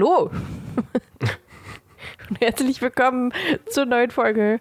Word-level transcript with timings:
Hallo! 0.00 0.30
Und 2.30 2.40
herzlich 2.40 2.80
willkommen 2.80 3.34
zur 3.68 3.84
neuen 3.84 4.10
Folge. 4.10 4.58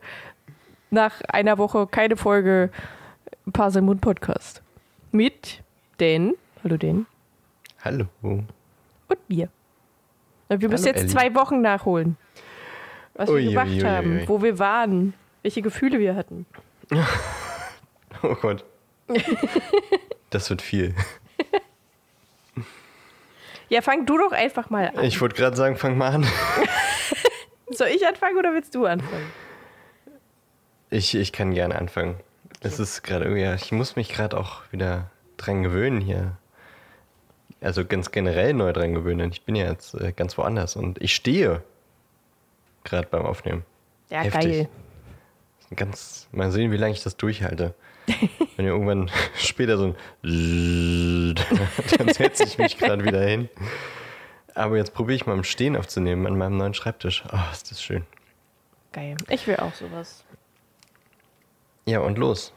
Nach 0.92 1.22
einer 1.30 1.58
Woche 1.58 1.88
keine 1.88 2.18
Folge 2.18 2.70
Parselmund 3.54 4.02
Podcast. 4.02 4.62
Mit 5.14 5.64
Den. 6.02 6.34
Hallo 6.62 6.76
Den. 6.76 7.06
Hallo. 7.86 8.08
Und 8.22 8.50
mir. 9.30 9.48
Und 10.50 10.60
wir 10.60 10.68
müssen 10.68 10.88
Hallo, 10.88 10.96
jetzt 10.98 11.04
Elli. 11.04 11.14
zwei 11.14 11.36
Wochen 11.36 11.62
nachholen. 11.62 12.18
Was 13.14 13.30
Ui, 13.30 13.42
wir 13.44 13.50
gemacht 13.52 13.70
ui, 13.70 13.78
ui, 13.78 13.82
haben, 13.84 14.28
wo 14.28 14.42
wir 14.42 14.60
waren, 14.60 15.14
welche 15.42 15.62
Gefühle 15.62 16.00
wir 16.00 16.16
hatten. 16.16 16.46
Oh 18.24 18.36
Gott. 18.36 18.66
Das 20.32 20.50
wird 20.50 20.62
viel. 20.62 20.94
Ja, 23.70 23.82
fang 23.82 24.06
du 24.06 24.18
doch 24.18 24.32
einfach 24.32 24.70
mal 24.70 24.90
an. 24.90 25.04
Ich 25.04 25.22
wollte 25.22 25.36
gerade 25.36 25.56
sagen, 25.56 25.76
fang 25.76 25.98
mal 25.98 26.12
an. 26.12 26.28
Soll 27.70 27.88
ich 27.90 28.06
anfangen 28.08 28.38
oder 28.38 28.54
willst 28.54 28.74
du 28.74 28.86
anfangen? 28.86 29.32
Ich, 30.90 31.14
ich 31.16 31.32
kann 31.32 31.54
gerne 31.54 31.76
anfangen. 31.76 32.16
Es 32.62 32.80
ist 32.80 33.04
gerade 33.04 33.26
irgendwie, 33.26 33.44
ja, 33.44 33.54
ich 33.54 33.72
muss 33.72 33.96
mich 33.96 34.10
gerade 34.10 34.38
auch 34.38 34.64
wieder 34.72 35.12
dran 35.38 35.64
gewöhnen 35.64 36.02
hier. 36.02 36.36
Also 37.62 37.86
ganz 37.86 38.12
generell 38.12 38.54
neu 38.54 38.74
dran 38.74 38.96
gewöhnen. 38.96 39.32
Ich 39.32 39.44
bin 39.44 39.56
ja 39.56 39.68
jetzt 39.68 39.94
äh, 39.94 40.14
ganz 40.14 40.38
woanders 40.38 40.76
und 40.76 41.02
ich 41.02 41.14
stehe 41.14 41.62
gerade 42.84 43.08
beim 43.08 43.26
Aufnehmen. 43.26 43.66
Ja, 44.10 44.22
Heftig. 44.22 44.42
geil. 44.42 44.70
Ganz, 45.76 46.28
mal 46.32 46.52
sehen, 46.52 46.72
wie 46.72 46.78
lange 46.78 46.94
ich 46.94 47.04
das 47.04 47.16
durchhalte. 47.18 47.76
Wenn 48.56 48.66
ihr 48.66 48.72
irgendwann 48.72 49.10
später 49.36 49.78
so 49.78 49.96
ein 50.24 51.36
dann 51.98 52.14
setze 52.14 52.44
ich 52.44 52.58
mich 52.58 52.78
gerade 52.78 53.04
wieder 53.04 53.22
hin. 53.22 53.50
Aber 54.56 54.78
jetzt 54.78 54.94
probiere 54.94 55.16
ich 55.16 55.26
mal 55.26 55.38
im 55.38 55.44
Stehen 55.44 55.76
aufzunehmen 55.76 56.28
an 56.28 56.38
meinem 56.38 56.58
neuen 56.58 56.74
Schreibtisch. 56.74 57.24
Oh, 57.32 57.38
ist 57.52 57.72
das 57.72 57.82
schön. 57.82 58.04
Geil. 58.92 59.16
Ich 59.30 59.48
will 59.48 59.58
auch 59.58 59.74
sowas. 59.74 60.24
Ja, 61.86 62.00
und 62.00 62.18
los. 62.18 62.54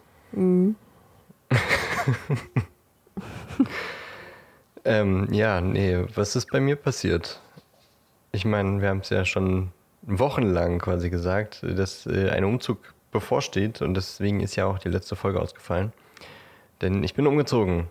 ähm, 4.84 5.28
ja, 5.31 5.61
nee, 5.61 6.05
was 6.14 6.34
ist 6.37 6.50
bei 6.50 6.61
mir 6.61 6.77
passiert? 6.77 7.41
Ich 8.33 8.44
meine, 8.44 8.81
wir 8.81 8.89
haben 8.89 9.00
es 9.00 9.11
ja 9.11 9.25
schon 9.25 9.72
wochenlang 10.03 10.78
quasi 10.78 11.11
gesagt, 11.11 11.62
dass 11.62 12.06
äh, 12.06 12.31
ein 12.31 12.44
Umzug 12.44 12.94
bevorsteht 13.13 13.83
und 13.83 13.95
deswegen 13.95 14.41
ist 14.41 14.57
ja 14.57 14.67
auch 14.67 14.79
die 14.79 14.89
letzte 14.89 15.15
Folge 15.15 15.41
ausgefallen. 15.41 15.93
Denn 16.81 17.05
ich 17.05 17.15
bin 17.15 17.27
umgezogen. 17.29 17.87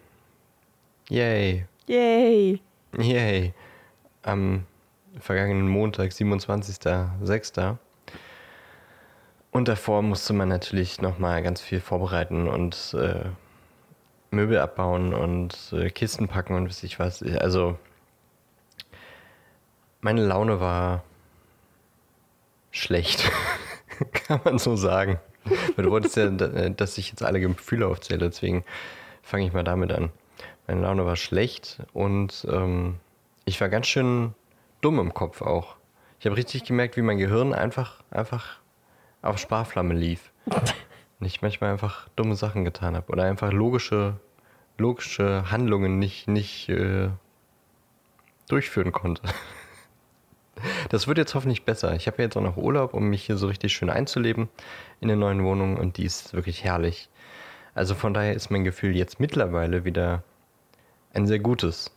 Yay. 1.09 1.65
Yay. 1.87 2.61
Yay. 2.97 3.53
Am 4.23 4.65
vergangenen 5.19 5.69
Montag, 5.69 6.11
27.06. 6.11 7.77
Und 9.51 9.67
davor 9.67 10.01
musste 10.01 10.33
man 10.33 10.49
natürlich 10.49 11.01
nochmal 11.01 11.43
ganz 11.43 11.61
viel 11.61 11.79
vorbereiten 11.81 12.47
und 12.47 12.95
äh, 12.97 13.25
Möbel 14.31 14.59
abbauen 14.59 15.13
und 15.13 15.73
äh, 15.73 15.89
Kisten 15.89 16.27
packen 16.27 16.55
und 16.55 16.67
weiß 16.69 16.83
ich 16.83 16.99
was. 16.99 17.21
Also, 17.21 17.77
meine 19.99 20.25
Laune 20.25 20.61
war 20.61 21.03
schlecht. 22.71 23.29
Kann 24.13 24.41
man 24.43 24.59
so 24.59 24.75
sagen. 24.75 25.19
Du 25.77 25.89
wolltest 25.89 26.17
ja, 26.17 26.29
da- 26.29 26.69
dass 26.69 26.97
ich 26.97 27.09
jetzt 27.09 27.23
alle 27.23 27.39
Gefühle 27.39 27.87
aufzähle, 27.87 28.29
deswegen 28.29 28.63
fange 29.23 29.45
ich 29.45 29.53
mal 29.53 29.63
damit 29.63 29.91
an. 29.91 30.11
Meine 30.67 30.81
Laune 30.81 31.05
war 31.05 31.15
schlecht 31.15 31.79
und 31.93 32.45
ähm, 32.49 32.97
ich 33.45 33.59
war 33.59 33.69
ganz 33.69 33.87
schön 33.87 34.33
dumm 34.81 34.99
im 34.99 35.13
Kopf 35.13 35.41
auch. 35.41 35.75
Ich 36.19 36.25
habe 36.27 36.37
richtig 36.37 36.63
gemerkt, 36.63 36.97
wie 36.97 37.01
mein 37.01 37.17
Gehirn 37.17 37.53
einfach, 37.53 38.03
einfach 38.11 38.59
auf 39.23 39.39
Sparflamme 39.39 39.93
lief. 39.95 40.31
Und 40.45 41.25
ich 41.27 41.41
manchmal 41.41 41.71
einfach 41.71 42.07
dumme 42.15 42.35
Sachen 42.35 42.63
getan 42.63 42.95
habe 42.95 43.11
oder 43.11 43.23
einfach 43.23 43.51
logische, 43.51 44.19
logische 44.77 45.49
Handlungen 45.51 45.97
nicht, 45.99 46.27
nicht 46.27 46.69
äh, 46.69 47.09
durchführen 48.47 48.91
konnte. 48.91 49.21
Das 50.89 51.07
wird 51.07 51.17
jetzt 51.17 51.33
hoffentlich 51.33 51.63
besser. 51.63 51.95
Ich 51.95 52.07
habe 52.07 52.17
ja 52.17 52.25
jetzt 52.25 52.37
auch 52.37 52.41
noch 52.41 52.57
Urlaub, 52.57 52.93
um 52.93 53.09
mich 53.09 53.25
hier 53.25 53.37
so 53.37 53.47
richtig 53.47 53.73
schön 53.73 53.89
einzuleben 53.89 54.49
in 54.99 55.07
der 55.07 55.17
neuen 55.17 55.43
Wohnung 55.43 55.77
und 55.77 55.97
die 55.97 56.05
ist 56.05 56.33
wirklich 56.33 56.63
herrlich. 56.63 57.09
Also 57.73 57.95
von 57.95 58.13
daher 58.13 58.33
ist 58.33 58.49
mein 58.51 58.63
Gefühl 58.63 58.95
jetzt 58.95 59.19
mittlerweile 59.19 59.85
wieder 59.85 60.23
ein 61.13 61.25
sehr 61.25 61.39
gutes. 61.39 61.91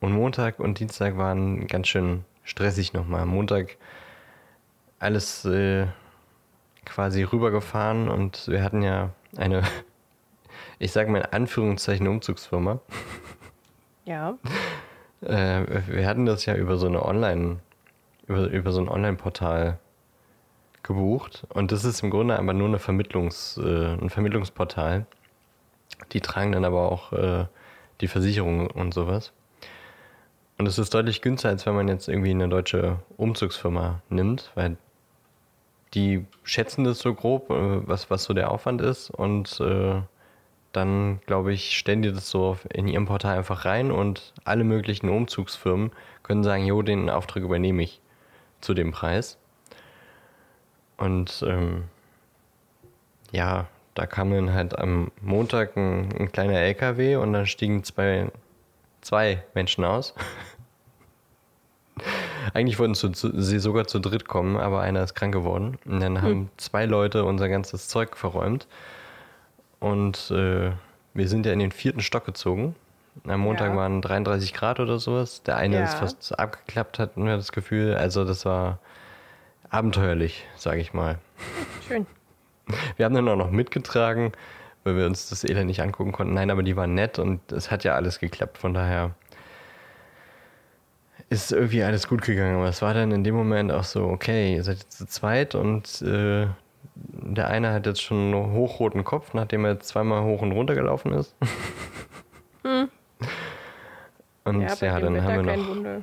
Und 0.00 0.12
Montag 0.12 0.58
und 0.58 0.78
Dienstag 0.78 1.16
waren 1.16 1.66
ganz 1.68 1.88
schön 1.88 2.24
stressig 2.42 2.92
nochmal. 2.92 3.24
Montag 3.24 3.76
alles 4.98 5.44
äh, 5.44 5.86
quasi 6.84 7.22
rübergefahren 7.22 8.08
und 8.08 8.48
wir 8.48 8.62
hatten 8.62 8.82
ja 8.82 9.10
eine, 9.36 9.62
ich 10.78 10.92
sage 10.92 11.10
mal 11.10 11.18
in 11.18 11.26
Anführungszeichen, 11.26 12.06
Umzugsfirma. 12.08 12.80
Ja. 14.04 14.36
Äh, 15.22 15.82
wir 15.86 16.06
hatten 16.06 16.26
das 16.26 16.46
ja 16.46 16.54
über 16.54 16.76
so 16.76 16.86
eine 16.86 17.04
Online, 17.04 17.58
über, 18.26 18.46
über 18.46 18.72
so 18.72 18.80
ein 18.80 18.88
Online-Portal 18.88 19.78
gebucht. 20.82 21.46
Und 21.48 21.72
das 21.72 21.84
ist 21.84 22.02
im 22.02 22.10
Grunde 22.10 22.38
aber 22.38 22.52
nur 22.52 22.68
eine 22.68 22.78
Vermittlungs, 22.78 23.58
äh, 23.62 23.94
ein 23.94 24.10
Vermittlungsportal. 24.10 25.06
Die 26.12 26.20
tragen 26.20 26.52
dann 26.52 26.64
aber 26.64 26.90
auch 26.90 27.12
äh, 27.12 27.46
die 28.00 28.08
Versicherung 28.08 28.68
und 28.68 28.92
sowas. 28.92 29.32
Und 30.58 30.66
es 30.66 30.78
ist 30.78 30.92
deutlich 30.94 31.22
günstiger, 31.22 31.50
als 31.50 31.66
wenn 31.66 31.74
man 31.74 31.88
jetzt 31.88 32.08
irgendwie 32.08 32.30
eine 32.30 32.48
deutsche 32.48 32.98
Umzugsfirma 33.16 34.02
nimmt, 34.08 34.50
weil 34.54 34.76
die 35.94 36.24
schätzen 36.42 36.84
das 36.84 36.98
so 36.98 37.14
grob, 37.14 37.50
äh, 37.50 37.86
was, 37.86 38.10
was 38.10 38.24
so 38.24 38.34
der 38.34 38.50
Aufwand 38.50 38.80
ist. 38.80 39.10
Und 39.10 39.60
äh, 39.60 40.00
dann, 40.72 41.20
glaube 41.26 41.52
ich, 41.52 41.76
stellen 41.76 42.02
die 42.02 42.12
das 42.12 42.30
so 42.30 42.56
in 42.72 42.88
ihrem 42.88 43.06
Portal 43.06 43.36
einfach 43.36 43.64
rein 43.64 43.90
und 43.90 44.32
alle 44.44 44.64
möglichen 44.64 45.08
Umzugsfirmen 45.08 45.92
können 46.22 46.42
sagen, 46.42 46.64
jo, 46.64 46.82
den 46.82 47.10
Auftrag 47.10 47.42
übernehme 47.42 47.82
ich 47.82 48.00
zu 48.60 48.74
dem 48.74 48.92
Preis. 48.92 49.38
Und 50.96 51.44
ähm, 51.46 51.84
ja, 53.32 53.66
da 53.94 54.06
kam 54.06 54.30
dann 54.30 54.54
halt 54.54 54.78
am 54.78 55.10
Montag 55.20 55.76
ein, 55.76 56.08
ein 56.18 56.32
kleiner 56.32 56.58
LKW 56.58 57.16
und 57.16 57.32
dann 57.32 57.46
stiegen 57.46 57.84
zwei, 57.84 58.30
zwei 59.00 59.42
Menschen 59.54 59.84
aus. 59.84 60.14
Eigentlich 62.54 62.78
wollten 62.78 62.94
zu, 62.94 63.10
zu, 63.10 63.40
sie 63.40 63.58
sogar 63.58 63.86
zu 63.86 63.98
dritt 63.98 64.26
kommen, 64.26 64.56
aber 64.56 64.80
einer 64.80 65.02
ist 65.02 65.14
krank 65.14 65.34
geworden. 65.34 65.78
Und 65.84 66.00
dann 66.00 66.22
haben 66.22 66.50
zwei 66.56 66.86
Leute 66.86 67.24
unser 67.24 67.48
ganzes 67.48 67.88
Zeug 67.88 68.16
verräumt. 68.16 68.66
Und 69.82 70.30
äh, 70.30 70.70
wir 71.12 71.28
sind 71.28 71.44
ja 71.44 71.52
in 71.52 71.58
den 71.58 71.72
vierten 71.72 72.00
Stock 72.00 72.24
gezogen. 72.24 72.76
Am 73.26 73.40
Montag 73.40 73.70
Ja. 73.72 73.76
waren 73.76 74.00
33 74.00 74.54
Grad 74.54 74.78
oder 74.78 74.98
sowas. 75.00 75.42
Der 75.42 75.56
eine 75.56 75.78
Ja. 75.78 75.82
ist 75.84 75.94
fast 75.94 76.38
abgeklappt, 76.38 77.00
hatten 77.00 77.26
wir 77.26 77.36
das 77.36 77.50
Gefühl. 77.50 77.94
Also 77.96 78.24
das 78.24 78.44
war 78.44 78.78
abenteuerlich, 79.70 80.46
sage 80.56 80.80
ich 80.80 80.94
mal. 80.94 81.18
Schön. 81.86 82.06
Wir 82.96 83.04
haben 83.06 83.14
dann 83.14 83.28
auch 83.28 83.36
noch 83.36 83.50
mitgetragen, 83.50 84.32
weil 84.84 84.96
wir 84.96 85.04
uns 85.06 85.28
das 85.28 85.42
Elend 85.42 85.66
nicht 85.66 85.82
angucken 85.82 86.12
konnten. 86.12 86.32
Nein, 86.34 86.48
aber 86.50 86.62
die 86.62 86.76
waren 86.76 86.94
nett 86.94 87.18
und 87.18 87.50
es 87.50 87.72
hat 87.72 87.82
ja 87.82 87.96
alles 87.96 88.20
geklappt. 88.20 88.56
Von 88.56 88.72
daher 88.72 89.10
ist 91.28 91.50
irgendwie 91.50 91.82
alles 91.82 92.06
gut 92.08 92.22
gegangen. 92.22 92.56
Aber 92.56 92.68
es 92.68 92.80
war 92.82 92.94
dann 92.94 93.10
in 93.10 93.24
dem 93.24 93.34
Moment 93.34 93.72
auch 93.72 93.82
so, 93.84 94.04
okay, 94.04 94.54
ihr 94.54 94.62
seid 94.62 94.78
jetzt 94.78 94.96
zu 94.98 95.06
zweit 95.06 95.56
und 95.56 96.02
äh, 96.02 96.46
der 96.94 97.48
eine 97.48 97.72
hat 97.72 97.86
jetzt 97.86 98.02
schon 98.02 98.34
einen 98.34 98.52
hochroten 98.52 99.04
Kopf, 99.04 99.34
nachdem 99.34 99.64
er 99.64 99.80
zweimal 99.80 100.22
hoch 100.24 100.42
und 100.42 100.52
runter 100.52 100.74
gelaufen 100.74 101.12
ist. 101.12 101.34
Und 104.44 104.60
Ja, 104.60 104.74
ja, 104.74 104.98
dann 104.98 105.22
haben 105.22 105.46
wir 105.46 105.56
noch. 105.56 105.68
Wunder. 105.68 106.02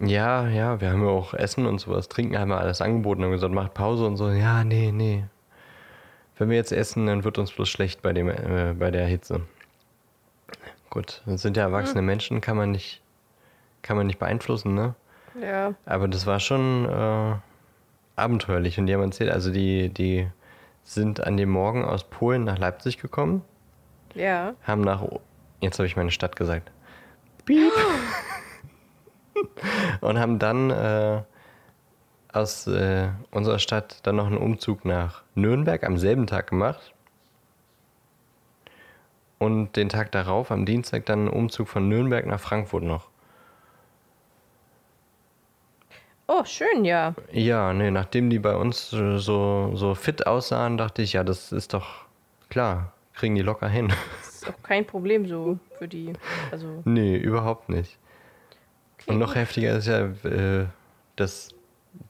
Ja, 0.00 0.48
ja, 0.48 0.80
wir 0.80 0.90
haben 0.90 1.02
ja 1.02 1.08
auch 1.08 1.34
Essen 1.34 1.66
und 1.66 1.80
sowas, 1.80 2.08
Trinken 2.08 2.38
haben 2.38 2.50
wir 2.50 2.58
alles 2.58 2.80
angeboten, 2.80 3.24
haben 3.24 3.32
gesagt, 3.32 3.52
macht 3.52 3.74
Pause 3.74 4.06
und 4.06 4.16
so. 4.16 4.30
Ja, 4.30 4.62
nee, 4.62 4.92
nee. 4.92 5.24
Wenn 6.36 6.50
wir 6.50 6.56
jetzt 6.56 6.70
essen, 6.70 7.06
dann 7.06 7.24
wird 7.24 7.38
uns 7.38 7.50
bloß 7.50 7.68
schlecht 7.68 8.00
bei, 8.00 8.12
dem, 8.12 8.28
äh, 8.28 8.74
bei 8.78 8.92
der 8.92 9.06
Hitze. 9.06 9.42
Gut, 10.90 11.22
das 11.26 11.42
sind 11.42 11.56
ja 11.56 11.64
erwachsene 11.64 12.00
Menschen, 12.00 12.40
kann 12.40 12.56
man 12.56 12.70
nicht, 12.70 13.02
kann 13.82 13.96
man 13.96 14.06
nicht 14.06 14.20
beeinflussen, 14.20 14.74
ne? 14.74 14.94
Ja. 15.42 15.74
Aber 15.84 16.06
das 16.06 16.26
war 16.26 16.38
schon 16.38 16.84
äh, 16.84 17.34
abenteuerlich 18.18 18.78
und 18.78 18.86
die 18.86 18.94
haben 18.94 19.02
erzählt, 19.02 19.30
also 19.30 19.50
die, 19.52 19.88
die 19.88 20.28
sind 20.82 21.24
an 21.24 21.36
dem 21.36 21.50
Morgen 21.50 21.84
aus 21.84 22.04
Polen 22.04 22.44
nach 22.44 22.58
Leipzig 22.58 22.98
gekommen, 22.98 23.42
Ja. 24.14 24.54
haben 24.62 24.80
nach, 24.82 25.02
jetzt 25.60 25.78
habe 25.78 25.86
ich 25.86 25.96
meine 25.96 26.10
Stadt 26.10 26.36
gesagt, 26.36 26.70
Piep. 27.44 27.72
und 30.00 30.18
haben 30.18 30.38
dann 30.38 30.70
äh, 30.70 31.22
aus 32.32 32.66
äh, 32.66 33.08
unserer 33.30 33.58
Stadt 33.58 34.00
dann 34.06 34.16
noch 34.16 34.26
einen 34.26 34.38
Umzug 34.38 34.84
nach 34.84 35.22
Nürnberg 35.34 35.84
am 35.84 35.98
selben 35.98 36.26
Tag 36.26 36.48
gemacht. 36.48 36.92
Und 39.38 39.76
den 39.76 39.88
Tag 39.88 40.10
darauf, 40.12 40.50
am 40.50 40.66
Dienstag, 40.66 41.06
dann 41.06 41.20
einen 41.20 41.28
Umzug 41.28 41.68
von 41.68 41.88
Nürnberg 41.88 42.26
nach 42.26 42.40
Frankfurt 42.40 42.82
noch. 42.82 43.08
Oh, 46.30 46.44
schön, 46.44 46.84
ja. 46.84 47.14
Ja, 47.32 47.72
nee, 47.72 47.90
nachdem 47.90 48.28
die 48.28 48.38
bei 48.38 48.54
uns 48.54 48.90
so, 48.90 49.74
so 49.74 49.94
fit 49.94 50.26
aussahen, 50.26 50.76
dachte 50.76 51.00
ich, 51.00 51.14
ja, 51.14 51.24
das 51.24 51.52
ist 51.52 51.72
doch 51.72 52.04
klar, 52.50 52.92
kriegen 53.14 53.34
die 53.34 53.40
locker 53.40 53.68
hin. 53.68 53.88
Das 54.18 54.28
ist 54.42 54.48
auch 54.48 54.62
kein 54.62 54.86
Problem 54.86 55.26
so 55.26 55.58
für 55.78 55.88
die. 55.88 56.12
Also, 56.52 56.82
nee, 56.84 57.16
überhaupt 57.16 57.70
nicht. 57.70 57.98
okay, 58.94 59.12
Und 59.12 59.18
noch 59.18 59.34
heftiger 59.36 59.78
ist 59.78 59.86
ja, 59.86 60.00
äh, 60.28 60.66
dass 61.16 61.54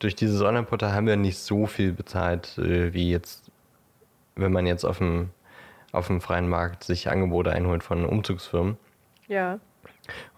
durch 0.00 0.17
dieses 0.17 0.43
Online-Portal 0.43 0.93
haben 0.93 1.06
wir 1.06 1.17
nicht 1.17 1.38
so 1.38 1.67
viel 1.67 1.93
bezahlt, 1.93 2.59
äh, 2.59 2.93
wie 2.93 3.12
jetzt, 3.12 3.53
wenn 4.35 4.50
man 4.50 4.67
jetzt 4.67 4.85
auf 4.85 4.99
dem, 4.99 5.31
auf 5.93 6.09
dem 6.09 6.21
freien 6.21 6.49
Markt 6.49 6.82
sich 6.82 7.09
Angebote 7.09 7.53
einholt 7.53 7.85
von 7.85 8.05
Umzugsfirmen. 8.05 8.79
Ja. 9.29 9.55
Und 9.55 9.61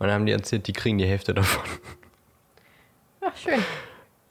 dann 0.00 0.10
haben 0.10 0.26
die 0.26 0.32
erzählt, 0.32 0.66
die 0.66 0.74
kriegen 0.74 0.98
die 0.98 1.06
Hälfte 1.06 1.32
davon. 1.32 1.64
Ach, 3.30 3.36
schön. 3.36 3.62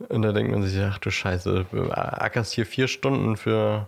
Und 0.10 0.22
da 0.22 0.32
denkt 0.32 0.52
man 0.52 0.64
sich, 0.64 0.82
ach 0.82 0.98
du 0.98 1.12
Scheiße, 1.12 1.66
du 1.72 1.92
ackerst 1.92 2.54
hier 2.54 2.66
vier 2.66 2.88
Stunden 2.88 3.38
für 3.38 3.88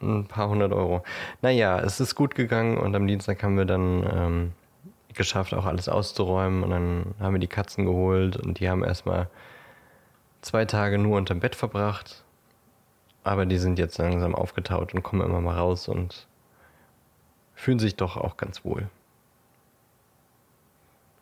ein 0.00 0.26
paar 0.26 0.48
hundert 0.48 0.72
Euro. 0.72 1.02
Naja, 1.42 1.78
es 1.80 2.00
ist 2.00 2.14
gut 2.14 2.34
gegangen 2.34 2.78
und 2.78 2.94
am 2.94 3.06
Dienstag 3.06 3.42
haben 3.42 3.56
wir 3.56 3.64
dann 3.64 4.02
ähm, 4.12 4.52
geschafft, 5.14 5.54
auch 5.54 5.66
alles 5.66 5.88
auszuräumen 5.88 6.62
und 6.62 6.70
dann 6.70 7.14
haben 7.20 7.34
wir 7.34 7.40
die 7.40 7.46
Katzen 7.46 7.84
geholt 7.84 8.36
und 8.36 8.60
die 8.60 8.68
haben 8.68 8.82
erstmal 8.82 9.28
zwei 10.40 10.64
Tage 10.64 10.98
nur 10.98 11.16
unterm 11.16 11.40
Bett 11.40 11.54
verbracht. 11.54 12.24
Aber 13.22 13.46
die 13.46 13.58
sind 13.58 13.78
jetzt 13.78 13.96
langsam 13.98 14.34
aufgetaut 14.34 14.92
und 14.92 15.02
kommen 15.02 15.22
immer 15.22 15.40
mal 15.40 15.56
raus 15.56 15.88
und 15.88 16.26
fühlen 17.54 17.78
sich 17.78 17.96
doch 17.96 18.16
auch 18.18 18.36
ganz 18.36 18.64
wohl. 18.64 18.88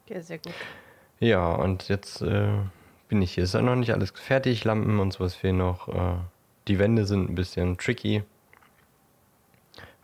Ja, 0.09 0.21
sehr 0.21 0.39
gut. 0.39 0.55
Ja, 1.23 1.53
und 1.53 1.89
jetzt 1.89 2.21
äh, 2.21 2.49
bin 3.09 3.23
ich 3.23 3.35
hier. 3.35 3.45
Ist 3.45 3.55
ja 3.55 3.63
noch 3.63 3.77
nicht 3.77 3.93
alles 3.93 4.11
fertig, 4.11 4.65
Lampen 4.65 4.99
und 4.99 5.13
sowas 5.13 5.37
fehlen 5.37 5.59
noch. 5.59 5.87
Äh, 5.87 6.17
die 6.67 6.81
Wände 6.81 7.07
sind 7.07 7.31
ein 7.31 7.37
bisschen 7.37 7.79
tricky, 7.79 8.25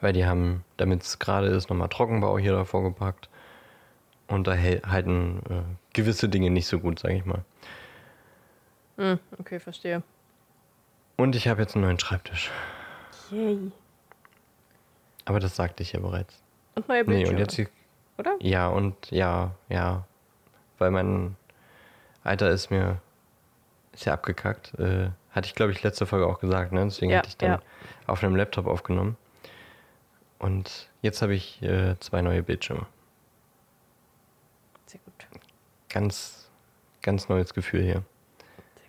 weil 0.00 0.12
die 0.12 0.24
haben, 0.26 0.62
damit 0.76 1.02
es 1.02 1.18
gerade 1.18 1.48
ist, 1.48 1.70
nochmal 1.70 1.88
Trockenbau 1.88 2.38
hier 2.38 2.52
davor 2.52 2.84
gepackt. 2.84 3.28
Und 4.28 4.46
da 4.46 4.56
halten 4.56 5.40
äh, 5.50 5.62
gewisse 5.92 6.28
Dinge 6.28 6.50
nicht 6.50 6.68
so 6.68 6.78
gut, 6.78 7.00
sage 7.00 7.16
ich 7.16 7.24
mal. 7.24 7.42
Hm, 8.98 9.18
okay, 9.40 9.58
verstehe. 9.58 10.04
Und 11.16 11.34
ich 11.34 11.48
habe 11.48 11.60
jetzt 11.62 11.74
einen 11.74 11.84
neuen 11.84 11.98
Schreibtisch. 11.98 12.48
Yay. 13.32 13.72
Aber 15.24 15.40
das 15.40 15.56
sagte 15.56 15.82
ich 15.82 15.94
ja 15.94 15.98
bereits. 16.00 16.40
Und 16.76 16.86
neue 16.86 17.00
Nee, 17.00 17.06
Bildschirme, 17.06 17.32
und 17.32 17.38
jetzt 17.40 17.58
die, 17.58 17.66
oder? 18.18 18.36
ja, 18.40 18.68
und 18.68 19.10
ja, 19.10 19.56
ja. 19.68 20.04
Weil 20.78 20.90
mein 20.90 21.36
Alter 22.24 22.50
ist 22.50 22.70
mir, 22.70 23.00
ist 23.92 24.04
ja 24.04 24.14
abgekackt. 24.14 24.78
Äh, 24.78 25.10
hatte 25.30 25.46
ich, 25.46 25.54
glaube 25.54 25.72
ich, 25.72 25.82
letzte 25.82 26.06
Folge 26.06 26.26
auch 26.26 26.40
gesagt, 26.40 26.72
ne? 26.72 26.84
Deswegen 26.84 27.10
Ja, 27.10 27.18
hatte 27.18 27.28
ich 27.28 27.36
dann 27.36 27.50
ja. 27.52 27.60
auf 28.06 28.22
einem 28.22 28.36
Laptop 28.36 28.66
aufgenommen. 28.66 29.16
Und 30.38 30.88
jetzt 31.02 31.20
habe 31.22 31.34
ich 31.34 31.62
äh, 31.62 31.96
zwei 32.00 32.22
neue 32.22 32.42
Bildschirme. 32.42 32.86
Sehr 34.86 35.00
gut. 35.04 35.26
Ganz, 35.88 36.48
ganz 37.02 37.28
neues 37.28 37.54
Gefühl 37.54 37.82
hier. 37.82 38.02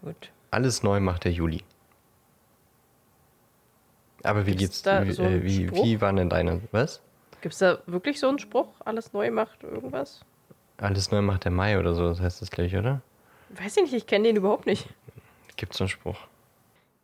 Sehr 0.01 0.13
gut. 0.13 0.31
Alles 0.51 0.83
neu 0.83 0.99
macht 0.99 1.23
der 1.25 1.31
Juli. 1.31 1.63
Aber 4.23 4.45
wie 4.45 4.51
Gibt's 4.55 4.77
geht's? 4.77 4.81
da 4.83 5.05
wie, 5.05 5.11
so 5.11 5.23
äh, 5.23 5.43
wie, 5.43 5.71
wie 5.71 6.01
waren 6.01 6.17
denn 6.17 6.29
deine? 6.29 6.61
Was? 6.71 7.01
Gibt 7.41 7.53
es 7.53 7.59
da 7.59 7.79
wirklich 7.85 8.19
so 8.19 8.27
einen 8.27 8.39
Spruch? 8.39 8.67
Alles 8.83 9.13
neu 9.13 9.31
macht 9.31 9.63
irgendwas? 9.63 10.25
Alles 10.81 11.11
neu 11.11 11.21
macht 11.21 11.43
der 11.43 11.51
Mai 11.51 11.77
oder 11.77 11.93
so, 11.93 12.07
das 12.07 12.21
heißt 12.21 12.41
das 12.41 12.51
gleich, 12.51 12.75
oder? 12.75 13.01
Weiß 13.49 13.77
ich 13.77 13.83
nicht, 13.83 13.93
ich 13.93 14.07
kenne 14.07 14.25
den 14.25 14.37
überhaupt 14.37 14.65
nicht. 14.65 14.87
Gibt's 15.57 15.77
so 15.77 15.83
einen 15.83 15.89
Spruch? 15.89 16.17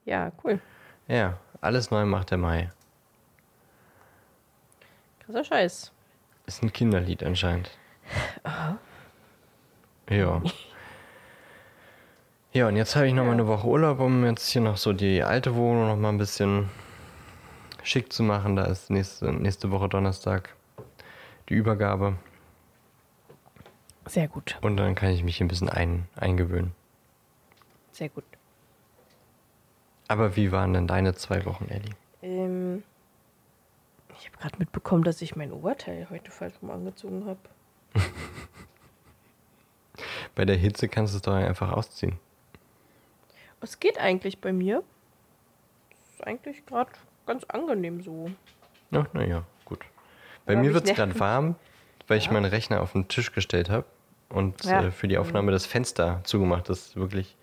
Ja, 0.05 0.31
cool. 0.43 0.59
Ja, 1.07 1.37
alles 1.61 1.91
neu 1.91 2.05
macht 2.05 2.31
der 2.31 2.37
Mai. 2.37 2.69
Krasser 5.25 5.43
Scheiß. 5.43 5.91
Ist 6.45 6.63
ein 6.63 6.71
Kinderlied 6.71 7.23
anscheinend. 7.23 7.71
Ja. 10.09 10.41
Ja, 12.53 12.67
und 12.67 12.77
jetzt 12.77 12.95
habe 12.95 13.07
ich 13.07 13.13
noch 13.13 13.25
mal 13.25 13.31
eine 13.31 13.47
Woche 13.47 13.67
Urlaub, 13.67 13.99
um 13.99 14.23
jetzt 14.23 14.47
hier 14.47 14.61
noch 14.61 14.77
so 14.77 14.93
die 14.93 15.23
alte 15.23 15.55
Wohnung 15.55 15.87
noch 15.87 15.97
mal 15.97 16.09
ein 16.09 16.17
bisschen 16.17 16.69
schick 17.83 18.13
zu 18.13 18.23
machen. 18.23 18.55
Da 18.55 18.65
ist 18.65 18.89
nächste, 18.89 19.33
nächste 19.33 19.71
Woche 19.71 19.89
Donnerstag 19.89 20.55
die 21.49 21.55
Übergabe. 21.55 22.15
Sehr 24.05 24.27
gut. 24.27 24.57
Und 24.61 24.77
dann 24.77 24.95
kann 24.95 25.09
ich 25.09 25.23
mich 25.23 25.41
ein 25.41 25.47
bisschen 25.47 25.69
ein, 25.69 26.07
eingewöhnen. 26.15 26.73
Sehr 27.91 28.09
gut. 28.09 28.23
Aber 30.07 30.35
wie 30.35 30.51
waren 30.51 30.73
denn 30.73 30.87
deine 30.87 31.15
zwei 31.15 31.45
Wochen, 31.45 31.67
Ellie? 31.69 31.95
Ähm, 32.21 32.83
ich 34.19 34.27
habe 34.27 34.37
gerade 34.37 34.59
mitbekommen, 34.59 35.03
dass 35.03 35.21
ich 35.21 35.35
mein 35.35 35.51
Oberteil 35.51 36.07
heute 36.09 36.29
falsch 36.29 36.53
rum 36.61 36.69
angezogen 36.69 37.25
habe. 37.25 37.39
Bei 40.35 40.45
der 40.45 40.57
Hitze 40.57 40.87
kannst 40.87 41.13
du 41.13 41.17
es 41.17 41.21
doch 41.23 41.33
einfach 41.33 41.71
ausziehen. 41.71 42.19
Es 43.61 43.79
geht 43.79 43.97
eigentlich 43.97 44.39
bei 44.41 44.53
mir. 44.53 44.83
Ist 46.11 46.27
eigentlich 46.27 46.65
gerade 46.65 46.91
ganz 47.25 47.45
angenehm 47.45 48.03
so. 48.03 48.29
Ach, 48.91 49.07
naja, 49.13 49.43
gut. 49.63 49.79
Bei 50.45 50.53
Aber 50.53 50.61
mir 50.61 50.73
wird 50.73 50.87
es 50.87 50.95
gerade 50.95 51.19
warm, 51.19 51.55
weil 52.07 52.19
ich 52.19 52.29
meinen 52.29 52.45
Rechner 52.45 52.81
auf 52.81 52.91
den 52.91 53.07
Tisch 53.07 53.31
gestellt 53.31 53.69
habe 53.69 53.85
und 54.35 54.63
Ja. 54.65 54.83
äh, 54.83 54.91
für 54.91 55.07
die 55.07 55.17
Aufnahme 55.17 55.51
das 55.51 55.65
Fenster 55.65 56.21
zugemacht, 56.23 56.69
das 56.69 56.95
wirklich 56.95 57.35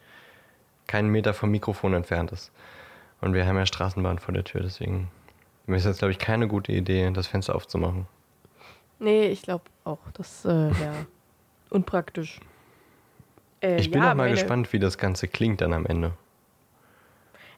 keinen 0.86 1.08
Meter 1.08 1.32
vom 1.34 1.50
Mikrofon 1.50 1.94
entfernt 1.94 2.32
ist. 2.32 2.52
Und 3.20 3.34
wir 3.34 3.46
haben 3.46 3.56
ja 3.56 3.66
Straßenbahn 3.66 4.18
vor 4.18 4.34
der 4.34 4.44
Tür, 4.44 4.62
deswegen 4.62 5.10
ist 5.66 5.86
jetzt, 5.86 5.98
glaube 5.98 6.12
ich, 6.12 6.18
keine 6.18 6.48
gute 6.48 6.72
Idee, 6.72 7.10
das 7.12 7.26
Fenster 7.28 7.54
aufzumachen. 7.54 8.06
Nee, 8.98 9.28
ich 9.28 9.42
glaube 9.42 9.64
auch. 9.84 9.98
Das 10.14 10.44
äh, 10.44 10.68
ja 10.68 10.92
unpraktisch. 11.70 12.40
Äh, 13.60 13.76
Ich 13.80 13.90
bin 13.90 14.02
ja, 14.02 14.10
auch 14.10 14.14
mal 14.14 14.24
meine- 14.24 14.32
gespannt, 14.32 14.72
wie 14.72 14.78
das 14.78 14.98
Ganze 14.98 15.28
klingt 15.28 15.60
dann 15.60 15.72
am 15.72 15.86
Ende. 15.86 16.12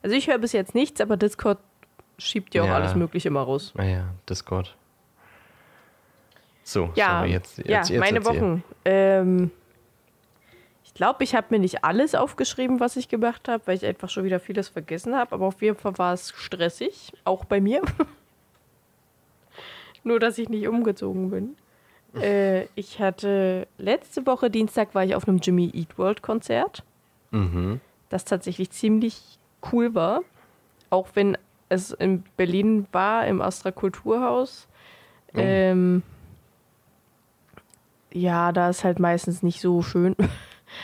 Also 0.03 0.15
ich 0.17 0.29
höre 0.29 0.39
bis 0.39 0.53
jetzt 0.53 0.75
nichts, 0.75 1.01
aber 1.01 1.17
Discord 1.17 1.59
schiebt 2.19 2.55
ja 2.55 2.63
auch 2.63 2.67
Ja. 2.67 2.75
alles 2.77 2.95
Mögliche 2.95 3.31
mal 3.31 3.43
raus. 3.43 3.73
Naja, 3.75 4.05
Discord. 4.29 4.77
So, 6.65 6.91
Ja, 6.97 7.19
sorry, 7.21 7.33
jetzt, 7.33 7.59
jetzt, 7.59 7.69
ja 7.69 7.77
jetzt 7.85 7.91
meine 8.01 8.19
erzähl. 8.19 8.41
Wochen. 8.41 8.65
Ähm, 8.85 9.51
ich 10.85 10.95
glaube, 10.95 11.23
ich 11.25 11.35
habe 11.35 11.49
mir 11.51 11.59
nicht 11.59 11.85
alles 11.85 12.15
aufgeschrieben, 12.15 12.81
was 12.81 12.97
ich 12.97 13.09
gemacht 13.09 13.49
habe, 13.49 13.63
weil 13.67 13.77
ich 13.77 13.85
einfach 13.85 14.09
schon 14.09 14.25
wieder 14.25 14.41
vieles 14.41 14.69
vergessen 14.69 15.15
habe. 15.15 15.33
Aber 15.33 15.47
auf 15.47 15.61
jeden 15.61 15.77
Fall 15.77 15.97
war 15.99 16.13
es 16.15 16.31
stressig, 16.31 17.13
auch 17.25 17.45
bei 17.45 17.61
mir. 17.61 17.83
Nur, 20.05 20.21
dass 20.21 20.39
ich 20.39 20.49
nicht 20.49 20.67
umgezogen 20.69 21.31
bin. 21.31 21.57
Äh, 22.21 22.67
ich 22.77 23.01
hatte 23.01 23.67
letzte 23.77 24.25
Woche 24.27 24.51
Dienstag 24.51 24.95
war 24.95 25.05
ich 25.05 25.15
auf 25.17 25.27
einem 25.27 25.39
Jimmy 25.39 25.71
Eat 25.75 25.99
World 25.99 26.23
Konzert, 26.23 26.83
Mhm. 27.33 27.81
das 28.11 28.25
tatsächlich 28.25 28.71
ziemlich 28.71 29.39
cool 29.73 29.95
war. 29.95 30.21
Auch 30.91 31.09
wenn 31.15 31.37
es 31.69 31.91
in 31.91 32.23
Berlin 32.37 32.87
war, 32.93 33.27
im 33.27 33.43
Astra 33.43 33.73
Kulturhaus. 33.73 34.69
Oh. 35.35 35.39
Ähm, 35.41 36.03
ja, 38.15 38.53
da 38.53 38.71
ist 38.71 38.85
halt 38.85 38.99
meistens 38.99 39.43
nicht 39.43 39.61
so 39.61 39.83
schön. 39.83 40.17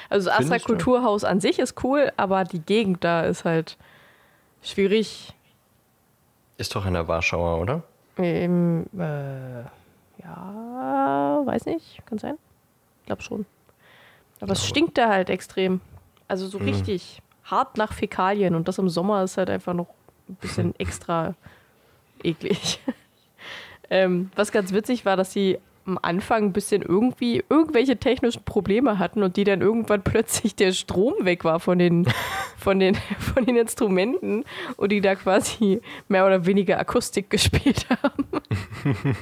Also 0.09 0.29
das 0.29 0.39
Astra? 0.39 0.59
Kulturhaus 0.59 1.25
an 1.25 1.41
sich 1.41 1.59
ist 1.59 1.83
cool, 1.83 2.13
aber 2.17 2.45
die 2.45 2.61
Gegend 2.61 3.03
da 3.03 3.23
ist 3.23 3.45
halt 3.45 3.77
schwierig. 4.63 5.35
Ist 6.59 6.77
doch 6.77 6.87
in 6.87 6.93
der 6.93 7.09
Warschauer, 7.09 7.61
oder? 7.61 7.83
Ähm, 8.17 8.87
äh, 8.97 9.63
ja, 10.23 11.43
weiß 11.45 11.67
nicht, 11.67 12.07
kann 12.07 12.19
sein. 12.19 12.37
Ich 13.01 13.07
glaube 13.07 13.23
schon. 13.23 13.47
Aber 14.41 14.53
es 14.53 14.65
stinkt 14.65 14.97
da 14.97 15.09
halt 15.09 15.29
extrem. 15.29 15.81
Also 16.29 16.47
so 16.47 16.59
richtig 16.59 17.21
hart 17.43 17.77
nach 17.77 17.93
Fäkalien 17.93 18.55
und 18.55 18.69
das 18.69 18.79
im 18.79 18.89
Sommer 18.89 19.25
ist 19.25 19.39
halt 19.39 19.51
einfach 19.51 19.75
noch 19.75 19.89
ein 20.29 20.37
bisschen 20.37 20.75
extra 20.79 21.35
eklig. 22.23 22.81
ähm, 23.91 24.31
was 24.37 24.53
ganz 24.53 24.73
witzig 24.73 25.05
war, 25.05 25.17
dass 25.17 25.33
sie 25.33 25.59
am 25.87 25.99
Anfang 26.03 26.45
ein 26.45 26.53
bisschen 26.53 26.83
irgendwie 26.83 27.43
irgendwelche 27.49 27.97
technischen 27.97 28.45
Probleme 28.45 28.99
hatten 28.99 29.23
und 29.23 29.37
die 29.37 29.45
dann 29.45 29.61
irgendwann 29.61 30.03
plötzlich 30.05 30.55
der 30.55 30.73
Strom 30.73 31.15
weg 31.21 31.45
war 31.45 31.59
von 31.61 31.79
den, 31.79 32.07
von 32.59 32.79
den, 32.79 32.95
von 33.19 33.45
den 33.47 33.57
Instrumenten 33.57 34.45
und 34.77 34.93
die 34.93 35.01
da 35.01 35.15
quasi 35.15 35.81
mehr 36.09 36.27
oder 36.27 36.47
weniger 36.47 36.79
Akustik 36.79 37.31
gespielt 37.31 37.87
haben. 38.03 38.25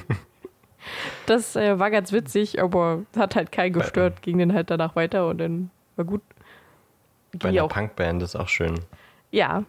Das 1.27 1.55
äh, 1.55 1.77
war 1.77 1.91
ganz 1.91 2.11
witzig, 2.11 2.61
aber 2.61 3.03
hat 3.15 3.35
halt 3.35 3.51
keinen 3.51 3.73
gestört, 3.73 4.21
ging 4.23 4.39
dann 4.39 4.53
halt 4.53 4.71
danach 4.71 4.95
weiter 4.95 5.27
und 5.27 5.37
dann 5.37 5.69
war 5.95 6.05
gut. 6.05 6.21
Bei 7.31 7.37
Ging 7.37 7.47
einer 7.49 7.55
ja 7.57 7.63
auch, 7.63 7.69
Punkband 7.69 8.23
ist 8.23 8.35
auch 8.35 8.47
schön. 8.47 8.79
ja. 9.31 9.63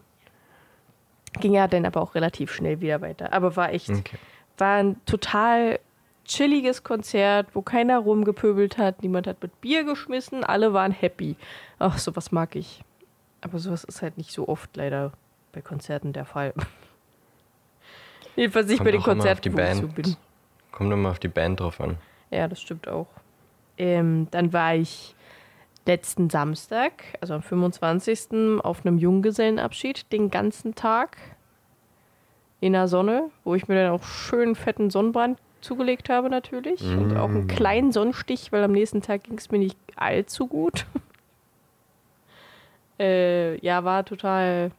Ging 1.40 1.52
ja 1.52 1.68
dann 1.68 1.84
aber 1.84 2.00
auch 2.00 2.14
relativ 2.16 2.52
schnell 2.52 2.80
wieder 2.80 3.02
weiter. 3.02 3.32
Aber 3.32 3.54
war 3.54 3.72
echt, 3.72 3.90
Okay. 3.90 4.16
war 4.58 4.76
ein 4.78 4.96
total 5.04 5.78
chilliges 6.30 6.84
Konzert, 6.84 7.48
wo 7.54 7.62
keiner 7.62 7.98
rumgepöbelt 7.98 8.78
hat, 8.78 9.02
niemand 9.02 9.26
hat 9.26 9.42
mit 9.42 9.60
Bier 9.60 9.84
geschmissen, 9.84 10.44
alle 10.44 10.72
waren 10.72 10.92
happy. 10.92 11.36
Ach, 11.78 11.98
sowas 11.98 12.30
mag 12.30 12.54
ich. 12.54 12.82
Aber 13.40 13.58
sowas 13.58 13.84
ist 13.84 14.00
halt 14.00 14.16
nicht 14.16 14.32
so 14.32 14.48
oft 14.48 14.76
leider 14.76 15.12
bei 15.52 15.60
Konzerten 15.60 16.12
der 16.12 16.24
Fall. 16.24 16.54
Jedenfalls 18.36 18.68
nicht 18.68 18.84
bei 18.84 18.92
den 18.92 19.02
Konzerten, 19.02 19.52
wo 19.52 19.60
ich 19.60 19.74
so 19.74 19.82
Band. 19.82 19.94
bin. 19.94 20.16
Kommt 20.70 20.92
immer 20.92 21.10
auf 21.10 21.18
die 21.18 21.28
Band 21.28 21.60
drauf 21.60 21.80
an. 21.80 21.98
Ja, 22.30 22.46
das 22.46 22.60
stimmt 22.60 22.86
auch. 22.86 23.08
Ähm, 23.76 24.28
dann 24.30 24.52
war 24.52 24.76
ich 24.76 25.16
letzten 25.86 26.30
Samstag, 26.30 26.92
also 27.20 27.34
am 27.34 27.42
25. 27.42 28.60
auf 28.62 28.86
einem 28.86 28.98
Junggesellenabschied 28.98 30.12
den 30.12 30.30
ganzen 30.30 30.76
Tag 30.76 31.16
in 32.60 32.74
der 32.74 32.86
Sonne, 32.86 33.30
wo 33.42 33.56
ich 33.56 33.66
mir 33.66 33.82
dann 33.82 33.92
auch 33.92 34.04
schön 34.04 34.54
fetten 34.54 34.90
Sonnenbrand 34.90 35.38
zugelegt 35.60 36.08
habe 36.08 36.30
natürlich 36.30 36.82
und 36.82 37.16
auch 37.16 37.28
einen 37.28 37.46
kleinen 37.46 37.92
Sonnenstich, 37.92 38.52
weil 38.52 38.64
am 38.64 38.72
nächsten 38.72 39.02
Tag 39.02 39.24
ging 39.24 39.38
es 39.38 39.50
mir 39.50 39.58
nicht 39.58 39.78
allzu 39.96 40.46
gut. 40.46 40.86
äh, 42.98 43.58
ja, 43.64 43.84
war 43.84 44.04
total 44.04 44.70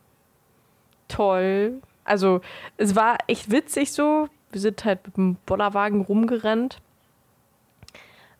toll. 1.07 1.81
Also 2.03 2.41
es 2.77 2.95
war 2.95 3.17
echt 3.27 3.51
witzig 3.51 3.91
so. 3.91 4.27
Wir 4.51 4.61
sind 4.61 4.83
halt 4.85 5.05
mit 5.05 5.17
dem 5.17 5.35
Bollerwagen 5.45 6.01
rumgerannt. 6.01 6.81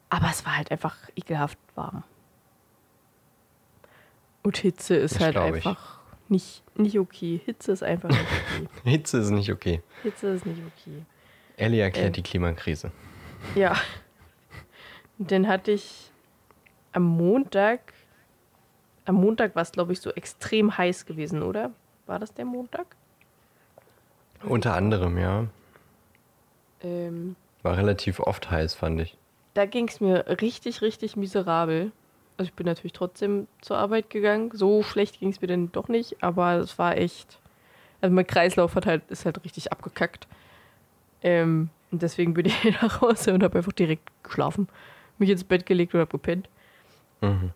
Aber 0.10 0.28
es 0.30 0.46
war 0.46 0.58
halt 0.58 0.72
einfach 0.72 0.98
ekelhaft 1.16 1.58
warm. 1.76 2.04
Und 4.44 4.58
Hitze 4.58 4.96
ist 4.96 5.16
Das 5.16 5.22
halt 5.22 5.36
ich. 5.36 5.42
einfach 5.42 6.00
nicht, 6.28 6.64
nicht 6.76 7.00
okay. 7.00 7.42
Hitze 7.46 7.72
ist 7.72 7.84
einfach 7.84 8.10
nicht 8.10 8.20
okay. 8.22 8.68
Hitze 8.90 9.18
ist 9.20 9.30
nicht 9.30 9.52
okay. 9.52 9.82
Hitze 10.04 10.30
ist 10.30 10.46
nicht 10.46 10.60
okay. 10.60 11.06
Ellie 11.62 11.82
erklärt 11.82 12.08
Ähm. 12.08 12.14
die 12.14 12.24
Klimakrise. 12.24 12.92
Ja. 13.56 13.76
Dann 15.18 15.48
hatte 15.48 15.72
ich 15.72 16.12
am 16.94 17.04
Montag, 17.04 17.94
am 19.06 19.16
Montag 19.16 19.56
war 19.56 19.62
es, 19.64 19.72
glaube 19.72 19.94
ich, 19.94 20.02
so 20.02 20.12
extrem 20.12 20.78
heiß 20.78 21.06
gewesen, 21.06 21.42
oder? 21.44 21.72
War 22.08 22.20
das 22.20 22.34
der 22.34 22.46
Montag? 22.46 22.88
Unter 24.44 24.74
anderem, 24.74 25.18
ja. 25.18 25.46
Ähm, 26.84 27.36
War 27.62 27.78
relativ 27.78 28.20
oft 28.20 28.50
heiß, 28.50 28.74
fand 28.74 29.00
ich. 29.02 29.18
da 29.54 29.66
ging 29.66 29.88
es 29.88 30.00
mir 30.02 30.26
richtig, 30.42 30.82
richtig 30.82 31.16
miserabel. 31.16 31.92
Also 32.38 32.50
ich 32.50 32.56
bin 32.56 32.66
natürlich 32.66 32.94
trotzdem 32.94 33.48
zur 33.62 33.78
Arbeit 33.78 34.10
gegangen. 34.10 34.50
So 34.54 34.82
schlecht 34.82 35.20
ging 35.20 35.30
es 35.30 35.42
mir 35.42 35.48
dann 35.48 35.72
doch 35.72 35.88
nicht, 35.90 36.24
aber 36.24 36.56
es 36.56 36.80
war 36.80 36.98
echt. 36.98 37.40
Also 38.02 38.16
mein 38.16 38.26
Kreislauf 38.26 38.74
hat 38.74 38.88
halt, 38.88 39.04
ist 39.10 39.26
halt 39.26 39.44
richtig 39.44 39.72
abgekackt. 39.72 40.28
Ähm, 41.22 41.70
und 41.92 42.02
deswegen 42.02 42.34
bin 42.34 42.46
ich 42.48 42.82
nach 42.82 43.02
Hause 43.02 43.34
und 43.34 43.44
habe 43.44 43.58
einfach 43.58 43.74
direkt 43.74 44.10
geschlafen. 44.24 44.68
Mich 45.18 45.30
ins 45.30 45.44
Bett 45.44 45.66
gelegt 45.66 45.94
und 45.94 46.00
habe 46.00 46.12
gepennt. 46.12 46.50
Mhm. 47.22 47.52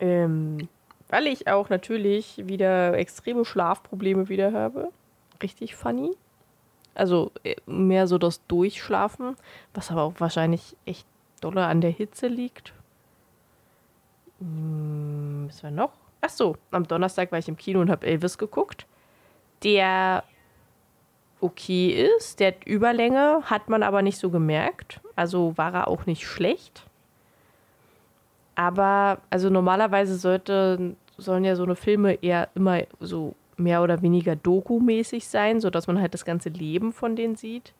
Ähm, 0.00 0.68
weil 1.08 1.26
ich 1.26 1.46
auch 1.46 1.68
natürlich 1.68 2.42
wieder 2.46 2.94
extreme 2.94 3.44
Schlafprobleme 3.44 4.28
wieder 4.28 4.52
habe. 4.52 4.88
Richtig 5.42 5.76
funny. 5.76 6.16
Also 6.94 7.30
äh, 7.44 7.56
mehr 7.66 8.06
so 8.06 8.18
das 8.18 8.44
Durchschlafen, 8.46 9.36
was 9.74 9.90
aber 9.90 10.02
auch 10.02 10.14
wahrscheinlich 10.18 10.76
echt 10.84 11.06
doller 11.40 11.68
an 11.68 11.80
der 11.80 11.90
Hitze 11.90 12.26
liegt. 12.26 12.72
Hm, 14.40 15.44
was 15.48 15.62
war 15.62 15.70
noch? 15.70 15.92
Ach 16.20 16.30
so, 16.30 16.56
am 16.70 16.86
Donnerstag 16.86 17.32
war 17.32 17.38
ich 17.38 17.48
im 17.48 17.56
Kino 17.56 17.80
und 17.80 17.90
habe 17.90 18.06
Elvis 18.06 18.38
geguckt. 18.38 18.86
Der 19.62 20.24
okay 21.42 22.08
ist, 22.16 22.40
der 22.40 22.54
Überlänge, 22.66 23.42
hat 23.44 23.68
man 23.68 23.82
aber 23.82 24.02
nicht 24.02 24.18
so 24.18 24.30
gemerkt. 24.30 25.00
Also 25.16 25.56
war 25.56 25.74
er 25.74 25.88
auch 25.88 26.06
nicht 26.06 26.26
schlecht. 26.26 26.86
Aber 28.54 29.18
also 29.30 29.50
normalerweise 29.50 30.16
sollte, 30.16 30.94
sollen 31.18 31.44
ja 31.44 31.56
so 31.56 31.64
eine 31.64 31.76
Filme 31.76 32.14
eher 32.22 32.48
immer 32.54 32.82
so 33.00 33.34
mehr 33.56 33.82
oder 33.82 34.02
weniger 34.02 34.36
dokumäßig 34.36 35.26
sein, 35.26 35.60
sodass 35.60 35.86
man 35.86 36.00
halt 36.00 36.14
das 36.14 36.24
ganze 36.24 36.48
Leben 36.48 36.92
von 36.92 37.16
denen 37.16 37.36
sieht. 37.36 37.72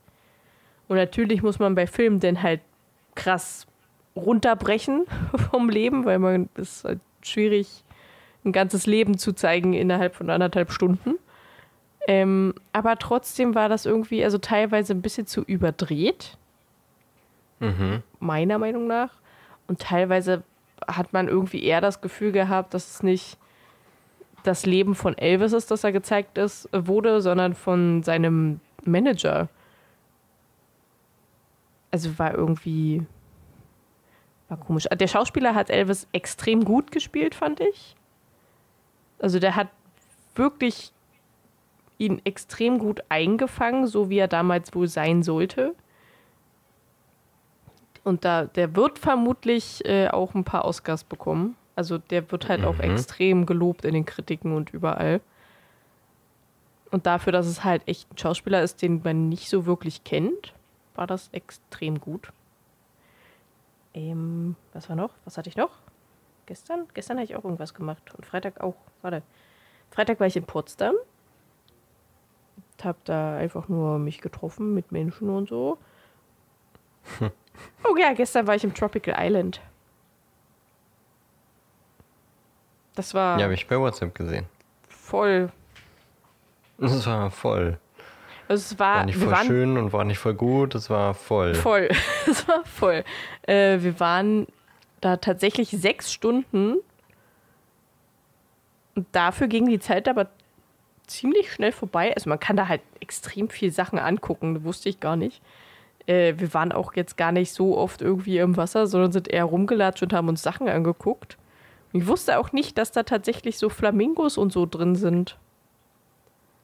Und 0.88 0.96
natürlich 0.96 1.42
muss 1.42 1.58
man 1.58 1.74
bei 1.74 1.86
Filmen 1.86 2.20
dann 2.20 2.42
halt 2.42 2.60
krass 3.14 3.66
runterbrechen 4.16 5.06
vom 5.50 5.68
Leben, 5.68 6.04
weil 6.04 6.18
man 6.18 6.48
es 6.54 6.76
ist 6.78 6.84
halt 6.84 7.00
schwierig, 7.22 7.84
ein 8.44 8.52
ganzes 8.52 8.86
Leben 8.86 9.18
zu 9.18 9.32
zeigen 9.32 9.72
innerhalb 9.72 10.14
von 10.14 10.28
anderthalb 10.30 10.72
Stunden. 10.72 11.14
Ähm, 12.08 12.54
aber 12.72 12.96
trotzdem 12.98 13.54
war 13.54 13.68
das 13.68 13.86
irgendwie, 13.86 14.24
also 14.24 14.38
teilweise 14.38 14.92
ein 14.92 15.02
bisschen 15.02 15.26
zu 15.26 15.42
überdreht, 15.42 16.36
Mhm. 17.60 18.02
meiner 18.18 18.58
Meinung 18.58 18.88
nach. 18.88 19.10
Und 19.68 19.80
teilweise 19.80 20.42
hat 20.88 21.12
man 21.12 21.28
irgendwie 21.28 21.62
eher 21.62 21.80
das 21.80 22.00
Gefühl 22.00 22.32
gehabt, 22.32 22.74
dass 22.74 22.90
es 22.90 23.02
nicht 23.04 23.38
das 24.42 24.66
Leben 24.66 24.96
von 24.96 25.16
Elvis 25.16 25.52
ist, 25.52 25.70
das 25.70 25.84
er 25.84 25.92
gezeigt 25.92 26.36
ist, 26.38 26.68
wurde, 26.72 27.22
sondern 27.22 27.54
von 27.54 28.02
seinem 28.02 28.58
Manager. 28.84 29.48
Also 31.92 32.18
war 32.18 32.34
irgendwie 32.34 33.06
war 34.48 34.58
komisch. 34.58 34.88
Der 34.92 35.06
Schauspieler 35.06 35.54
hat 35.54 35.70
Elvis 35.70 36.08
extrem 36.12 36.64
gut 36.64 36.90
gespielt, 36.90 37.34
fand 37.34 37.60
ich. 37.60 37.94
Also 39.20 39.38
der 39.38 39.54
hat 39.54 39.68
wirklich 40.34 40.92
ihn 42.02 42.20
extrem 42.24 42.78
gut 42.78 43.00
eingefangen, 43.08 43.86
so 43.86 44.10
wie 44.10 44.18
er 44.18 44.28
damals 44.28 44.74
wohl 44.74 44.88
sein 44.88 45.22
sollte. 45.22 45.74
Und 48.04 48.24
da, 48.24 48.44
der 48.44 48.74
wird 48.74 48.98
vermutlich 48.98 49.84
äh, 49.84 50.08
auch 50.08 50.34
ein 50.34 50.44
paar 50.44 50.64
Oscars 50.64 51.04
bekommen. 51.04 51.56
Also 51.76 51.98
der 51.98 52.30
wird 52.32 52.48
halt 52.48 52.64
auch 52.64 52.74
Mhm. 52.74 52.80
extrem 52.80 53.46
gelobt 53.46 53.84
in 53.84 53.94
den 53.94 54.04
Kritiken 54.04 54.54
und 54.54 54.70
überall. 54.70 55.20
Und 56.90 57.06
dafür, 57.06 57.32
dass 57.32 57.46
es 57.46 57.64
halt 57.64 57.82
echt 57.86 58.12
ein 58.12 58.18
Schauspieler 58.18 58.62
ist, 58.62 58.82
den 58.82 59.00
man 59.02 59.28
nicht 59.28 59.48
so 59.48 59.64
wirklich 59.64 60.04
kennt, 60.04 60.52
war 60.94 61.06
das 61.06 61.28
extrem 61.32 62.00
gut. 62.00 62.32
Ähm, 63.94 64.56
was 64.72 64.88
war 64.88 64.96
noch? 64.96 65.10
Was 65.24 65.38
hatte 65.38 65.48
ich 65.48 65.56
noch? 65.56 65.70
Gestern? 66.46 66.86
Gestern 66.92 67.18
habe 67.18 67.24
ich 67.24 67.36
auch 67.36 67.44
irgendwas 67.44 67.72
gemacht. 67.72 68.02
Und 68.14 68.26
Freitag 68.26 68.60
auch. 68.60 68.74
Warte. 69.00 69.22
Freitag 69.90 70.18
war 70.20 70.26
ich 70.26 70.36
in 70.36 70.44
Potsdam. 70.44 70.94
Hab 72.84 73.04
da 73.04 73.36
einfach 73.36 73.68
nur 73.68 73.98
mich 73.98 74.20
getroffen 74.20 74.74
mit 74.74 74.92
Menschen 74.92 75.28
und 75.30 75.48
so. 75.48 75.78
Oh 77.84 77.96
ja, 77.98 78.14
gestern 78.14 78.46
war 78.46 78.54
ich 78.54 78.64
im 78.64 78.72
Tropical 78.72 79.14
Island. 79.18 79.60
Das 82.94 83.14
war 83.14 83.38
Ja, 83.38 83.44
habe 83.44 83.54
ich 83.54 83.66
bei 83.66 83.78
WhatsApp 83.78 84.14
gesehen. 84.14 84.46
voll. 84.88 85.50
Das 86.78 87.06
war 87.06 87.30
voll. 87.30 87.78
Also 88.48 88.74
es 88.74 88.78
War 88.78 88.96
war, 88.98 89.04
nicht 89.04 89.16
voll 89.18 89.30
waren 89.30 89.46
schön 89.46 89.76
und 89.78 89.92
war 89.92 90.04
nicht 90.04 90.18
voll 90.18 90.34
gut, 90.34 90.74
es 90.74 90.90
war 90.90 91.14
voll. 91.14 91.54
voll. 91.54 91.88
Es 92.26 92.48
war 92.48 92.64
voll. 92.64 93.04
Äh, 93.42 93.78
wir 93.80 94.00
waren 94.00 94.46
da 95.00 95.16
tatsächlich 95.18 95.70
sechs 95.70 96.12
Stunden. 96.12 96.76
Und 98.94 99.06
dafür 99.12 99.46
ging 99.48 99.66
die 99.68 99.78
Zeit 99.78 100.08
aber 100.08 100.28
ziemlich 101.06 101.52
schnell 101.52 101.72
vorbei. 101.72 102.14
Also 102.14 102.28
man 102.28 102.40
kann 102.40 102.56
da 102.56 102.68
halt 102.68 102.82
extrem 103.00 103.48
viel 103.48 103.70
Sachen 103.70 103.98
angucken, 103.98 104.64
wusste 104.64 104.88
ich 104.88 105.00
gar 105.00 105.16
nicht. 105.16 105.42
Äh, 106.06 106.34
wir 106.36 106.52
waren 106.54 106.72
auch 106.72 106.94
jetzt 106.94 107.16
gar 107.16 107.32
nicht 107.32 107.52
so 107.52 107.76
oft 107.76 108.02
irgendwie 108.02 108.38
im 108.38 108.56
Wasser, 108.56 108.86
sondern 108.86 109.12
sind 109.12 109.28
eher 109.28 109.44
rumgelatscht 109.44 110.02
und 110.02 110.12
haben 110.12 110.28
uns 110.28 110.42
Sachen 110.42 110.68
angeguckt. 110.68 111.36
Ich 111.92 112.06
wusste 112.06 112.38
auch 112.38 112.52
nicht, 112.52 112.78
dass 112.78 112.92
da 112.92 113.02
tatsächlich 113.02 113.58
so 113.58 113.68
Flamingos 113.68 114.38
und 114.38 114.52
so 114.52 114.66
drin 114.66 114.96
sind. 114.96 115.36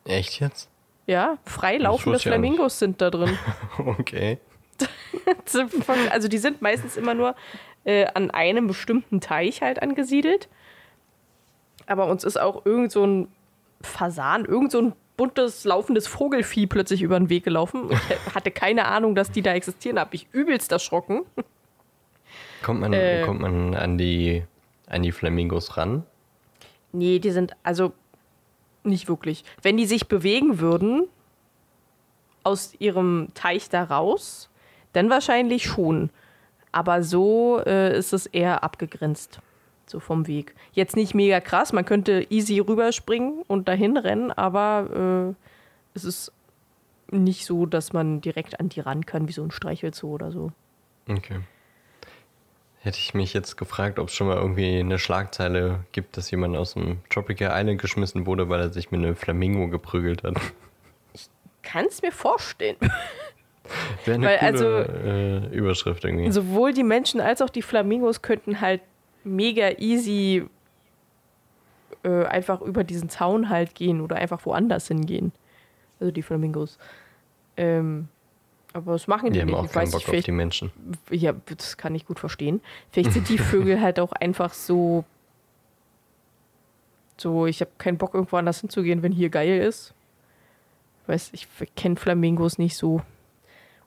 Echt 0.04 0.40
jetzt? 0.40 0.71
Ja, 1.07 1.38
freilaufende. 1.45 2.18
Flamingos 2.18 2.78
sind 2.78 3.00
da 3.00 3.11
drin. 3.11 3.38
Okay. 3.78 4.38
also 6.11 6.28
die 6.28 6.38
sind 6.38 6.62
meistens 6.62 6.97
immer 6.97 7.14
nur 7.14 7.35
äh, 7.85 8.07
an 8.14 8.30
einem 8.30 8.66
bestimmten 8.66 9.21
Teich 9.21 9.61
halt 9.61 9.83
angesiedelt. 9.83 10.49
Aber 11.87 12.07
uns 12.07 12.25
ist 12.25 12.38
auch 12.38 12.64
irgend 12.64 12.92
so 12.92 13.04
ein 13.04 13.28
Fasan, 13.80 14.44
irgend 14.44 14.73
so 14.73 14.80
ein 14.80 14.92
buntes, 15.16 15.64
laufendes 15.64 16.06
Vogelvieh 16.06 16.66
plötzlich 16.66 17.02
über 17.02 17.18
den 17.18 17.28
Weg 17.28 17.44
gelaufen. 17.44 17.90
Ich 17.90 17.99
hatte 18.35 18.50
keine 18.50 18.87
Ahnung, 18.87 19.14
dass 19.14 19.30
die 19.30 19.42
da 19.42 19.52
existieren, 19.52 19.99
hab 19.99 20.14
ich 20.14 20.28
übelst 20.32 20.70
erschrocken. 20.73 21.23
Kommt 22.62 22.80
man, 22.80 22.92
Äh. 22.92 23.23
kommt 23.25 23.40
man 23.40 23.75
an 23.75 23.99
die, 23.99 24.44
an 24.87 25.02
die 25.02 25.12
Flamingos 25.12 25.76
ran? 25.76 26.04
Nee, 26.92 27.18
die 27.18 27.30
sind 27.30 27.52
also 27.62 27.92
nicht 28.85 29.08
wirklich. 29.08 29.44
Wenn 29.62 29.76
die 29.76 29.87
sich 29.87 30.08
bewegen 30.08 30.61
würden 30.61 31.06
aus 32.44 32.75
ihrem 32.78 33.28
Teich 33.35 33.68
da 33.68 33.85
raus, 33.85 34.49
dann 34.92 35.11
wahrscheinlich 35.11 35.64
schon. 35.66 36.11
Aber 36.73 37.02
so 37.02 37.61
äh, 37.66 37.97
ist 37.97 38.12
es 38.12 38.26
eher 38.26 38.62
abgegrenzt. 38.62 39.40
So 39.88 40.00
vom 40.00 40.26
Weg. 40.26 40.54
Jetzt 40.73 40.97
nicht 40.97 41.14
mega 41.14 41.40
krass, 41.40 41.73
man 41.73 41.85
könnte 41.85 42.26
easy 42.30 42.59
rüberspringen 42.59 43.42
und 43.47 43.68
dahin 43.68 43.97
rennen, 43.97 44.30
aber 44.30 45.35
äh, 45.35 45.35
es 45.95 46.04
ist 46.04 46.33
nicht 47.11 47.47
so, 47.47 47.64
dass 47.64 47.92
man 47.95 48.21
direkt 48.21 48.61
an 48.61 48.68
die 48.68 48.80
ran 48.80 49.07
kann, 49.07 49.28
wie 49.28 49.33
so 49.33 49.42
ein 49.42 49.50
Streichelzoo 49.50 50.12
oder 50.12 50.30
so. 50.30 50.52
Okay. 51.09 51.40
Hätte 52.80 52.99
ich 52.99 53.14
mich 53.14 53.33
jetzt 53.33 53.57
gefragt, 53.57 53.99
ob 53.99 54.09
es 54.09 54.14
schon 54.14 54.28
mal 54.28 54.37
irgendwie 54.37 54.78
eine 54.78 54.99
Schlagzeile 54.99 55.80
gibt, 55.92 56.16
dass 56.16 56.30
jemand 56.30 56.57
aus 56.57 56.75
dem 56.75 56.99
Tropical 57.11 57.50
Island 57.59 57.80
geschmissen 57.80 58.26
wurde, 58.26 58.49
weil 58.50 58.61
er 58.61 58.71
sich 58.71 58.90
mit 58.90 59.00
einem 59.02 59.16
Flamingo 59.16 59.68
geprügelt 59.68 60.23
hat. 60.23 60.37
Kann 61.62 61.87
es 61.87 62.02
mir 62.02 62.12
vorstellen. 62.12 62.76
Wäre 64.04 64.14
eine 64.16 64.26
Weil, 64.26 64.38
coole 64.38 64.47
also- 64.52 64.68
äh, 64.68 65.47
Überschrift 65.57 66.04
irgendwie. 66.04 66.30
Sowohl 66.30 66.73
die 66.73 66.85
Menschen 66.85 67.21
als 67.21 67.42
auch 67.42 67.50
die 67.50 67.62
Flamingos 67.62 68.23
könnten 68.23 68.61
halt 68.61 68.80
mega 69.25 69.70
easy 69.78 70.44
äh, 72.02 72.25
einfach 72.25 72.60
über 72.60 72.84
diesen 72.84 73.08
Zaun 73.08 73.48
halt 73.48 73.75
gehen 73.75 74.00
oder 74.00 74.16
einfach 74.16 74.44
woanders 74.46 74.88
hingehen. 74.88 75.32
Also 76.00 76.12
die 76.12 76.22
Flamingos. 76.22 76.78
Ähm, 77.56 78.08
aber 78.72 78.92
das 78.92 79.06
machen 79.08 79.26
die, 79.26 79.32
die 79.32 79.40
haben 79.40 79.48
nicht. 79.48 79.56
auch 79.56 79.64
Ich 79.64 79.72
keinen 79.72 79.90
Bock 79.90 80.08
auf 80.08 80.25
die 80.25 80.32
Menschen. 80.32 80.70
Ja, 81.10 81.34
das 81.46 81.76
kann 81.76 81.94
ich 81.94 82.06
gut 82.06 82.18
verstehen. 82.20 82.60
Vielleicht 82.90 83.12
sind 83.12 83.28
die 83.28 83.38
Vögel 83.38 83.80
halt 83.80 83.98
auch 83.98 84.12
einfach 84.12 84.52
so. 84.52 85.04
So, 87.16 87.46
ich 87.46 87.60
habe 87.60 87.72
keinen 87.78 87.98
Bock, 87.98 88.14
irgendwo 88.14 88.37
anders 88.37 88.60
hinzugehen, 88.60 89.02
wenn 89.02 89.10
hier 89.10 89.28
geil 89.28 89.60
ist. 89.60 89.92
Ich 91.02 91.08
weiß, 91.08 91.30
ich 91.32 91.48
kenne 91.75 91.96
Flamingos 91.96 92.58
nicht 92.58 92.76
so. 92.76 93.02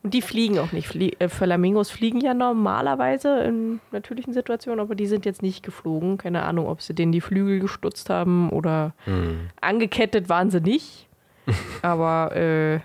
Und 0.03 0.13
die 0.15 0.21
fliegen 0.23 0.57
auch 0.57 0.71
nicht. 0.71 0.87
Flie 0.87 1.11
äh, 1.19 1.29
Flamingos 1.29 1.91
fliegen 1.91 2.21
ja 2.21 2.33
normalerweise 2.33 3.43
in 3.43 3.79
natürlichen 3.91 4.33
Situationen, 4.33 4.79
aber 4.79 4.95
die 4.95 5.05
sind 5.05 5.25
jetzt 5.25 5.43
nicht 5.43 5.63
geflogen. 5.63 6.17
Keine 6.17 6.41
Ahnung, 6.43 6.67
ob 6.67 6.81
sie 6.81 6.95
denen 6.95 7.11
die 7.11 7.21
Flügel 7.21 7.59
gestutzt 7.59 8.09
haben 8.09 8.49
oder 8.49 8.93
Hm. 9.05 9.49
angekettet 9.61 10.27
waren 10.27 10.49
sie 10.49 10.61
nicht. 10.61 11.07
Aber, 11.81 12.35
äh, 12.35 12.79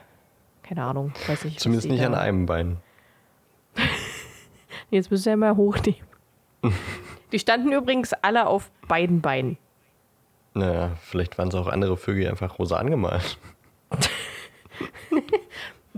keine 0.62 0.82
Ahnung. 0.82 1.12
Weiß 1.26 1.44
nicht. 1.44 1.56
was 1.56 1.62
Zumindest 1.62 1.88
nicht 1.90 2.04
an 2.04 2.14
einem 2.14 2.46
Bein. 2.46 2.78
Jetzt 4.90 5.10
müssen 5.10 5.26
wir 5.26 5.36
mal 5.36 5.56
hochnehmen. 5.56 6.00
Die 7.32 7.38
standen 7.38 7.72
übrigens 7.72 8.12
alle 8.14 8.46
auf 8.46 8.70
beiden 8.88 9.20
Beinen. 9.20 9.58
Naja, 10.54 10.92
vielleicht 11.02 11.36
waren 11.38 11.48
es 11.48 11.54
auch 11.54 11.66
andere 11.66 11.96
Vögel 11.96 12.28
einfach 12.28 12.58
rosa 12.58 12.76
angemalt. 12.78 13.38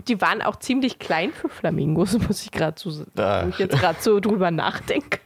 Die 0.07 0.21
waren 0.21 0.43
auch 0.43 0.57
ziemlich 0.57 0.99
klein 0.99 1.33
für 1.33 1.49
Flamingos, 1.49 2.19
muss 2.28 2.43
ich 2.43 2.50
gerade 2.50 2.78
so, 2.78 3.05
Ah. 3.17 3.45
wo 3.45 3.49
ich 3.50 3.59
jetzt 3.59 3.78
gerade 3.78 3.99
so 4.00 4.21
drüber 4.21 4.50
nachdenke. 4.50 5.19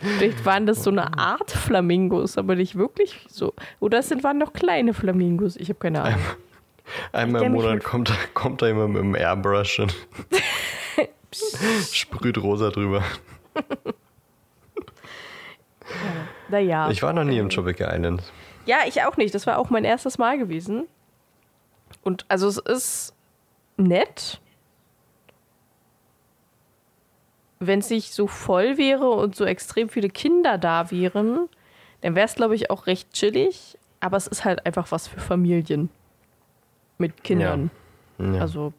Vielleicht 0.00 0.44
waren 0.44 0.64
das 0.66 0.84
so 0.84 0.90
eine 0.90 1.18
Art 1.18 1.50
Flamingos, 1.50 2.38
aber 2.38 2.54
nicht 2.54 2.76
wirklich 2.76 3.26
so. 3.28 3.52
Oder 3.80 3.98
es 3.98 4.08
sind, 4.08 4.22
waren 4.22 4.38
noch 4.38 4.52
kleine 4.52 4.94
Flamingos. 4.94 5.56
Ich 5.56 5.70
habe 5.70 5.78
keine 5.80 6.02
Ahnung. 6.02 6.20
Einmal 7.12 7.42
im 7.42 7.52
Monat 7.52 7.82
kommt, 7.82 8.12
kommt 8.32 8.62
da 8.62 8.66
jemand 8.68 8.92
mit 8.94 9.02
dem 9.02 9.14
Airbrush 9.16 9.80
und 9.80 9.94
sprüht 11.92 12.38
rosa 12.38 12.70
drüber. 12.70 13.02
Naja. 16.48 16.90
Ich 16.90 17.02
war 17.02 17.12
noch 17.12 17.24
nie 17.24 17.38
im 17.38 17.50
Tropical 17.50 17.92
Island. 17.94 18.22
Ja, 18.66 18.78
ich 18.86 19.02
auch 19.02 19.16
nicht. 19.16 19.34
Das 19.34 19.46
war 19.46 19.58
auch 19.58 19.70
mein 19.70 19.84
erstes 19.84 20.18
Mal 20.18 20.38
gewesen. 20.38 20.86
Und 22.08 22.24
also 22.28 22.48
es 22.48 22.56
ist 22.56 23.14
nett. 23.76 24.40
Wenn 27.58 27.80
es 27.80 27.90
nicht 27.90 28.14
so 28.14 28.26
voll 28.26 28.78
wäre 28.78 29.10
und 29.10 29.36
so 29.36 29.44
extrem 29.44 29.90
viele 29.90 30.08
Kinder 30.08 30.56
da 30.56 30.90
wären, 30.90 31.50
dann 32.00 32.14
wäre 32.14 32.24
es, 32.24 32.34
glaube 32.34 32.54
ich, 32.54 32.70
auch 32.70 32.86
recht 32.86 33.12
chillig. 33.12 33.76
Aber 34.00 34.16
es 34.16 34.26
ist 34.26 34.46
halt 34.46 34.64
einfach 34.64 34.90
was 34.90 35.06
für 35.06 35.20
Familien 35.20 35.90
mit 36.96 37.24
Kindern. 37.24 37.70
Ja. 38.16 38.40
Also 38.40 38.72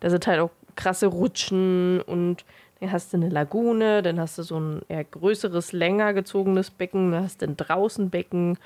da 0.00 0.10
sind 0.10 0.26
halt 0.26 0.40
auch 0.40 0.50
krasse 0.76 1.06
Rutschen 1.06 2.02
und 2.02 2.44
dann 2.80 2.92
hast 2.92 3.14
du 3.14 3.16
eine 3.16 3.30
Lagune, 3.30 4.02
dann 4.02 4.20
hast 4.20 4.36
du 4.36 4.42
so 4.42 4.60
ein 4.60 4.82
eher 4.88 5.04
größeres, 5.04 5.72
länger 5.72 6.12
gezogenes 6.12 6.70
Becken, 6.70 7.12
dann 7.12 7.24
hast 7.24 7.40
du 7.40 7.46
ein 7.46 7.56
Draußenbecken, 7.56 8.58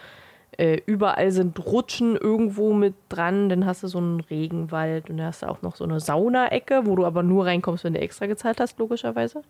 äh, 0.58 0.80
überall 0.84 1.30
sind 1.32 1.58
Rutschen 1.64 2.16
irgendwo 2.16 2.74
mit 2.74 2.94
dran, 3.08 3.48
dann 3.48 3.64
hast 3.64 3.82
du 3.82 3.88
so 3.88 3.98
einen 3.98 4.20
Regenwald 4.20 5.08
und 5.08 5.16
dann 5.16 5.26
hast 5.26 5.42
du 5.42 5.46
auch 5.48 5.62
noch 5.62 5.76
so 5.76 5.84
eine 5.84 5.98
Sauna-Ecke, 5.98 6.82
wo 6.84 6.94
du 6.94 7.06
aber 7.06 7.22
nur 7.22 7.46
reinkommst, 7.46 7.84
wenn 7.84 7.94
du 7.94 8.00
extra 8.00 8.26
gezahlt 8.26 8.60
hast, 8.60 8.78
logischerweise. 8.78 9.42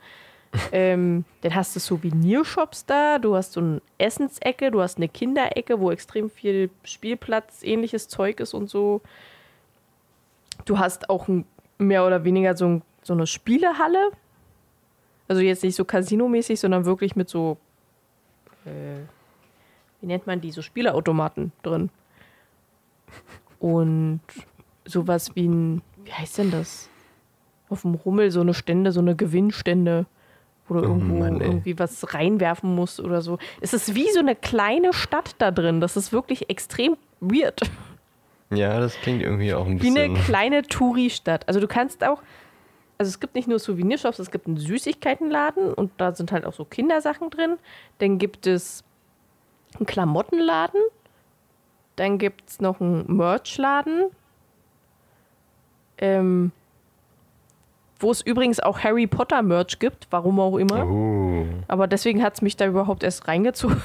ähm, 0.73 1.25
dann 1.41 1.55
hast 1.55 1.75
du 1.75 1.81
Souvenirshops 1.81 2.87
da, 2.87 3.19
du 3.19 3.35
hast 3.35 3.53
so 3.53 3.61
eine 3.61 3.83
Essensecke, 3.99 4.71
du 4.71 4.81
hast 4.81 4.99
eine 4.99 5.09
Kinderecke, 5.09 5.81
wo 5.81 5.91
extrem 5.91 6.31
viel 6.31 6.71
Spielplatz, 6.85 7.63
ähnliches 7.63 8.09
Zeug 8.09 8.39
ist 8.39 8.55
und 8.55 8.69
so. 8.69 9.01
Du 10.65 10.79
hast 10.79 11.11
auch 11.11 11.27
ein, 11.27 11.47
mehr 11.79 12.07
oder 12.07 12.23
weniger 12.25 12.57
so, 12.57 12.67
ein, 12.67 12.83
so 13.03 13.15
eine 13.15 13.27
Spielehalle. 13.27 14.11
Also 15.27 15.43
jetzt 15.43 15.65
nicht 15.65 15.75
so 15.75 15.85
Casino-mäßig, 15.85 16.61
sondern 16.61 16.85
wirklich 16.85 17.17
mit 17.17 17.29
so, 17.29 17.57
äh, 18.67 19.01
wie 20.03 20.07
nennt 20.07 20.27
man 20.27 20.41
die, 20.41 20.51
so 20.51 20.61
Spieleautomaten 20.61 21.53
drin. 21.63 21.89
Und 23.59 24.21
sowas 24.85 25.35
wie 25.35 25.47
ein, 25.47 25.83
wie 26.05 26.13
heißt 26.13 26.39
denn 26.39 26.51
das? 26.51 26.91
Auf 27.71 27.83
dem 27.83 27.95
Rummel 27.95 28.31
so 28.31 28.41
eine 28.41 28.53
Stände, 28.53 28.93
so 28.93 29.01
eine 29.01 29.15
Gewinnstände, 29.15 30.07
wo 30.69 30.75
du 30.75 30.81
Oh 30.81 30.83
irgendwo 30.83 31.19
Mann, 31.19 31.41
irgendwie 31.41 31.79
was 31.79 32.13
reinwerfen 32.13 32.75
musst 32.75 33.01
oder 33.01 33.23
so. 33.23 33.39
Es 33.61 33.73
ist 33.73 33.95
wie 33.95 34.11
so 34.11 34.19
eine 34.19 34.35
kleine 34.35 34.93
Stadt 34.93 35.37
da 35.39 35.53
drin. 35.53 35.81
Das 35.81 35.97
ist 35.97 36.13
wirklich 36.13 36.51
extrem 36.51 36.97
weird. 37.21 37.61
Ja, 38.51 38.81
das 38.81 38.97
klingt 38.97 39.23
irgendwie 39.23 39.55
auch 39.55 39.67
ein 39.67 39.81
Wie 39.81 39.91
bisschen. 39.91 40.17
eine 40.17 40.19
kleine 40.25 40.63
Touri-Stadt. 40.63 41.47
Also 41.47 41.61
du 41.61 41.69
kannst 41.69 42.05
auch, 42.05 42.21
also 42.99 43.09
es 43.09 43.21
gibt 43.21 43.37
nicht 43.37 43.47
nur 43.47 43.61
Souvenirshops, 43.61 44.19
es 44.19 44.33
gibt 44.33 44.49
einen 44.49 44.57
Süßigkeitenladen 44.59 45.73
und 45.73 45.93
da 45.97 46.13
sind 46.13 46.33
halt 46.33 46.45
auch 46.45 46.53
so 46.53 46.65
Kindersachen 46.65 47.31
drin. 47.31 47.57
Dann 47.99 48.19
gibt 48.19 48.47
es 48.49 48.85
einen 49.77 49.87
Klamottenladen. 49.87 50.81
Dann 51.97 52.19
gibt 52.19 52.49
es 52.49 52.61
noch 52.61 52.81
einen 52.81 53.05
Merchladen. 53.17 54.11
Ähm, 55.99 56.53
wo 58.01 58.11
es 58.11 58.21
übrigens 58.21 58.59
auch 58.59 58.81
Harry 58.81 59.07
Potter 59.07 59.43
Merch 59.43 59.79
gibt, 59.79 60.09
warum 60.11 60.41
auch 60.41 60.57
immer. 60.57 60.85
Uh, 60.87 61.47
Aber 61.69 61.87
deswegen 61.87 62.23
hat 62.23 62.35
es 62.35 62.43
mich 62.43 62.57
da 62.57 62.67
überhaupt 62.67 63.03
erst 63.05 63.29
reingezogen. 63.29 63.81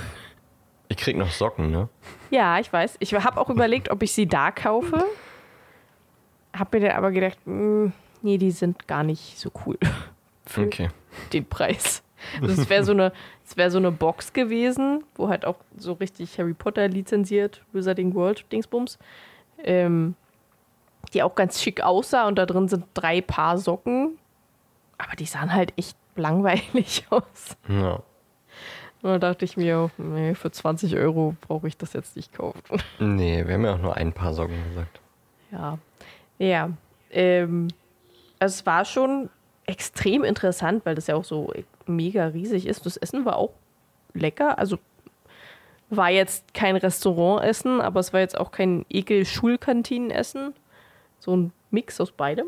ich 0.90 0.98
krieg 0.98 1.16
noch 1.18 1.30
Socken, 1.30 1.70
ne? 1.70 1.90
Ja, 2.32 2.60
ich 2.60 2.72
weiß. 2.74 2.96
Ich 3.00 3.14
habe 3.14 3.40
auch 3.40 3.50
überlegt, 3.50 3.92
ob 3.92 4.02
ich 4.02 4.14
sie 4.14 4.26
da 4.26 4.50
kaufe. 4.52 5.06
Hab 6.58 6.74
mir 6.74 6.80
dann 6.80 6.92
aber 6.92 7.12
gedacht, 7.12 7.38
mm, 7.46 7.88
nee, 8.24 8.38
die 8.40 8.52
sind 8.52 8.88
gar 8.88 9.04
nicht 9.04 9.38
so 9.38 9.52
cool 9.66 9.78
für 10.48 10.62
Okay. 10.66 10.90
den 11.34 11.46
Preis. 11.46 12.02
Also 12.42 12.62
es 12.62 12.70
wäre 12.70 12.84
so 12.84 12.92
eine, 12.92 13.12
es 13.46 13.58
wäre 13.58 13.72
so 13.72 13.78
eine 13.78 13.92
Box 13.92 14.34
gewesen, 14.34 15.04
wo 15.16 15.30
halt 15.30 15.46
auch 15.46 15.58
so 15.78 15.94
richtig 15.94 16.38
Harry 16.40 16.54
Potter 16.54 16.88
lizenziert, 16.88 17.62
Wizarding 17.74 18.14
World 18.16 18.46
Dingsbums, 18.52 18.98
ähm, 19.64 20.16
die 21.14 21.24
auch 21.24 21.36
ganz 21.36 21.62
schick 21.62 21.82
aussah 21.82 22.28
und 22.28 22.38
da 22.38 22.46
drin 22.46 22.68
sind 22.68 22.86
drei 22.94 23.22
Paar 23.22 23.58
Socken, 23.58 24.18
aber 24.98 25.16
die 25.16 25.26
sahen 25.26 25.54
halt 25.54 25.74
echt 25.78 25.98
langweilig 26.16 27.06
aus. 27.10 27.58
Ja. 27.68 28.02
Und 29.04 29.12
da 29.12 29.20
dachte 29.20 29.46
ich 29.46 29.58
mir, 29.58 29.92
nee, 29.98 30.34
für 30.34 30.52
20 30.52 30.96
Euro 30.96 31.36
brauche 31.42 31.68
ich 31.68 31.78
das 31.78 31.94
jetzt 31.94 32.16
nicht 32.16 32.34
kaufen. 32.34 32.82
Nee, 33.00 33.46
wir 33.46 33.54
haben 33.54 33.64
ja 33.64 33.76
auch 33.76 33.82
nur 33.82 33.96
ein 33.96 34.12
paar 34.12 34.34
Socken 34.34 34.58
gesagt. 34.70 35.00
Ja. 35.52 35.78
Ja. 36.40 36.72
Ähm, 37.12 37.68
also 38.40 38.54
es 38.54 38.66
war 38.66 38.86
schon 38.86 39.30
extrem 39.68 40.24
interessant, 40.24 40.86
weil 40.86 40.96
das 40.96 41.08
ja 41.08 41.16
auch 41.16 41.26
so 41.26 41.54
mega 41.86 42.28
riesig 42.28 42.66
ist. 42.66 42.86
Das 42.86 42.98
Essen 42.98 43.26
war 43.26 43.36
auch 43.36 43.52
lecker. 44.14 44.58
Also 44.58 44.80
war 45.90 46.10
jetzt 46.10 46.54
kein 46.54 46.76
Restaurantessen, 46.76 47.80
aber 47.82 48.00
es 48.00 48.12
war 48.14 48.22
jetzt 48.22 48.38
auch 48.38 48.52
kein 48.52 48.86
Ekel-Schulkantinenessen. 48.90 50.54
So 51.20 51.36
ein 51.36 51.54
Mix 51.70 52.02
aus 52.02 52.12
beidem. 52.12 52.48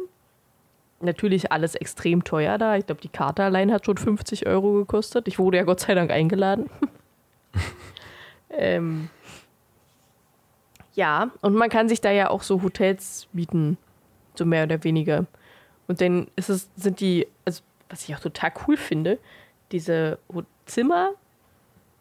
Natürlich 1.01 1.51
alles 1.51 1.75
extrem 1.75 2.23
teuer 2.23 2.58
da. 2.58 2.75
Ich 2.75 2.86
glaube, 2.86 3.01
die 3.01 3.10
Karte 3.10 3.43
allein 3.43 3.71
hat 3.71 3.86
schon 3.86 3.97
50 3.97 4.47
Euro 4.47 4.73
gekostet. 4.73 5.27
Ich 5.27 5.39
wurde 5.39 5.58
ja 5.58 5.63
Gott 5.63 5.79
sei 5.82 5.93
Dank 5.93 6.12
eingeladen. 6.12 6.69
ähm, 8.49 9.10
ja, 10.93 11.32
und 11.41 11.55
man 11.55 11.69
kann 11.69 11.88
sich 11.88 12.01
da 12.01 12.12
ja 12.12 12.29
auch 12.29 12.43
so 12.43 12.62
Hotels 12.62 13.27
mieten, 13.32 13.77
so 14.36 14.45
mehr 14.45 14.63
oder 14.63 14.84
weniger. 14.84 15.25
Und 15.89 16.02
dann 16.02 16.28
ist 16.36 16.49
es, 16.49 16.69
sind 16.75 16.99
die, 16.99 17.28
also 17.45 17.63
was 17.89 18.08
ich 18.08 18.15
auch 18.15 18.19
total 18.19 18.54
cool 18.67 18.78
finde, 18.78 19.17
diese 19.71 20.19
Zimmer, 20.67 21.10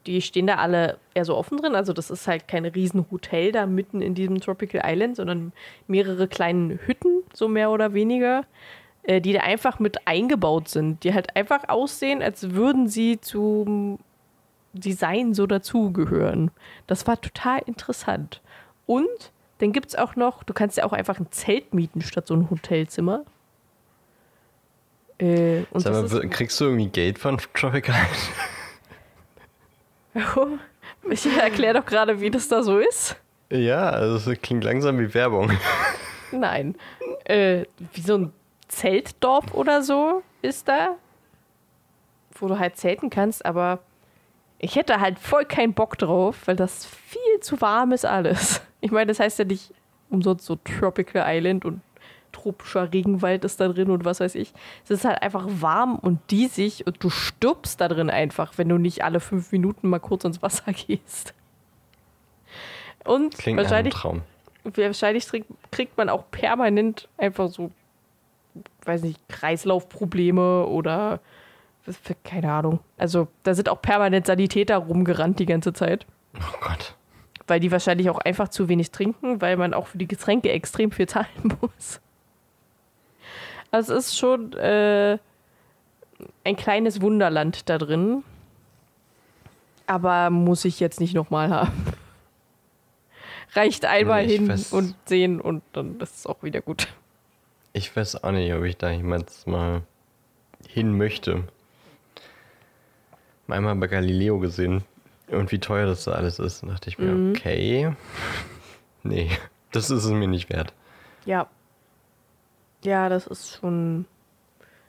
die 0.06 0.20
stehen 0.20 0.46
da 0.46 0.56
alle 0.56 0.98
eher 1.14 1.24
so 1.24 1.34
offen 1.34 1.56
drin. 1.56 1.74
Also 1.74 1.94
das 1.94 2.10
ist 2.10 2.28
halt 2.28 2.48
kein 2.48 2.66
Riesenhotel 2.66 3.50
da 3.50 3.64
mitten 3.66 4.02
in 4.02 4.14
diesem 4.14 4.40
Tropical 4.40 4.82
Island, 4.84 5.16
sondern 5.16 5.52
mehrere 5.86 6.28
kleine 6.28 6.78
Hütten, 6.86 7.22
so 7.32 7.48
mehr 7.48 7.70
oder 7.70 7.94
weniger, 7.94 8.44
äh, 9.04 9.22
die 9.22 9.32
da 9.32 9.40
einfach 9.40 9.78
mit 9.78 10.06
eingebaut 10.06 10.68
sind, 10.68 11.02
die 11.02 11.14
halt 11.14 11.34
einfach 11.34 11.68
aussehen, 11.68 12.22
als 12.22 12.50
würden 12.50 12.88
sie 12.88 13.18
zum 13.20 13.98
Design 14.74 15.32
so 15.32 15.46
dazugehören. 15.46 16.50
Das 16.86 17.06
war 17.06 17.18
total 17.20 17.60
interessant. 17.66 18.42
Und 18.84 19.32
Dann 19.58 19.72
gibt 19.72 19.88
es 19.88 19.96
auch 19.96 20.16
noch, 20.16 20.42
du 20.44 20.54
kannst 20.54 20.76
ja 20.76 20.84
auch 20.84 20.92
einfach 20.92 21.18
ein 21.18 21.30
Zelt 21.30 21.74
mieten 21.74 22.00
statt 22.00 22.26
so 22.26 22.34
ein 22.34 22.50
Hotelzimmer. 22.50 23.24
Äh, 25.18 25.62
Sag 25.74 25.92
mal, 25.92 26.28
kriegst 26.28 26.60
du 26.60 26.66
irgendwie 26.66 26.88
Geld 26.88 27.18
von 27.18 27.38
Tropical 27.54 27.94
Island? 27.94 28.32
ich 31.10 31.26
erkläre 31.38 31.80
doch 31.80 31.86
gerade, 31.86 32.20
wie 32.20 32.30
das 32.30 32.48
da 32.48 32.62
so 32.62 32.78
ist. 32.78 33.16
Ja, 33.50 33.90
also 33.90 34.30
es 34.30 34.40
klingt 34.40 34.64
langsam 34.64 34.98
wie 34.98 35.12
Werbung. 35.14 35.50
Nein. 36.32 36.76
Äh, 37.24 37.64
wie 37.92 38.00
so 38.00 38.16
ein 38.18 38.32
Zeltdorf 38.68 39.54
oder 39.54 39.82
so 39.82 40.22
ist 40.42 40.68
da, 40.68 40.96
wo 42.34 42.48
du 42.48 42.58
halt 42.58 42.76
zelten 42.76 43.10
kannst, 43.10 43.44
aber 43.46 43.80
ich 44.58 44.76
hätte 44.76 45.00
halt 45.00 45.18
voll 45.18 45.44
keinen 45.44 45.72
Bock 45.72 45.96
drauf, 45.98 46.36
weil 46.46 46.56
das 46.56 46.84
viel 46.84 47.40
zu 47.40 47.60
warm 47.60 47.92
ist 47.92 48.04
alles. 48.04 48.60
Ich 48.80 48.90
meine, 48.90 49.06
das 49.06 49.20
heißt 49.20 49.38
ja 49.38 49.44
nicht 49.44 49.72
umsonst 50.10 50.46
so 50.46 50.56
Tropical 50.56 51.24
Island 51.26 51.64
und 51.64 51.80
tropischer 52.32 52.92
Regenwald 52.92 53.44
ist 53.44 53.60
da 53.60 53.68
drin 53.68 53.90
und 53.90 54.04
was 54.04 54.20
weiß 54.20 54.34
ich. 54.34 54.52
Es 54.84 54.90
ist 54.90 55.04
halt 55.04 55.22
einfach 55.22 55.46
warm 55.48 55.96
und 55.96 56.20
diesig 56.30 56.86
und 56.86 57.02
du 57.02 57.10
stirbst 57.10 57.80
da 57.80 57.88
drin 57.88 58.10
einfach, 58.10 58.52
wenn 58.56 58.68
du 58.68 58.78
nicht 58.78 59.04
alle 59.04 59.20
fünf 59.20 59.52
Minuten 59.52 59.88
mal 59.88 59.98
kurz 59.98 60.24
ins 60.24 60.42
Wasser 60.42 60.72
gehst. 60.86 61.34
Und 63.04 63.36
Klingt 63.38 63.58
wahrscheinlich, 63.58 63.94
wahrscheinlich 64.64 65.26
kriegt 65.70 65.96
man 65.96 66.08
auch 66.08 66.24
permanent 66.30 67.08
einfach 67.16 67.48
so, 67.48 67.70
weiß 68.84 69.02
nicht, 69.02 69.20
Kreislaufprobleme 69.28 70.66
oder 70.66 71.20
keine 72.24 72.52
Ahnung. 72.52 72.80
Also 72.96 73.28
da 73.42 73.54
sind 73.54 73.68
auch 73.68 73.80
permanent 73.80 74.26
Sanitäter 74.26 74.76
rumgerannt 74.76 75.38
die 75.38 75.46
ganze 75.46 75.72
Zeit. 75.72 76.06
Oh 76.36 76.58
Gott. 76.60 76.94
Weil 77.46 77.60
die 77.60 77.72
wahrscheinlich 77.72 78.10
auch 78.10 78.18
einfach 78.18 78.48
zu 78.48 78.68
wenig 78.68 78.90
trinken, 78.90 79.40
weil 79.40 79.56
man 79.56 79.72
auch 79.72 79.86
für 79.86 79.98
die 79.98 80.08
Getränke 80.08 80.50
extrem 80.50 80.90
viel 80.90 81.06
zahlen 81.08 81.56
muss. 81.60 82.00
Also 83.70 83.94
es 83.94 84.08
ist 84.08 84.18
schon 84.18 84.52
äh, 84.54 85.18
ein 86.44 86.56
kleines 86.56 87.00
Wunderland 87.00 87.68
da 87.68 87.78
drin. 87.78 88.24
Aber 89.86 90.30
muss 90.30 90.64
ich 90.64 90.80
jetzt 90.80 91.00
nicht 91.00 91.14
nochmal 91.14 91.50
haben. 91.50 91.72
Reicht 93.54 93.86
einmal 93.86 94.26
nee, 94.26 94.36
hin 94.36 94.48
weiß, 94.48 94.72
und 94.72 94.94
sehen 95.06 95.40
und 95.40 95.62
dann 95.72 95.98
ist 96.00 96.16
es 96.16 96.26
auch 96.26 96.42
wieder 96.42 96.60
gut. 96.60 96.88
Ich 97.72 97.94
weiß 97.96 98.22
auch 98.22 98.32
nicht, 98.32 98.52
ob 98.52 98.64
ich 98.64 98.76
da 98.76 98.90
jemals 98.90 99.46
mal 99.46 99.82
hin 100.68 100.96
möchte 100.96 101.44
einmal 103.54 103.74
bei 103.76 103.86
Galileo 103.86 104.38
gesehen 104.38 104.84
und 105.28 105.52
wie 105.52 105.58
teuer 105.58 105.86
das 105.86 106.04
so 106.04 106.12
alles 106.12 106.38
ist. 106.38 106.62
Da 106.62 106.68
dachte 106.68 106.90
ich 106.90 106.98
mir, 106.98 107.12
mhm. 107.12 107.30
okay, 107.30 107.94
nee, 109.02 109.30
das 109.72 109.90
ist 109.90 110.04
es 110.04 110.10
mir 110.10 110.28
nicht 110.28 110.50
wert. 110.50 110.72
Ja. 111.24 111.48
Ja, 112.82 113.08
das 113.08 113.26
ist 113.26 113.50
schon, 113.50 114.06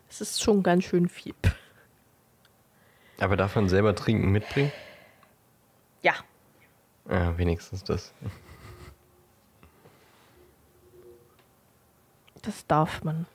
es 0.10 0.22
ist 0.22 0.44
schon 0.44 0.64
ganz 0.64 0.84
schön 0.84 1.10
viel. 1.10 1.36
Aber 3.20 3.36
darf 3.36 3.56
man 3.56 3.68
selber 3.68 3.96
trinken 3.96 4.32
mitbringen? 4.32 4.72
Ja. 6.02 6.14
Ja, 7.10 7.38
wenigstens 7.38 7.84
das. 7.84 8.14
Das 12.42 12.66
darf 12.68 13.04
man. 13.04 13.26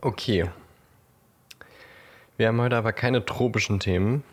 Okay. 0.00 0.50
Wir 2.36 2.48
haben 2.48 2.60
heute 2.60 2.76
aber 2.76 2.92
keine 2.92 3.24
tropischen 3.24 3.80
Themen. 3.80 4.24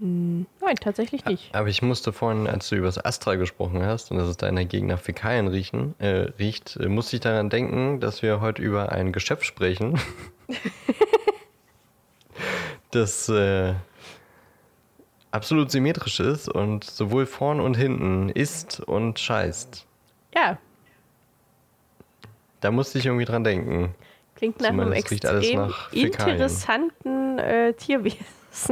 Hm, 0.00 0.46
nein, 0.62 0.76
tatsächlich 0.76 1.24
nicht. 1.26 1.54
Aber 1.54 1.68
ich 1.68 1.82
musste 1.82 2.12
vorhin, 2.12 2.46
als 2.46 2.70
du 2.70 2.76
über 2.76 2.86
das 2.86 3.04
Astra 3.04 3.34
gesprochen 3.34 3.84
hast 3.84 4.10
und 4.10 4.16
dass 4.16 4.28
es 4.28 4.38
da 4.38 4.48
in 4.48 4.56
der 4.56 4.64
Gegend 4.64 4.88
nach 4.88 4.98
Fäkalien 4.98 5.46
riechen, 5.46 5.94
äh, 5.98 6.30
riecht, 6.38 6.76
äh, 6.76 6.88
musste 6.88 7.16
ich 7.16 7.20
daran 7.20 7.50
denken, 7.50 8.00
dass 8.00 8.22
wir 8.22 8.40
heute 8.40 8.62
über 8.62 8.92
ein 8.92 9.12
Geschäft 9.12 9.44
sprechen, 9.44 10.00
das 12.90 13.28
äh, 13.28 13.74
absolut 15.30 15.70
symmetrisch 15.70 16.18
ist 16.18 16.48
und 16.48 16.84
sowohl 16.84 17.26
vorn 17.26 17.60
und 17.60 17.76
hinten 17.76 18.30
isst 18.30 18.80
und 18.80 19.18
scheißt. 19.18 19.86
Ja. 20.34 20.56
Da 22.60 22.70
musste 22.70 22.98
ich 22.98 23.06
irgendwie 23.06 23.26
dran 23.26 23.44
denken. 23.44 23.94
Klingt 24.34 24.62
nach 24.62 24.70
einem 24.70 24.92
extrem 24.92 25.56
nach 25.56 25.92
interessanten 25.92 27.38
äh, 27.38 27.74
Tierwesen. 27.74 28.39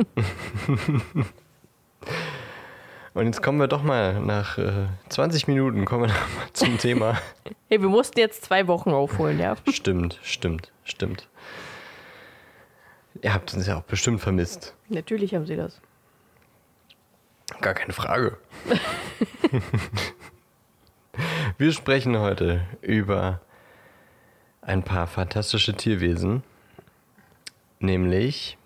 Und 3.14 3.26
jetzt 3.26 3.42
kommen 3.42 3.58
wir 3.58 3.66
doch 3.66 3.82
mal 3.82 4.20
nach 4.20 4.58
äh, 4.58 4.86
20 5.08 5.48
Minuten 5.48 5.84
kommen 5.84 6.04
wir 6.04 6.14
mal 6.14 6.22
zum 6.52 6.78
Thema. 6.78 7.18
hey, 7.68 7.80
wir 7.80 7.88
mussten 7.88 8.20
jetzt 8.20 8.44
zwei 8.44 8.68
Wochen 8.68 8.90
aufholen, 8.90 9.40
ja. 9.40 9.56
Stimmt, 9.72 10.20
stimmt, 10.22 10.70
stimmt. 10.84 11.26
Ihr 13.22 13.34
habt 13.34 13.52
uns 13.54 13.66
ja 13.66 13.78
auch 13.78 13.82
bestimmt 13.82 14.20
vermisst. 14.20 14.74
Natürlich 14.88 15.34
haben 15.34 15.46
sie 15.46 15.56
das. 15.56 15.80
Gar 17.60 17.74
keine 17.74 17.92
Frage. 17.92 18.36
wir 21.58 21.72
sprechen 21.72 22.18
heute 22.18 22.66
über 22.82 23.40
ein 24.60 24.82
paar 24.82 25.06
fantastische 25.06 25.74
Tierwesen, 25.74 26.42
nämlich 27.80 28.57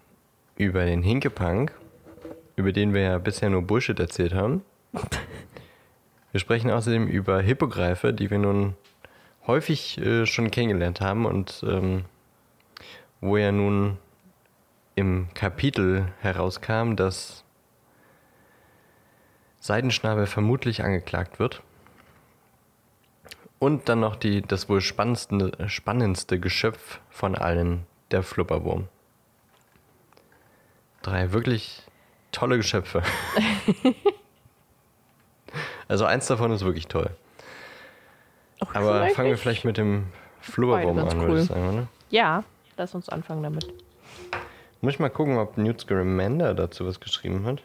über 0.57 0.85
den 0.85 1.03
Hinkepunk, 1.03 1.73
über 2.57 2.73
den 2.73 2.95
wir 2.95 3.03
ja 3.03 3.19
bisher 3.19 3.51
nur 3.51 3.63
Bullshit 3.63 3.99
erzählt 3.99 4.35
haben. 4.35 4.63
Wir 6.33 6.41
sprechen 6.41 6.71
außerdem 6.71 7.09
über 7.09 7.41
Hippogreife, 7.41 8.13
die 8.13 8.31
wir 8.31 8.39
nun 8.39 8.75
häufig 9.47 9.99
äh, 9.99 10.25
schon 10.27 10.51
kennengelernt 10.51 11.01
haben 11.01 11.27
und 11.27 11.63
ähm, 11.67 12.05
wo 13.21 13.37
ja 13.37 13.53
nun 13.53 13.99
im 14.95 15.29
Kapitel 15.35 16.07
herauskam, 16.21 16.97
dass 16.97 17.45
Seidenschnabel 19.61 20.27
vermutlich 20.27 20.83
angeklagt 20.83 21.39
wird. 21.39 21.63
Und 23.59 23.89
dann 23.89 24.01
noch 24.01 24.17
die, 24.17 24.43
das 24.43 24.69
wohl 24.69 24.81
spannendste, 24.81 25.53
spannendste 25.69 26.41
Geschöpf 26.41 26.99
von 27.11 27.37
allen, 27.37 27.87
der 28.11 28.23
Flupperwurm. 28.25 28.89
Drei 31.03 31.33
wirklich 31.33 31.83
tolle 32.31 32.57
Geschöpfe. 32.57 33.03
also 35.89 36.05
eins 36.05 36.27
davon 36.27 36.51
ist 36.53 36.65
wirklich 36.65 36.89
toll. 36.89 37.11
Auch 38.61 38.75
Aber 38.75 39.09
fangen 39.11 39.31
wir 39.31 39.39
vielleicht 39.39 39.65
mit 39.65 39.77
dem 39.77 40.07
Flubberwurm 40.41 40.99
an, 40.99 41.21
cool. 41.21 41.29
würde 41.29 41.41
ich 41.43 41.49
sagen, 41.49 41.69
oder? 41.69 41.87
Ja, 42.11 42.45
lass 42.77 42.95
uns 42.95 43.09
anfangen 43.09 43.43
damit. 43.43 43.67
Muss 44.81 44.95
ich 44.95 45.01
mal 45.01 45.11
gucken, 45.11 45.39
ob 45.39 45.59
Newt 45.59 45.81
Scamander 45.81 46.55
dazu 46.55 46.87
was 46.87 47.01
geschrieben 47.01 47.45
hat. 47.47 47.63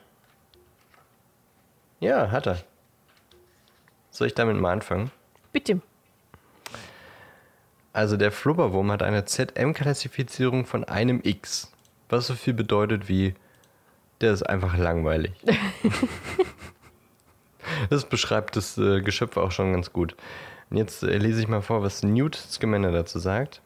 Ja, 1.99 2.31
hat 2.31 2.47
er. 2.47 2.59
Soll 4.11 4.27
ich 4.27 4.35
damit 4.35 4.57
mal 4.57 4.71
anfangen? 4.71 5.11
Bitte. 5.51 5.81
Also 7.93 8.17
der 8.17 8.31
Flubberwurm 8.31 8.91
hat 8.91 9.01
eine 9.01 9.25
ZM-Klassifizierung 9.25 10.65
von 10.65 10.83
einem 10.83 11.21
X, 11.23 11.71
was 12.09 12.27
so 12.27 12.35
viel 12.35 12.53
bedeutet 12.53 13.09
wie, 13.09 13.33
der 14.21 14.33
ist 14.33 14.43
einfach 14.43 14.77
langweilig. 14.77 15.33
das 17.89 18.05
beschreibt 18.05 18.55
das 18.55 18.77
äh, 18.77 19.01
Geschöpf 19.01 19.37
auch 19.37 19.51
schon 19.51 19.73
ganz 19.73 19.93
gut. 19.93 20.15
Und 20.69 20.77
jetzt 20.77 21.03
äh, 21.03 21.17
lese 21.17 21.41
ich 21.41 21.47
mal 21.47 21.61
vor, 21.61 21.83
was 21.83 22.03
Newt 22.03 22.35
Scamander 22.35 22.91
dazu 22.91 23.19
sagt. 23.19 23.61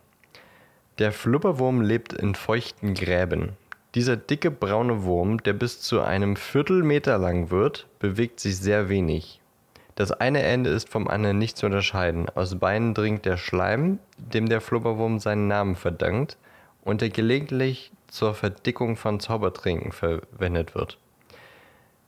Der 0.99 1.11
Flubberwurm 1.11 1.81
lebt 1.81 2.13
in 2.13 2.35
feuchten 2.35 2.93
Gräben. 2.93 3.53
Dieser 3.95 4.15
dicke 4.15 4.51
braune 4.51 5.03
Wurm, 5.03 5.41
der 5.43 5.53
bis 5.53 5.81
zu 5.81 6.01
einem 6.01 6.35
Viertelmeter 6.35 7.17
lang 7.17 7.49
wird, 7.49 7.87
bewegt 7.99 8.39
sich 8.39 8.57
sehr 8.57 8.87
wenig. 8.87 9.41
Das 9.95 10.11
eine 10.11 10.43
Ende 10.43 10.69
ist 10.69 10.89
vom 10.89 11.07
anderen 11.07 11.37
nicht 11.37 11.57
zu 11.57 11.65
unterscheiden. 11.65 12.29
Aus 12.29 12.55
beiden 12.55 12.93
dringt 12.93 13.25
der 13.25 13.37
Schleim, 13.37 13.99
dem 14.17 14.47
der 14.47 14.61
Flubberwurm 14.61 15.19
seinen 15.19 15.47
Namen 15.47 15.75
verdankt 15.75 16.37
und 16.83 17.01
der 17.01 17.09
gelegentlich 17.09 17.91
zur 18.11 18.35
Verdickung 18.35 18.97
von 18.97 19.19
Zaubertrinken 19.19 19.93
verwendet 19.93 20.75
wird. 20.75 20.97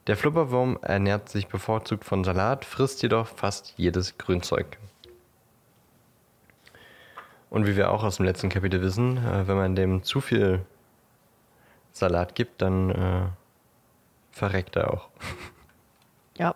Der 0.06 0.18
Flubberwurm 0.18 0.78
ernährt 0.82 1.30
sich 1.30 1.48
bevorzugt 1.48 2.04
von 2.04 2.26
Salat, 2.26 2.66
frisst 2.66 3.02
jedoch 3.02 3.28
fast 3.28 3.74
jedes 3.78 4.18
Grünzeug. 4.18 4.78
Und 7.50 7.66
wie 7.66 7.78
wir 7.78 7.89
auch 7.89 8.04
aus 8.04 8.18
dem 8.18 8.26
letzten 8.26 8.50
Kapitel 8.50 8.82
wissen, 8.82 9.18
äh, 9.18 9.48
wenn 9.48 9.56
man 9.56 9.76
dem 9.76 10.04
zu 10.04 10.20
viel 10.20 10.66
Salat 11.94 12.36
gibt, 12.36 12.62
dann 12.62 12.89
äh, 12.89 13.26
verreckt 14.32 14.76
er 14.76 14.94
auch. 14.94 15.10
Ja. 16.36 16.56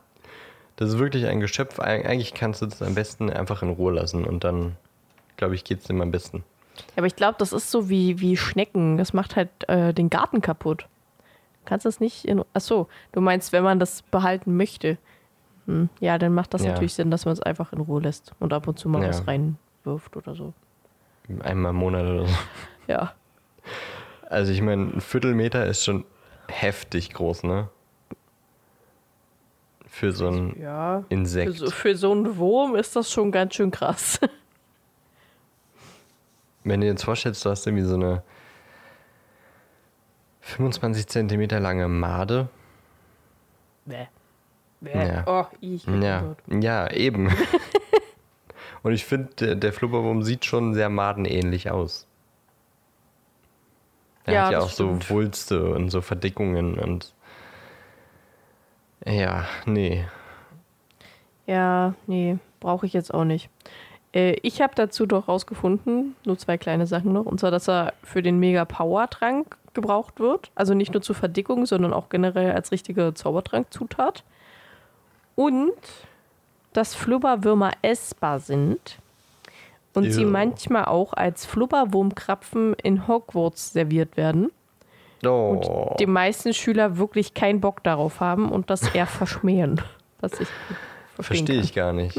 Das 0.75 0.89
ist 0.89 0.97
wirklich 0.97 1.27
ein 1.27 1.39
Geschöpf. 1.39 1.77
Eigentlich 1.77 2.33
kannst 2.33 2.63
du 2.63 2.65
das 2.65 2.81
am 2.81 2.95
besten 2.95 3.29
einfach 3.29 3.61
in 3.61 3.69
Ruhe 3.69 3.93
lassen 3.93 4.25
und 4.25 4.43
dann, 4.43 4.75
glaube 5.35 5.53
ich, 5.53 5.63
geht 5.63 5.81
es 5.81 5.85
dem 5.85 6.01
am 6.01 6.09
besten. 6.09 6.43
Ja, 6.81 6.97
aber 6.97 7.07
ich 7.07 7.15
glaube, 7.15 7.35
das 7.39 7.53
ist 7.53 7.71
so 7.71 7.89
wie, 7.89 8.19
wie 8.19 8.37
Schnecken. 8.37 8.97
Das 8.97 9.13
macht 9.13 9.35
halt 9.35 9.49
äh, 9.69 9.93
den 9.93 10.09
Garten 10.09 10.41
kaputt. 10.41 10.87
Kannst 11.65 11.85
du 11.85 11.89
das 11.89 11.99
nicht 11.99 12.25
in. 12.25 12.43
Achso, 12.53 12.87
du 13.11 13.21
meinst, 13.21 13.51
wenn 13.51 13.63
man 13.63 13.79
das 13.79 14.01
behalten 14.03 14.55
möchte. 14.57 14.97
Hm. 15.65 15.89
Ja, 15.99 16.17
dann 16.17 16.33
macht 16.33 16.53
das 16.53 16.63
Ja. 16.63 16.69
natürlich 16.71 16.93
Sinn, 16.93 17.11
dass 17.11 17.25
man 17.25 17.33
es 17.33 17.41
einfach 17.41 17.73
in 17.73 17.81
Ruhe 17.81 18.01
lässt 18.01 18.31
und 18.39 18.53
ab 18.53 18.67
und 18.67 18.79
zu 18.79 18.87
mal 18.89 19.01
Ja. 19.03 19.09
was 19.09 19.27
reinwirft 19.27 20.15
oder 20.15 20.33
so. 20.33 20.53
Einmal 21.43 21.71
im 21.71 21.75
Monat 21.77 22.05
oder 22.05 22.25
so. 22.27 22.33
Ja. 22.87 23.11
Also 24.29 24.51
ich 24.53 24.61
meine, 24.61 24.83
ein 24.95 25.01
Viertelmeter 25.01 25.65
ist 25.65 25.83
schon 25.83 26.05
heftig 26.47 27.13
groß, 27.13 27.43
ne? 27.43 27.69
Für 29.87 30.11
so 30.13 30.27
ein 30.29 30.55
Ja. 30.61 31.01
Für 31.07 31.13
Insekt. 31.13 31.53
so, 31.55 31.69
für 31.69 31.95
so 31.97 32.11
einen 32.11 32.37
Wurm 32.37 32.75
ist 32.75 32.95
das 32.95 33.11
schon 33.11 33.31
ganz 33.31 33.55
schön 33.55 33.71
krass. 33.71 34.19
Wenn 36.67 36.81
du 36.81 36.85
dir 36.87 36.91
jetzt 36.91 37.05
vorstellst, 37.05 37.45
du 37.45 37.49
hast 37.49 37.65
irgendwie 37.65 37.85
so 37.85 37.95
eine 37.95 38.23
25 40.41 41.07
Zentimeter 41.07 41.59
lange 41.59 41.87
Made. 41.87 42.49
Bäh. 43.85 44.05
Bäh. 44.81 45.07
Ja. 45.07 45.23
Oh, 45.25 45.45
ich 45.61 45.85
bin 45.85 46.01
Ja, 46.01 46.21
tot. 46.21 46.37
ja, 46.63 46.91
eben. 46.91 47.29
Und 48.83 48.91
ich 48.93 49.05
finde, 49.05 49.29
der, 49.39 49.55
der 49.55 49.73
Flubberwurm 49.73 50.23
sieht 50.23 50.45
schon 50.45 50.73
sehr 50.73 50.89
madenähnlich 50.89 51.71
aus. 51.71 52.05
Er 54.25 54.33
Ja, 54.33 54.45
hat 54.45 54.51
ja 54.51 54.59
auch 54.59 54.69
so 54.69 54.87
stimmt. 54.87 55.09
Wulste 55.09 55.69
und 55.73 55.89
so 55.89 56.01
Verdickungen 56.01 56.77
und. 56.77 57.13
Ja, 59.05 59.45
nee. 59.65 60.05
Ja, 61.45 61.93
nee, 62.07 62.37
brauche 62.59 62.85
ich 62.85 62.93
jetzt 62.93 63.13
auch 63.13 63.23
nicht. 63.23 63.49
Äh, 64.17 64.37
ich 64.41 64.61
habe 64.61 64.73
dazu 64.75 65.05
doch 65.05 65.27
rausgefunden, 65.27 66.15
nur 66.25 66.37
zwei 66.37 66.57
kleine 66.57 66.87
Sachen 66.87 67.13
noch, 67.13 67.25
und 67.25 67.39
zwar, 67.39 67.51
dass 67.51 67.69
er 67.69 67.93
für 68.03 68.23
den 68.23 68.39
Mega 68.39 68.65
Power 68.65 69.07
Trank 69.09 69.57
gebraucht 69.75 70.19
wird. 70.19 70.49
Also 70.55 70.73
nicht 70.73 70.93
nur 70.93 71.03
zur 71.03 71.15
Verdickung, 71.15 71.67
sondern 71.67 71.93
auch 71.93 72.09
generell 72.09 72.51
als 72.51 72.71
richtige 72.71 73.13
Zaubertrankzutat. 73.13 74.23
Und 75.35 75.73
dass 76.73 76.95
Flubberwürmer 76.95 77.71
essbar 77.83 78.39
sind 78.39 78.97
und 79.93 80.11
sie 80.11 80.23
Ew. 80.23 80.29
manchmal 80.29 80.85
auch 80.85 81.13
als 81.13 81.45
Flubberwurmkrapfen 81.45 82.73
in 82.81 83.07
Hogwarts 83.07 83.73
serviert 83.73 84.17
werden. 84.17 84.51
Oh. 85.25 85.95
Die 85.99 86.05
meisten 86.07 86.53
Schüler 86.53 86.97
wirklich 86.97 87.35
keinen 87.35 87.61
Bock 87.61 87.83
darauf 87.83 88.19
haben 88.19 88.51
und 88.51 88.71
das 88.71 88.95
eher 88.95 89.07
verschmähen. 89.07 89.81
Was 90.21 90.39
ich 90.39 90.47
Verstehe 91.19 91.61
ich 91.61 91.73
gar 91.73 91.93
nicht. 91.93 92.15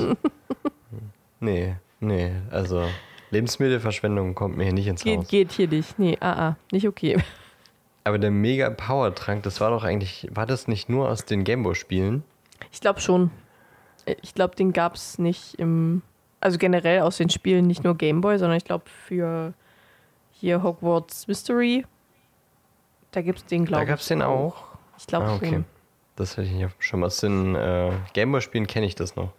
nee, 1.40 1.76
nee. 2.00 2.32
Also, 2.50 2.84
Lebensmittelverschwendung 3.30 4.34
kommt 4.34 4.56
mir 4.56 4.64
hier 4.64 4.72
nicht 4.72 4.86
ins 4.88 5.02
Geht, 5.04 5.18
Haus. 5.18 5.28
geht 5.28 5.52
hier 5.52 5.68
nicht. 5.68 5.98
Nee, 5.98 6.16
ah, 6.20 6.48
ah, 6.50 6.56
nicht 6.72 6.86
okay. 6.88 7.18
Aber 8.04 8.18
der 8.18 8.30
Mega 8.30 8.70
Power 8.70 9.14
Trank, 9.14 9.42
das 9.42 9.60
war 9.60 9.70
doch 9.70 9.84
eigentlich. 9.84 10.28
War 10.32 10.46
das 10.46 10.66
nicht 10.66 10.88
nur 10.88 11.08
aus 11.10 11.24
den 11.26 11.44
Gameboy-Spielen? 11.44 12.22
Ich 12.72 12.80
glaube 12.80 13.00
schon. 13.00 13.30
Ich 14.22 14.34
glaube, 14.34 14.56
den 14.56 14.72
gab 14.72 14.94
es 14.94 15.18
nicht 15.18 15.54
im. 15.58 16.02
Also 16.40 16.56
generell 16.56 17.00
aus 17.00 17.16
den 17.18 17.28
Spielen 17.30 17.66
nicht 17.66 17.82
nur 17.84 17.96
Gameboy, 17.96 18.38
sondern 18.38 18.56
ich 18.56 18.64
glaube 18.64 18.84
für 18.88 19.52
hier 20.30 20.62
Hogwarts 20.62 21.26
Mystery. 21.26 21.84
Da 23.10 23.20
gibt 23.22 23.38
es 23.40 23.44
den, 23.46 23.64
glaube 23.64 23.80
Da 23.80 23.82
ich. 23.82 23.88
gab 23.88 23.98
es 23.98 24.06
den 24.06 24.22
auch. 24.22 24.64
Ich 24.96 25.06
glaube 25.06 25.26
Ah, 25.26 25.34
okay. 25.34 25.48
schon. 25.50 25.64
Das 26.16 26.36
hätte 26.36 26.46
ich 26.46 26.52
nicht 26.54 26.62
dem 26.62 26.80
Schirm. 26.80 27.02
Aus 27.04 27.18
den 27.18 27.54
äh, 27.56 27.90
Gameboy-Spielen 28.14 28.66
kenne 28.66 28.86
ich 28.86 28.94
das 28.94 29.16
noch. 29.16 29.32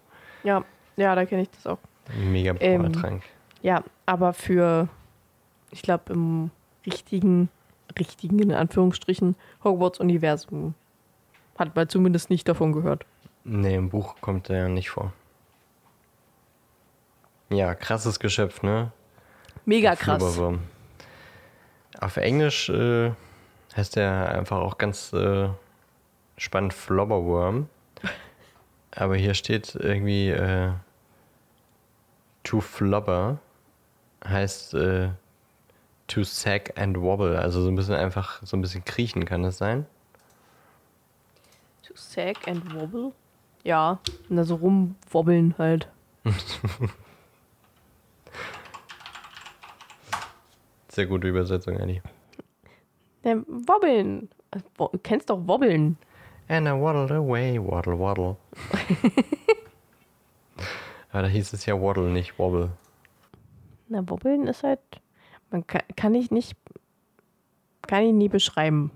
Ja, 0.43 0.63
ja, 0.97 1.15
da 1.15 1.25
kenne 1.25 1.41
ich 1.43 1.49
das 1.51 1.65
auch. 1.67 1.79
Mega 2.17 2.55
Ähm, 2.59 2.91
Trank. 2.93 3.23
Ja, 3.61 3.83
aber 4.05 4.33
für, 4.33 4.87
ich 5.71 5.81
glaube, 5.81 6.13
im 6.13 6.51
richtigen, 6.85 7.49
richtigen, 7.97 8.39
in 8.39 8.53
Anführungsstrichen, 8.53 9.35
Hogwarts-Universum 9.63 10.73
hat 11.57 11.75
man 11.75 11.89
zumindest 11.89 12.29
nicht 12.29 12.47
davon 12.47 12.71
gehört. 12.71 13.05
Nee, 13.43 13.75
im 13.75 13.89
Buch 13.89 14.15
kommt 14.21 14.49
der 14.49 14.57
ja 14.57 14.69
nicht 14.69 14.89
vor. 14.89 15.13
Ja, 17.49 17.75
krasses 17.75 18.19
Geschöpf, 18.19 18.61
ne? 18.63 18.91
Mega 19.65 19.95
krass. 19.95 20.39
Auf 21.99 22.17
Englisch 22.17 22.69
äh, 22.69 23.11
heißt 23.75 23.95
der 23.95 24.29
einfach 24.31 24.59
auch 24.59 24.77
ganz 24.77 25.11
äh, 25.13 25.49
spannend 26.37 26.73
Flobberworm. 26.73 27.67
Aber 28.91 29.15
hier 29.15 29.33
steht 29.33 29.75
irgendwie 29.75 30.29
äh, 30.29 30.71
to 32.43 32.61
flubber 32.61 33.39
heißt 34.25 34.73
äh, 34.75 35.09
to 36.07 36.23
sag 36.23 36.77
and 36.77 36.99
wobble. 37.01 37.37
Also 37.39 37.61
so 37.61 37.69
ein 37.69 37.75
bisschen 37.75 37.95
einfach 37.95 38.41
so 38.43 38.57
ein 38.57 38.61
bisschen 38.61 38.83
kriechen 38.85 39.25
kann 39.25 39.43
das 39.43 39.57
sein. 39.57 39.85
To 41.83 41.93
sag 41.95 42.47
and 42.47 42.73
wobble? 42.75 43.11
Ja, 43.63 43.99
und 44.29 44.37
da 44.37 44.43
so 44.43 44.55
rumwobbeln 44.55 45.55
halt. 45.57 45.87
Sehr 50.89 51.05
gute 51.05 51.27
Übersetzung, 51.27 51.77
Annie. 51.77 52.01
Ja, 53.23 53.35
wobbeln. 53.47 54.29
Wo- 54.77 54.89
Du 54.91 54.97
kennst 54.99 55.29
doch 55.29 55.39
wobbeln. 55.47 55.97
And 56.47 56.67
I 56.67 56.71
waddled 56.71 57.11
away, 57.11 57.59
waddle, 57.59 57.99
waddle. 57.99 58.37
Aber 61.11 61.23
da 61.23 61.27
hieß 61.27 61.53
es 61.53 61.65
ja 61.65 61.79
waddle, 61.81 62.09
nicht 62.09 62.37
wobble. 62.37 62.71
Na, 63.87 64.07
wobbeln 64.07 64.47
ist 64.47 64.63
halt. 64.63 64.79
Man 65.49 65.65
kann, 65.65 65.81
kann 65.95 66.13
ich 66.13 66.29
nicht. 66.31 66.55
Kann 67.87 68.03
ich 68.03 68.13
nie 68.13 68.29
beschreiben. 68.29 68.91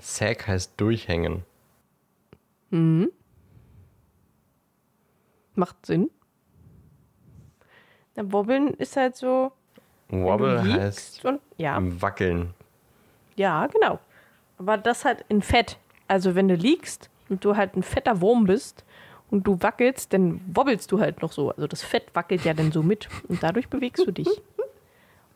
Sag 0.00 0.46
heißt 0.46 0.74
durchhängen. 0.78 1.44
Mhm. 2.70 3.10
Macht 5.54 5.86
Sinn. 5.86 6.10
Na, 8.16 8.30
wobbeln 8.32 8.74
ist 8.74 8.96
halt 8.96 9.16
so. 9.16 9.52
Wobble 10.08 10.62
heißt 10.62 11.24
Und, 11.24 11.40
ja, 11.56 11.78
wackeln. 11.80 12.52
ja, 13.36 13.66
genau. 13.68 13.98
Aber 14.58 14.76
das 14.76 15.06
halt 15.06 15.24
in 15.30 15.40
Fett. 15.40 15.78
Also 16.08 16.34
wenn 16.34 16.48
du 16.48 16.54
liegst 16.54 17.08
und 17.30 17.42
du 17.44 17.56
halt 17.56 17.74
ein 17.74 17.82
fetter 17.82 18.20
Wurm 18.20 18.44
bist 18.44 18.84
und 19.32 19.44
du 19.46 19.56
wackelst, 19.62 20.12
dann 20.12 20.40
wobbelst 20.54 20.92
du 20.92 21.00
halt 21.00 21.22
noch 21.22 21.32
so. 21.32 21.50
Also 21.50 21.66
das 21.66 21.82
Fett 21.82 22.04
wackelt 22.14 22.44
ja 22.44 22.52
dann 22.52 22.70
so 22.70 22.82
mit 22.82 23.08
und 23.28 23.42
dadurch 23.42 23.68
bewegst 23.68 24.06
du 24.06 24.12
dich. 24.12 24.28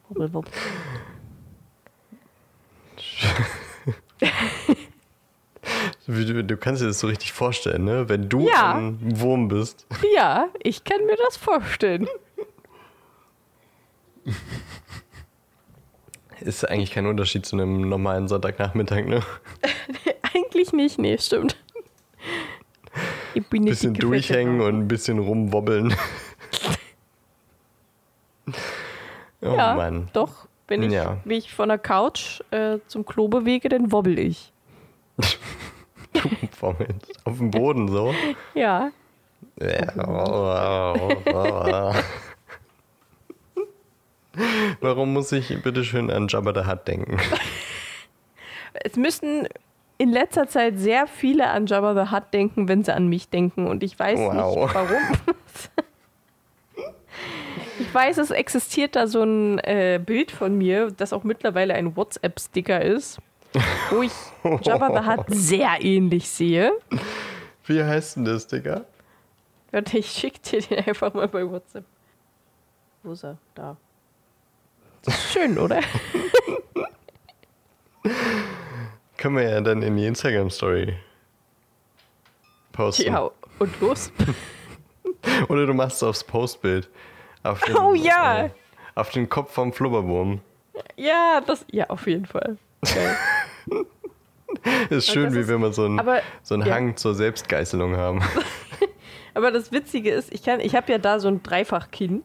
Wobbel, 0.09 0.32
wobbel. 0.35 0.52
Du 6.06 6.56
kannst 6.56 6.82
dir 6.82 6.87
das 6.87 7.00
so 7.00 7.09
richtig 7.09 7.32
vorstellen, 7.32 7.85
ne? 7.85 8.09
Wenn 8.09 8.28
du 8.28 8.46
Ja. 8.46 8.76
ein 8.76 8.98
Wurm 9.20 9.48
bist. 9.48 9.87
Ja, 10.14 10.48
ich 10.62 10.85
kann 10.85 11.04
mir 11.06 11.16
das 11.16 11.37
vorstellen. 11.37 12.06
Ist 16.40 16.68
eigentlich 16.68 16.92
kein 16.92 17.06
Unterschied 17.06 17.44
zu 17.46 17.56
einem 17.56 17.88
normalen 17.88 18.28
Sonntagnachmittag, 18.28 19.06
ne? 19.06 19.22
Eigentlich 20.35 20.72
nicht, 20.72 20.98
nee, 20.98 21.16
stimmt. 21.18 21.56
Ich 23.37 23.46
bin 23.49 23.66
bisschen 23.66 23.92
durchhängen 23.92 24.62
und 24.62 24.79
ein 24.79 24.88
bisschen 24.88 25.18
rumwobbeln. 25.18 25.94
oh 29.42 29.55
Ja, 29.57 29.75
Mann. 29.75 30.09
doch. 30.14 30.49
Wenn 30.68 30.83
ich 30.83 30.92
Ja. 30.92 31.18
mich 31.25 31.53
von 31.55 31.68
der 31.68 31.77
Couch 31.79 32.40
äh, 32.51 32.79
zum 32.87 33.05
Klo 33.05 33.29
bewege, 33.29 33.68
dann 33.68 33.92
wobbel 33.92 34.18
ich. 34.18 34.53
Du 36.14 36.31
wommelst. 36.61 37.12
Auf 37.27 37.37
dem 37.37 37.51
Boden 37.51 37.88
so. 37.88 38.14
Ja, 38.55 38.90
Warum 44.81 45.12
muss 45.12 45.31
ich 45.33 45.62
bitte 45.62 45.85
schön 45.85 46.11
an 46.11 46.29
Jabba 46.29 46.53
the 46.55 46.66
Hutt 46.70 46.88
denken? 46.88 47.18
es 48.75 48.96
müssen 48.96 49.46
in 49.98 50.11
letzter 50.11 50.46
Zeit 50.46 50.78
sehr 50.78 51.06
viele 51.06 51.48
an 51.48 51.66
Jabba 51.66 51.94
the 51.94 52.11
Hutt 52.14 52.24
denken, 52.32 52.68
wenn 52.68 52.85
sie 52.85 52.94
an 52.94 53.09
mich 53.09 53.28
denken. 53.30 53.66
Und 53.66 53.82
ich 53.82 53.98
weiß 53.98 54.18
Wow. 54.18 54.32
nicht, 54.35 54.74
warum. 54.74 55.02
ich 57.78 57.94
weiß, 57.94 58.18
es 58.18 58.30
existiert 58.30 58.96
da 58.96 59.06
so 59.06 59.22
ein 59.22 59.59
äh, 59.61 60.00
Bild 60.04 60.30
von 60.30 60.56
mir, 60.59 60.90
das 60.90 61.12
auch 61.12 61.24
mittlerweile 61.24 61.74
ein 61.74 61.96
WhatsApp-Sticker 61.96 62.82
ist, 62.82 63.18
wo 63.90 64.02
ich 64.02 64.12
Jabba 64.62 65.00
the 65.02 65.09
Hutt 65.11 65.24
sehr 65.28 65.78
ähnlich 65.80 66.28
sehe. 66.28 66.72
Wie 67.64 67.82
heißt 67.82 68.16
denn 68.16 68.24
das, 68.26 68.46
Digga? 68.46 68.85
Warte, 69.72 69.98
ich 69.98 70.11
schick 70.11 70.42
dir 70.42 70.61
den 70.61 70.85
einfach 70.87 71.12
mal 71.14 71.28
bei 71.28 71.48
WhatsApp. 71.50 71.85
Wo 73.02 73.12
ist 73.12 73.24
er? 73.24 73.37
Da. 73.54 73.76
Schön, 75.09 75.59
oder? 75.59 75.80
Können 79.16 79.37
wir 79.37 79.48
ja 79.48 79.61
dann 79.61 79.83
in 79.83 79.96
die 79.96 80.07
Instagram-Story 80.07 80.94
posten. 82.72 83.07
ja, 83.12 83.31
und 83.59 83.81
los. 83.81 84.12
Oder 85.48 85.66
du 85.66 85.74
machst 85.74 85.96
es 85.96 86.02
aufs 86.02 86.24
Postbild. 86.24 86.88
Auf 87.42 87.61
den, 87.62 87.76
Oh 87.79 87.94
ja. 87.94 88.44
Äh, 88.46 88.50
auf 88.94 89.11
den 89.11 89.29
Kopf 89.29 89.52
vom 89.52 89.72
Flubberwurm. 89.72 90.40
Ja, 90.96 91.40
das. 91.46 91.64
Ja, 91.70 91.88
auf 91.88 92.07
jeden 92.07 92.26
Fall. 92.26 92.59
Geil. 92.83 93.16
ist 94.90 95.07
schön, 95.09 95.33
wie 95.35 95.40
ist- 95.40 95.48
wir 95.48 95.59
mal 95.59 95.72
so 95.72 95.85
einen, 95.87 95.98
aber- 95.98 96.22
so 96.42 96.55
einen 96.55 96.66
ja. 96.66 96.74
Hang 96.74 96.96
zur 96.96 97.14
Selbstgeißelung 97.14 97.96
haben. 97.96 98.22
Aber 99.35 99.50
das 99.50 99.70
Witzige 99.72 100.12
ist, 100.12 100.33
ich, 100.33 100.42
kann, 100.42 100.61
ich 100.61 100.74
habe 100.74 100.90
ja 100.92 100.98
da 100.98 101.18
so 101.20 101.29
ein 101.29 101.42
Dreifachkinn. 101.42 102.22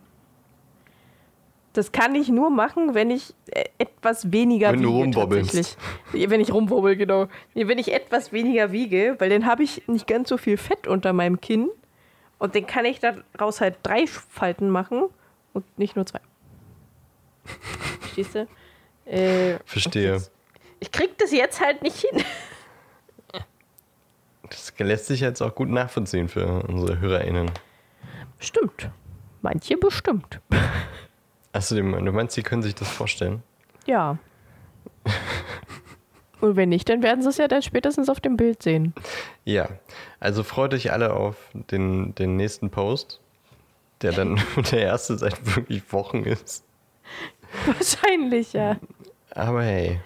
Das 1.73 1.91
kann 1.93 2.15
ich 2.15 2.27
nur 2.27 2.49
machen, 2.49 2.93
wenn 2.95 3.09
ich 3.11 3.33
äh, 3.47 3.63
etwas 3.77 4.31
weniger 4.31 4.73
Wenn 4.73 4.81
du 4.81 4.89
wiege. 4.89 4.97
rumwobbelst. 5.03 5.53
tatsächlich. 5.55 5.77
Ja, 6.21 6.29
Wenn 6.29 6.41
ich 6.41 6.53
rumwobbel, 6.53 6.97
genau. 6.97 7.27
Wenn 7.53 7.77
ich 7.77 7.93
etwas 7.93 8.33
weniger 8.33 8.71
wiege, 8.73 9.15
weil 9.19 9.29
dann 9.29 9.45
habe 9.45 9.63
ich 9.63 9.87
nicht 9.87 10.05
ganz 10.07 10.27
so 10.29 10.37
viel 10.37 10.57
Fett 10.57 10.85
unter 10.87 11.13
meinem 11.13 11.39
Kinn. 11.39 11.69
Und 12.39 12.55
dann 12.55 12.65
kann 12.65 12.83
ich 12.85 12.99
daraus 12.99 13.61
halt 13.61 13.77
drei 13.83 14.05
Falten 14.07 14.69
machen 14.69 15.03
und 15.53 15.63
nicht 15.77 15.95
nur 15.95 16.05
zwei. 16.05 16.19
Verstehst 18.01 18.35
du? 18.35 18.47
Äh, 19.05 19.59
Verstehe. 19.65 20.21
Ich 20.79 20.91
krieg 20.91 21.17
das 21.19 21.31
jetzt 21.31 21.61
halt 21.61 21.81
nicht 21.83 21.97
hin. 21.97 22.23
Das 24.49 24.73
lässt 24.79 25.05
sich 25.05 25.21
jetzt 25.21 25.41
auch 25.41 25.55
gut 25.55 25.69
nachvollziehen 25.69 26.27
für 26.27 26.63
unsere 26.67 26.99
HörerInnen. 26.99 27.49
Stimmt. 28.39 28.89
Manche 29.41 29.77
bestimmt. 29.77 30.39
Achso, 31.53 31.75
du 31.75 31.83
meinst, 31.83 32.35
sie 32.35 32.43
können 32.43 32.61
sich 32.61 32.75
das 32.75 32.89
vorstellen? 32.89 33.43
Ja. 33.85 34.17
Und 36.41 36.55
wenn 36.55 36.69
nicht, 36.69 36.89
dann 36.89 37.03
werden 37.03 37.21
sie 37.21 37.29
es 37.29 37.37
ja 37.37 37.47
dann 37.47 37.61
spätestens 37.61 38.09
auf 38.09 38.19
dem 38.19 38.35
Bild 38.35 38.63
sehen. 38.63 38.95
Ja, 39.45 39.69
also 40.19 40.43
freut 40.43 40.73
euch 40.73 40.91
alle 40.91 41.13
auf 41.13 41.35
den, 41.53 42.15
den 42.15 42.35
nächsten 42.35 42.71
Post, 42.71 43.21
der 44.01 44.11
dann 44.11 44.41
der 44.71 44.81
erste 44.81 45.17
seit 45.17 45.55
wirklich 45.55 45.91
Wochen 45.93 46.23
ist. 46.23 46.63
Wahrscheinlich, 47.65 48.53
ja. 48.53 48.77
Aber 49.31 49.63
hey. 49.63 49.99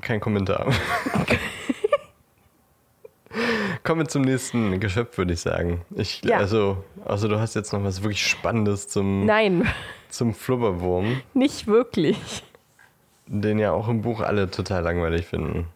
Kein 0.00 0.20
Kommentar. 0.20 0.72
Kommen 3.82 4.00
wir 4.02 4.08
zum 4.08 4.22
nächsten 4.22 4.78
Geschöpf, 4.80 5.18
würde 5.18 5.32
ich 5.34 5.40
sagen. 5.40 5.82
Ich, 5.94 6.22
Ja. 6.24 6.38
Also, 6.38 6.84
also 7.04 7.28
du 7.28 7.38
hast 7.40 7.54
jetzt 7.54 7.72
noch 7.72 7.82
was 7.84 8.02
wirklich 8.02 8.26
Spannendes 8.26 8.88
zum, 8.88 9.26
Nein, 9.26 9.66
zum 10.08 10.34
Flubberwurm, 10.34 11.20
nicht 11.34 11.66
wirklich. 11.66 12.42
den 13.26 13.58
ja 13.58 13.72
auch 13.72 13.88
im 13.88 14.02
Buch 14.02 14.20
alle 14.20 14.50
total 14.50 14.82
langweilig 14.82 15.26
finden. 15.26 15.66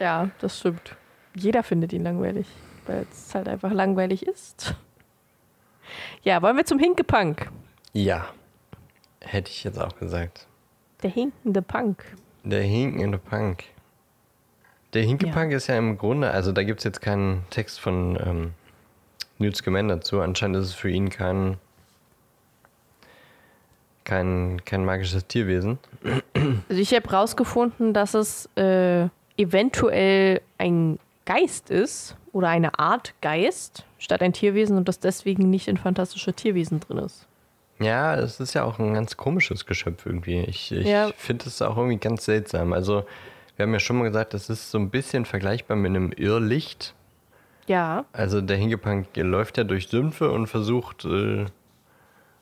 Ja, 0.00 0.30
das 0.40 0.58
stimmt. 0.58 0.96
Jeder 1.36 1.62
findet 1.62 1.92
ihn 1.92 2.02
langweilig, 2.02 2.46
weil 2.86 3.06
es 3.12 3.34
halt 3.34 3.48
einfach 3.48 3.72
langweilig 3.72 4.26
ist. 4.26 4.74
Ja, 6.22 6.40
wollen 6.42 6.56
wir 6.56 6.64
zum 6.64 6.78
Hinkepunk? 6.78 7.50
Ja, 7.92 8.26
hätte 9.20 9.50
ich 9.50 9.62
jetzt 9.64 9.78
auch 9.78 9.96
gesagt. 9.96 10.46
Der 11.02 11.10
hinkende 11.10 11.60
Punk. 11.62 12.04
Der 12.44 12.62
hinkende 12.62 13.18
Punk. 13.18 13.64
Der 14.94 15.02
Hinkepunk 15.02 15.52
ist 15.52 15.66
ja 15.66 15.76
im 15.76 15.98
Grunde, 15.98 16.30
also 16.30 16.52
da 16.52 16.62
gibt 16.62 16.80
es 16.80 16.84
jetzt 16.84 17.02
keinen 17.02 17.44
Text 17.50 17.80
von 17.80 18.16
ähm, 18.24 18.54
Newt 19.38 19.56
Scamander 19.56 19.96
dazu. 19.96 20.20
Anscheinend 20.20 20.56
ist 20.58 20.66
es 20.68 20.74
für 20.74 20.88
ihn 20.90 21.10
kein, 21.10 21.56
kein, 24.04 24.64
kein 24.64 24.84
magisches 24.84 25.26
Tierwesen. 25.26 25.78
Also 26.68 26.80
ich 26.80 26.94
habe 26.94 27.10
rausgefunden, 27.10 27.92
dass 27.92 28.14
es 28.14 28.48
äh, 28.56 29.08
eventuell 29.36 30.40
ein 30.58 30.98
Geist 31.24 31.70
ist 31.70 32.16
oder 32.32 32.48
eine 32.48 32.78
Art 32.78 33.14
Geist 33.20 33.84
statt 33.98 34.22
ein 34.22 34.32
Tierwesen 34.32 34.76
und 34.76 34.88
dass 34.88 35.00
deswegen 35.00 35.50
nicht 35.50 35.68
in 35.68 35.76
fantastische 35.76 36.34
Tierwesen 36.34 36.80
drin 36.80 36.98
ist. 36.98 37.26
Ja, 37.80 38.14
es 38.14 38.38
ist 38.38 38.54
ja 38.54 38.62
auch 38.62 38.78
ein 38.78 38.94
ganz 38.94 39.16
komisches 39.16 39.66
Geschöpf 39.66 40.06
irgendwie. 40.06 40.40
Ich, 40.42 40.70
ich 40.70 40.86
Ja. 40.86 41.10
finde 41.16 41.46
es 41.48 41.60
auch 41.62 41.76
irgendwie 41.76 41.96
ganz 41.96 42.24
seltsam. 42.24 42.72
Also, 42.72 43.04
wir 43.56 43.64
haben 43.64 43.72
ja 43.72 43.80
schon 43.80 43.98
mal 43.98 44.04
gesagt, 44.04 44.34
das 44.34 44.50
ist 44.50 44.70
so 44.70 44.78
ein 44.78 44.90
bisschen 44.90 45.24
vergleichbar 45.24 45.76
mit 45.76 45.90
einem 45.90 46.12
Irrlicht. 46.12 46.94
Ja, 47.66 48.04
Also 48.12 48.40
der 48.40 48.56
Hingepunk 48.58 49.16
läuft 49.16 49.56
ja 49.56 49.64
durch 49.64 49.88
Sümpfe 49.88 50.30
und 50.30 50.48
versucht, 50.48 51.04
äh, 51.04 51.46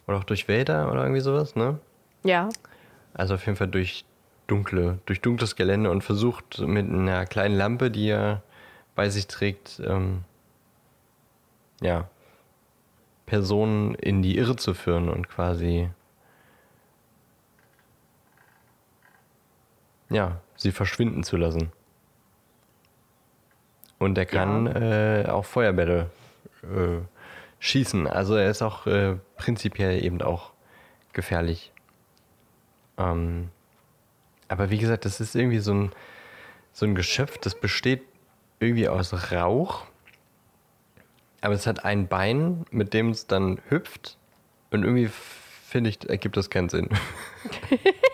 oder 0.07 0.17
auch 0.19 0.25
durch 0.25 0.49
Wälder 0.49 0.91
oder 0.91 1.03
irgendwie 1.03 1.21
sowas, 1.21 1.55
ne? 1.55 1.79
ja, 2.25 2.49
Also 3.15 3.35
auf 3.35 3.47
jeden 3.47 3.57
Fall 3.57 3.69
durch 3.69 4.05
dunkle, 4.49 4.99
durch 5.07 5.21
dunkles 5.21 5.55
Gelände 5.55 5.91
und 5.91 6.03
versucht 6.03 6.59
mit 6.61 6.89
einer 6.89 7.25
kleinen 7.27 7.57
Lampe, 7.57 7.91
die 7.91 8.09
er 8.09 8.43
bei 8.95 9.09
sich 9.09 9.27
trägt, 9.29 9.81
ähm, 9.85 10.25
ja, 11.81 12.09
Personen 13.27 13.95
in 13.95 14.23
die 14.23 14.37
Irre 14.37 14.57
zu 14.57 14.75
führen 14.75 15.09
und 15.09 15.29
quasi 15.29 15.89
ja, 20.11 20.41
sie 20.63 20.73
verschwinden 20.73 21.23
zu 21.23 21.37
lassen. 21.37 21.73
Und 23.99 24.19
er 24.19 24.27
kann 24.27 24.67
äh, 24.67 25.27
auch 25.29 25.45
Feuerbälle 25.45 26.11
äh, 26.63 27.01
schießen. 27.61 28.09
Also 28.09 28.35
er 28.35 28.51
ist 28.51 28.63
auch 28.63 28.87
äh, 28.87 29.17
prinzipiell 29.37 30.05
eben 30.05 30.21
auch 30.23 30.51
gefährlich. 31.13 31.73
Ähm, 32.99 33.51
aber 34.49 34.71
wie 34.71 34.79
gesagt, 34.79 35.05
das 35.05 35.21
ist 35.21 35.37
irgendwie 35.37 35.61
so 35.61 35.73
ein, 35.73 35.93
so 36.73 36.85
ein 36.85 36.95
Geschöpf, 36.95 37.39
das 37.39 37.55
besteht 37.55 38.03
irgendwie 38.59 38.89
aus 38.89 39.31
Rauch. 39.31 39.87
Aber 41.41 41.55
es 41.55 41.67
hat 41.67 41.85
ein 41.85 42.09
Bein, 42.09 42.65
mit 42.71 42.95
dem 42.95 43.11
es 43.11 43.27
dann 43.27 43.61
hüpft. 43.69 44.17
Und 44.71 44.85
irgendwie 44.85 45.09
finde 45.09 45.91
ich, 45.91 46.09
ergibt 46.09 46.37
das 46.37 46.51
keinen 46.51 46.69
Sinn. 46.69 46.89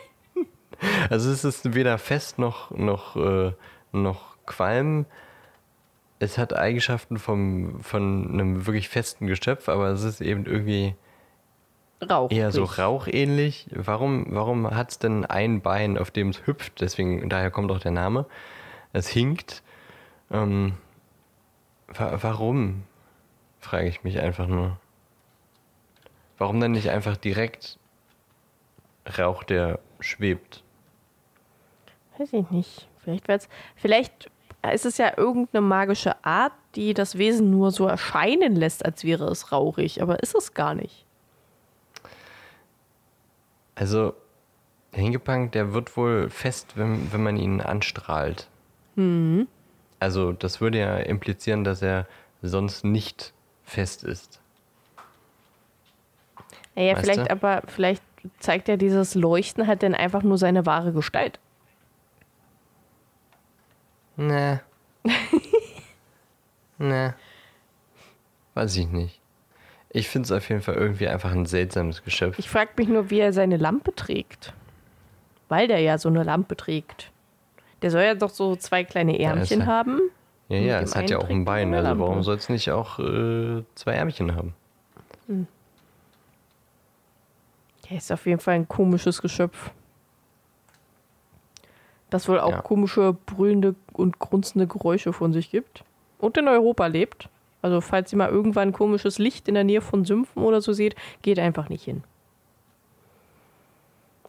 also 1.10 1.30
es 1.30 1.44
ist 1.44 1.74
weder 1.74 1.98
fest 1.98 2.38
noch, 2.38 2.70
noch, 2.70 3.16
äh, 3.16 3.52
noch 3.92 4.36
Qualm. 4.46 5.06
Es 6.18 6.38
hat 6.38 6.52
Eigenschaften 6.54 7.18
vom, 7.18 7.80
von 7.80 8.30
einem 8.32 8.66
wirklich 8.66 8.88
festen 8.88 9.26
Geschöpf, 9.26 9.68
aber 9.68 9.88
es 9.88 10.02
ist 10.02 10.20
eben 10.20 10.46
irgendwie 10.46 10.96
Rauch. 12.08 12.30
eher 12.30 12.50
so 12.50 12.64
rauchähnlich. 12.64 13.68
Warum, 13.72 14.26
warum 14.30 14.68
hat 14.70 14.90
es 14.90 14.98
denn 14.98 15.24
ein 15.24 15.60
Bein, 15.60 15.98
auf 15.98 16.10
dem 16.10 16.30
es 16.30 16.46
hüpft? 16.46 16.80
Deswegen, 16.80 17.28
daher 17.28 17.50
kommt 17.50 17.70
auch 17.70 17.80
der 17.80 17.92
Name. 17.92 18.26
Es 18.92 19.08
hinkt. 19.08 19.62
Ähm, 20.30 20.74
wa 21.88 22.18
warum? 22.20 22.84
Frage 23.60 23.88
ich 23.88 24.04
mich 24.04 24.20
einfach 24.20 24.46
nur. 24.46 24.78
Warum 26.36 26.60
dann 26.60 26.72
nicht 26.72 26.90
einfach 26.90 27.16
direkt 27.16 27.78
Rauch, 29.18 29.42
der 29.42 29.80
schwebt? 30.00 30.62
Weiß 32.18 32.32
ich 32.32 32.50
nicht. 32.50 32.88
Vielleicht, 32.98 33.28
wird's, 33.28 33.48
vielleicht 33.76 34.30
ist 34.72 34.86
es 34.86 34.98
ja 34.98 35.16
irgendeine 35.16 35.62
magische 35.62 36.24
Art, 36.24 36.52
die 36.74 36.94
das 36.94 37.16
Wesen 37.16 37.50
nur 37.50 37.70
so 37.70 37.86
erscheinen 37.86 38.56
lässt, 38.56 38.84
als 38.84 39.04
wäre 39.04 39.26
es 39.26 39.52
rauchig. 39.52 40.02
Aber 40.02 40.22
ist 40.22 40.34
es 40.34 40.52
gar 40.54 40.74
nicht. 40.74 41.04
Also, 43.76 44.14
der 44.94 45.02
Hingepunk, 45.02 45.52
der 45.52 45.72
wird 45.72 45.96
wohl 45.96 46.28
fest, 46.28 46.72
wenn, 46.74 47.12
wenn 47.12 47.22
man 47.22 47.36
ihn 47.36 47.60
anstrahlt. 47.60 48.48
Also, 50.00 50.32
das 50.32 50.60
würde 50.60 50.78
ja 50.78 50.96
implizieren, 50.96 51.62
dass 51.62 51.82
er 51.82 52.06
sonst 52.42 52.84
nicht 52.84 53.32
fest 53.62 54.02
ist. 54.02 54.40
Naja, 56.74 56.94
Weißt 56.94 57.04
vielleicht 57.04 57.26
du? 57.26 57.30
aber, 57.30 57.62
vielleicht 57.66 58.02
zeigt 58.40 58.66
ja 58.66 58.76
dieses 58.76 59.14
Leuchten 59.14 59.68
halt 59.68 59.84
dann 59.84 59.94
einfach 59.94 60.24
nur 60.24 60.38
seine 60.38 60.66
wahre 60.66 60.92
Gestalt. 60.92 61.38
Ne. 64.18 64.60
ne. 66.78 67.14
Weiß 68.54 68.76
ich 68.76 68.88
nicht. 68.88 69.20
Ich 69.90 70.08
finde 70.08 70.26
es 70.26 70.32
auf 70.32 70.48
jeden 70.50 70.60
Fall 70.60 70.74
irgendwie 70.74 71.08
einfach 71.08 71.30
ein 71.32 71.46
seltsames 71.46 72.02
Geschöpf. 72.04 72.38
Ich 72.38 72.50
frage 72.50 72.72
mich 72.76 72.88
nur, 72.88 73.08
wie 73.10 73.20
er 73.20 73.32
seine 73.32 73.56
Lampe 73.56 73.94
trägt. 73.94 74.52
Weil 75.48 75.66
der 75.68 75.78
ja 75.80 75.96
so 75.96 76.08
eine 76.10 76.24
Lampe 76.24 76.56
trägt. 76.56 77.10
Der 77.80 77.90
soll 77.90 78.02
ja 78.02 78.14
doch 78.14 78.30
so 78.30 78.56
zwei 78.56 78.84
kleine 78.84 79.18
Ja, 79.18 79.30
Ärmchen 79.30 79.60
ist 79.60 79.66
ja- 79.66 79.72
haben. 79.72 80.00
ja, 80.48 80.58
ja, 80.58 80.80
es 80.80 80.94
hat 80.96 81.08
ja 81.08 81.18
auch 81.18 81.30
ein 81.30 81.44
Bein. 81.44 81.72
Also 81.72 81.98
warum 82.00 82.22
soll 82.24 82.36
es 82.36 82.48
nicht 82.48 82.70
auch 82.72 82.98
äh, 82.98 83.62
zwei 83.76 83.92
Ärmchen 83.94 84.34
haben? 84.34 84.54
Ja, 87.88 87.96
ist 87.96 88.10
auf 88.12 88.26
jeden 88.26 88.40
Fall 88.40 88.54
ein 88.56 88.68
komisches 88.68 89.22
Geschöpf. 89.22 89.70
Das 92.10 92.28
wohl 92.28 92.40
auch 92.40 92.50
Ja. 92.50 92.62
komische, 92.62 93.12
brüllende 93.26 93.74
und 93.98 94.18
grunzende 94.18 94.66
Geräusche 94.66 95.12
von 95.12 95.32
sich 95.32 95.50
gibt. 95.50 95.84
Und 96.18 96.36
in 96.36 96.48
Europa 96.48 96.86
lebt. 96.86 97.28
Also, 97.60 97.80
falls 97.80 98.12
ihr 98.12 98.18
mal 98.18 98.28
irgendwann 98.28 98.72
komisches 98.72 99.18
Licht 99.18 99.48
in 99.48 99.54
der 99.54 99.64
Nähe 99.64 99.80
von 99.80 100.04
Sümpfen 100.04 100.42
oder 100.42 100.60
so 100.60 100.72
seht, 100.72 100.94
geht 101.22 101.38
einfach 101.38 101.68
nicht 101.68 101.84
hin. 101.84 102.04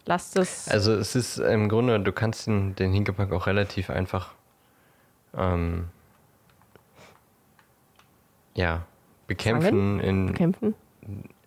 Lasst 0.06 0.38
es. 0.38 0.68
Also 0.68 0.94
es 0.94 1.16
ist 1.16 1.38
im 1.38 1.70
Grunde, 1.70 2.00
du 2.00 2.12
kannst 2.12 2.48
den, 2.48 2.76
den 2.76 2.92
Hinkepack 2.92 3.32
auch 3.32 3.46
relativ 3.46 3.92
einfach 3.92 4.34
ähm, 5.38 5.90
ja, 8.56 8.86
bekämpfen, 9.28 10.00
in, 10.00 10.26
bekämpfen. 10.28 10.74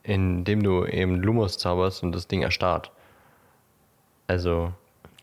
indem 0.05 0.63
du 0.63 0.87
eben 0.87 1.17
Lumos 1.21 1.59
zauberst 1.59 2.05
und 2.05 2.13
das 2.13 2.29
Ding 2.29 2.43
erstarrt. 2.43 2.93
Also 4.29 4.73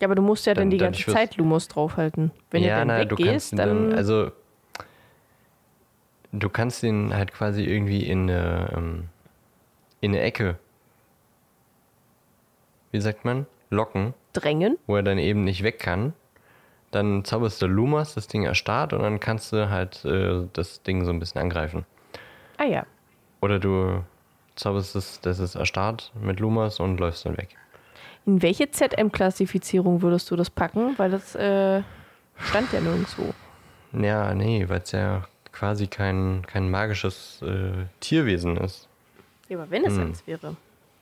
Ja, 0.01 0.07
aber 0.07 0.15
du 0.15 0.21
musst 0.21 0.45
ja 0.45 0.53
dann, 0.53 0.63
Dann- 0.65 0.69
die 0.71 0.77
dann 0.77 0.87
ganze 0.87 1.01
schwörst- 1.01 1.17
Zeit 1.17 1.37
Lumos 1.37 1.67
draufhalten. 1.67 2.31
Wenn 2.51 2.63
ja, 2.63 2.75
du 2.75 2.79
dann 2.79 2.87
na, 2.87 3.05
du 3.05 3.15
kannst 3.15 3.27
weggehst, 3.27 3.53
ihn 3.53 3.57
dann, 3.57 3.89
dann, 3.89 3.97
also 3.97 4.31
du 6.31 6.49
kannst 6.49 6.83
ihn 6.83 7.13
halt 7.13 7.33
quasi 7.33 7.63
irgendwie 7.63 8.07
in 8.07 8.29
eine, 8.29 8.71
ähm, 8.75 9.09
in 10.01 10.11
eine 10.11 10.21
Ecke, 10.21 10.57
wie 12.91 13.01
sagt 13.01 13.25
man, 13.25 13.45
locken, 13.69 14.13
drängen. 14.33 14.77
wo 14.87 14.95
er 14.95 15.03
dann 15.03 15.17
eben 15.17 15.43
nicht 15.43 15.63
weg 15.63 15.79
kann. 15.79 16.13
Dann 16.91 17.23
zauberst 17.23 17.61
du 17.61 17.67
Lumas, 17.67 18.15
das 18.15 18.27
Ding 18.27 18.43
erstarrt 18.43 18.93
und 18.93 19.01
dann 19.03 19.19
kannst 19.19 19.53
du 19.53 19.69
halt 19.69 20.03
äh, 20.05 20.47
das 20.53 20.81
Ding 20.81 21.05
so 21.05 21.11
ein 21.11 21.19
bisschen 21.19 21.39
angreifen. 21.41 21.85
Ah 22.57 22.63
ja. 22.65 22.85
Oder 23.41 23.59
du 23.59 24.03
zauberst 24.55 24.95
es, 24.95 25.21
das 25.21 25.39
ist 25.39 25.55
erstarrt 25.55 26.11
mit 26.19 26.39
Lumas 26.39 26.79
und 26.79 26.99
läufst 26.99 27.25
dann 27.25 27.37
weg. 27.37 27.49
In 28.25 28.41
welche 28.41 28.69
ZM-Klassifizierung 28.69 30.01
würdest 30.01 30.29
du 30.29 30.35
das 30.35 30.49
packen? 30.49 30.97
Weil 30.97 31.11
das 31.11 31.35
äh, 31.35 31.81
stand 32.49 32.71
ja 32.73 32.81
nirgendwo. 32.81 33.33
Ja, 33.93 34.33
nee, 34.35 34.67
weil 34.69 34.81
es 34.81 34.91
ja 34.91 35.27
quasi 35.51 35.87
kein, 35.87 36.43
kein 36.45 36.69
magisches 36.69 37.41
äh, 37.41 37.85
Tierwesen 37.99 38.57
ist. 38.57 38.87
Ja, 39.47 39.57
aber 39.57 39.71
wenn 39.71 39.83
es 39.85 39.95
Hm. 39.95 40.01
eins 40.07 40.27
wäre, 40.27 40.55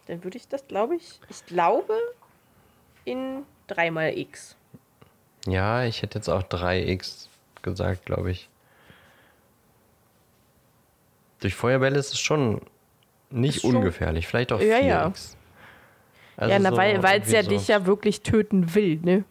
dann 0.08 0.24
würde 0.24 0.38
ich 0.38 0.48
das, 0.48 0.66
glaube 0.68 0.96
ich, 0.96 1.20
ich 1.30 1.46
glaube, 1.46 1.94
in 3.04 3.44
3x. 3.70 4.56
Ja, 5.46 5.84
ich 5.84 6.02
hätte 6.02 6.18
jetzt 6.20 6.30
auch 6.30 6.44
3x 6.44 7.28
gesagt, 7.62 8.06
glaube 8.06 8.32
ich. 8.32 8.48
Durch 11.42 11.56
Feuerbälle 11.56 11.98
ist 12.00 12.14
es 12.14 12.20
schon 12.20 12.62
nicht 13.30 13.58
Ist 13.58 13.62
schon- 13.64 13.76
ungefährlich. 13.76 14.28
Vielleicht 14.28 14.52
auch 14.54 14.60
4x. 14.62 14.66
Ja, 14.66 14.80
ja. 14.80 15.14
Also 16.38 16.54
ja, 16.54 16.60
na, 16.60 16.70
so 16.70 16.78
weil 16.78 16.96
es 17.22 17.32
ja 17.32 17.40
irgendwie 17.40 17.56
dich 17.56 17.66
so- 17.66 17.74
ja 17.74 17.86
wirklich 17.86 18.22
töten 18.22 18.74
will, 18.76 19.00
ne? 19.04 19.24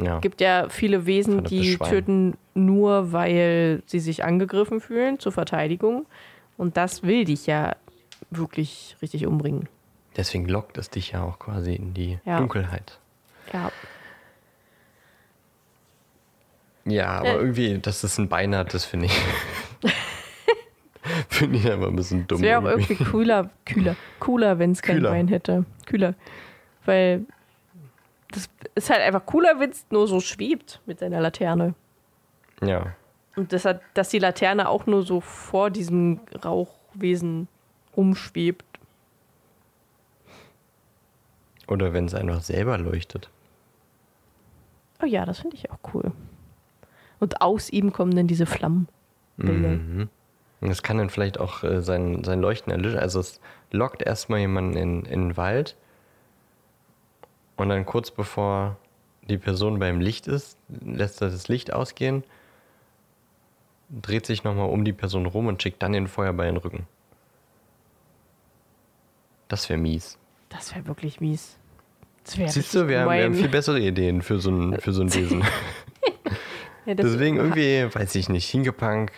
Ja. 0.00 0.20
gibt 0.20 0.40
ja 0.40 0.68
viele 0.68 1.06
Wesen, 1.06 1.42
die 1.44 1.72
Schwein. 1.72 1.90
töten 1.90 2.38
nur, 2.54 3.12
weil 3.12 3.82
sie 3.86 3.98
sich 3.98 4.22
angegriffen 4.24 4.80
fühlen 4.80 5.18
zur 5.18 5.32
Verteidigung. 5.32 6.06
Und 6.56 6.76
das 6.76 7.02
will 7.02 7.24
dich 7.24 7.46
ja 7.46 7.74
wirklich 8.30 8.96
richtig 9.02 9.26
umbringen. 9.26 9.68
Deswegen 10.16 10.46
lockt 10.48 10.78
es 10.78 10.88
dich 10.90 11.10
ja 11.12 11.22
auch 11.22 11.38
quasi 11.40 11.74
in 11.74 11.94
die 11.94 12.18
Ja. 12.24 12.38
Dunkelheit. 12.38 12.98
Ja. 13.52 13.70
Ja, 16.84 17.06
aber 17.18 17.28
Äh. 17.28 17.34
irgendwie, 17.36 17.78
dass 17.78 18.02
es 18.04 18.18
ein 18.18 18.28
Bein 18.28 18.54
hat, 18.56 18.72
das 18.74 18.84
finde 18.84 19.06
ich. 19.06 19.20
Finde 21.38 21.58
ich 21.58 21.70
aber 21.70 21.88
ein 21.88 21.96
bisschen 21.96 22.26
dumm. 22.26 22.36
Es 22.36 22.42
wäre 22.42 22.60
auch 22.60 22.64
irgendwie. 22.64 22.96
cooler, 23.04 23.50
kühler, 23.64 23.96
cooler, 24.20 24.58
wenn 24.58 24.72
es 24.72 24.82
kein 24.82 24.96
Kühler. 24.96 25.10
Bein 25.10 25.28
hätte. 25.28 25.64
Kühler. 25.86 26.14
Weil 26.84 27.24
das 28.30 28.48
ist 28.74 28.90
halt 28.90 29.00
einfach 29.00 29.24
cooler, 29.26 29.58
wenn 29.58 29.70
es 29.70 29.86
nur 29.90 30.06
so 30.06 30.20
schwebt 30.20 30.80
mit 30.86 30.98
seiner 30.98 31.20
Laterne. 31.20 31.74
Ja. 32.62 32.94
Und 33.36 33.52
das 33.52 33.64
hat, 33.64 33.80
dass 33.94 34.08
die 34.08 34.18
Laterne 34.18 34.68
auch 34.68 34.86
nur 34.86 35.02
so 35.02 35.20
vor 35.20 35.70
diesem 35.70 36.20
Rauchwesen 36.44 37.48
rumschwebt. 37.96 38.64
Oder 41.68 41.92
wenn 41.92 42.06
es 42.06 42.14
einfach 42.14 42.40
selber 42.40 42.78
leuchtet. 42.78 43.30
Oh 45.02 45.06
ja, 45.06 45.24
das 45.24 45.40
finde 45.40 45.56
ich 45.56 45.70
auch 45.70 45.78
cool. 45.94 46.12
Und 47.20 47.40
aus 47.40 47.70
ihm 47.70 47.92
kommen 47.92 48.16
dann 48.16 48.26
diese 48.26 48.46
Flammen. 48.46 48.88
Mhm. 49.36 50.08
Und 50.60 50.70
es 50.70 50.82
kann 50.82 50.98
dann 50.98 51.10
vielleicht 51.10 51.38
auch 51.38 51.62
äh, 51.62 51.82
sein, 51.82 52.24
sein 52.24 52.40
Leuchten 52.40 52.72
erlöschen. 52.72 52.98
Also 52.98 53.20
es 53.20 53.40
lockt 53.70 54.02
erstmal 54.02 54.40
jemanden 54.40 54.76
in, 54.76 55.04
in 55.04 55.28
den 55.28 55.36
Wald 55.36 55.76
und 57.56 57.68
dann 57.68 57.84
kurz 57.86 58.10
bevor 58.10 58.76
die 59.22 59.38
Person 59.38 59.78
beim 59.78 60.00
Licht 60.00 60.26
ist, 60.26 60.56
lässt 60.68 61.20
er 61.20 61.30
das 61.30 61.48
Licht 61.48 61.72
ausgehen, 61.72 62.24
dreht 63.90 64.26
sich 64.26 64.44
nochmal 64.44 64.70
um 64.70 64.84
die 64.84 64.92
Person 64.92 65.26
rum 65.26 65.46
und 65.46 65.62
schickt 65.62 65.82
dann 65.82 65.92
den 65.92 66.08
Feuerball 66.08 66.48
in 66.48 66.54
den 66.54 66.62
Rücken. 66.62 66.86
Das 69.48 69.68
wäre 69.68 69.78
mies. 69.78 70.18
Das 70.48 70.74
wäre 70.74 70.86
wirklich 70.86 71.20
mies. 71.20 71.56
Wär 72.34 72.48
Siehst 72.48 72.74
du, 72.74 72.88
wir 72.88 73.00
haben, 73.00 73.10
wir 73.10 73.24
haben 73.24 73.34
viel 73.34 73.48
bessere 73.48 73.80
Ideen 73.80 74.20
für 74.20 74.38
so 74.38 74.50
ein, 74.50 74.78
für 74.80 74.92
so 74.92 75.02
ein 75.02 75.12
Wesen. 75.14 75.44
Ja, 76.86 76.94
Deswegen 76.94 77.36
irgendwie, 77.36 77.94
weiß 77.94 78.14
ich 78.14 78.30
nicht, 78.30 78.48
Hingepunk. 78.48 79.12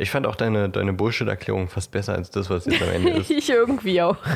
Ich 0.00 0.10
fand 0.10 0.26
auch 0.26 0.34
deine, 0.34 0.70
deine 0.70 0.94
Bullshit-Erklärung 0.94 1.68
fast 1.68 1.90
besser 1.90 2.14
als 2.14 2.30
das, 2.30 2.48
was 2.48 2.64
jetzt 2.64 2.80
am 2.80 2.88
Ende 2.88 3.10
ist. 3.20 3.30
Ich 3.30 3.50
irgendwie 3.50 4.00
auch. 4.00 4.16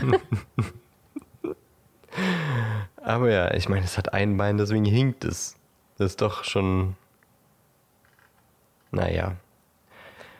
Aber 2.96 3.30
ja, 3.30 3.54
ich 3.54 3.70
meine, 3.70 3.82
es 3.84 3.96
hat 3.96 4.12
ein 4.12 4.36
Bein, 4.36 4.58
deswegen 4.58 4.84
hinkt 4.84 5.24
es. 5.24 5.56
Das 5.96 6.10
ist 6.12 6.20
doch 6.20 6.44
schon. 6.44 6.96
Naja. 8.90 9.36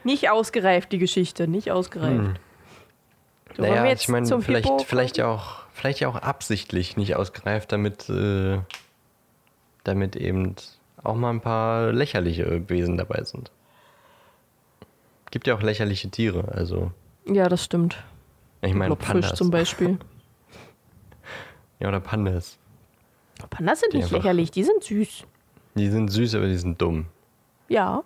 Nicht 0.05 0.29
ausgereift, 0.29 0.93
die 0.93 0.99
Geschichte. 0.99 1.49
Nicht 1.49 1.71
ausgereift. 1.71 2.39
So, 3.57 3.63
Hm. 3.63 3.71
naja, 3.71 3.83
wir 3.83 3.91
jetzt 3.91 4.03
ich 4.03 4.09
meine, 4.11 4.27
vielleicht, 4.43 4.67
Hippo 4.69 4.85
vielleicht, 4.85 5.17
ja 5.17 5.29
auch, 5.29 5.63
vielleicht 5.73 6.01
ja 6.01 6.09
auch 6.09 6.17
absichtlich 6.17 6.99
nicht 6.99 7.17
ausgereift, 7.17 7.73
damit, 7.73 8.11
äh, 8.11 8.59
damit 9.85 10.17
eben 10.17 10.55
auch 11.03 11.15
mal 11.15 11.31
ein 11.31 11.41
paar 11.41 11.93
lächerliche 11.93 12.69
Wesen 12.69 12.99
dabei 12.99 13.23
sind. 13.25 13.51
Gibt 15.35 15.49
ja 15.49 15.57
auch 15.57 15.63
lächerliche 15.63 16.09
Tiere, 16.11 16.47
also. 16.55 16.93
Ja, 17.27 17.49
das 17.49 17.65
stimmt. 17.65 18.01
Ich 18.63 18.73
meine, 18.73 18.95
Pandas. 18.95 19.35
zum 19.35 19.51
Beispiel. 19.51 19.99
Ja, 21.81 21.89
oder 21.89 21.99
Pandas. 21.99 22.57
Pandas 23.51 23.81
sind 23.81 23.93
Die 23.93 23.97
nicht 23.97 24.05
einfach- 24.07 24.19
lächerlich, 24.19 24.53
die 24.53 24.63
sind 24.63 24.85
süß. 24.85 25.25
Die 25.75 25.89
sind 25.91 26.09
süß, 26.09 26.37
aber 26.37 26.47
die 26.47 26.57
sind 26.57 26.81
dumm. 26.81 27.07
Ja, 27.69 28.05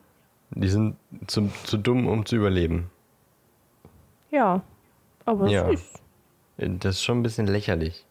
Die 0.53 0.69
sind 0.69 0.97
zu, 1.27 1.51
zu 1.65 1.77
dumm, 1.77 2.07
um 2.09 2.25
zu 2.25 2.37
überleben. 2.37 2.91
ja. 4.31 4.63
Aber 5.27 5.49
Ja. 5.49 5.69
süß. 5.69 5.93
Das 6.57 6.95
ist 6.97 7.03
schon 7.05 7.19
ein 7.19 7.23
bisschen 7.23 7.47
lächerlich. 7.47 8.07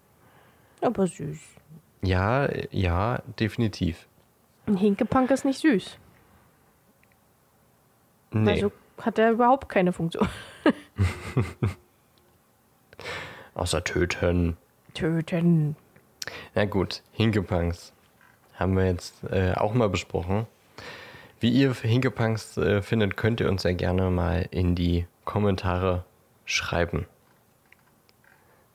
Aber 0.81 1.07
süß. 1.07 1.39
Ja, 2.03 2.47
ja, 2.69 3.23
definitiv. 3.39 4.07
Ein 4.67 4.77
Hinkepunk 4.77 5.31
ist 5.31 5.43
nicht 5.43 5.59
süß. 5.59 5.97
Nee. 8.31 8.51
Also 8.51 8.71
hat 9.01 9.19
er 9.19 9.31
überhaupt 9.31 9.69
keine 9.69 9.93
Funktion. 9.93 10.27
Außer 13.53 13.83
töten. 13.83 14.57
Töten. 14.93 15.75
Na 16.55 16.65
gut, 16.65 17.01
Hinkepunks 17.11 17.93
haben 18.55 18.75
wir 18.75 18.85
jetzt 18.85 19.23
äh, 19.31 19.53
auch 19.53 19.73
mal 19.73 19.89
besprochen. 19.89 20.47
Wie 21.39 21.51
ihr 21.51 21.73
Hinkepunks 21.73 22.57
äh, 22.57 22.81
findet, 22.81 23.15
könnt 23.15 23.39
ihr 23.39 23.49
uns 23.49 23.63
ja 23.63 23.73
gerne 23.73 24.09
mal 24.09 24.47
in 24.51 24.73
die 24.73 25.05
Kommentare 25.25 26.03
schreiben. 26.45 27.05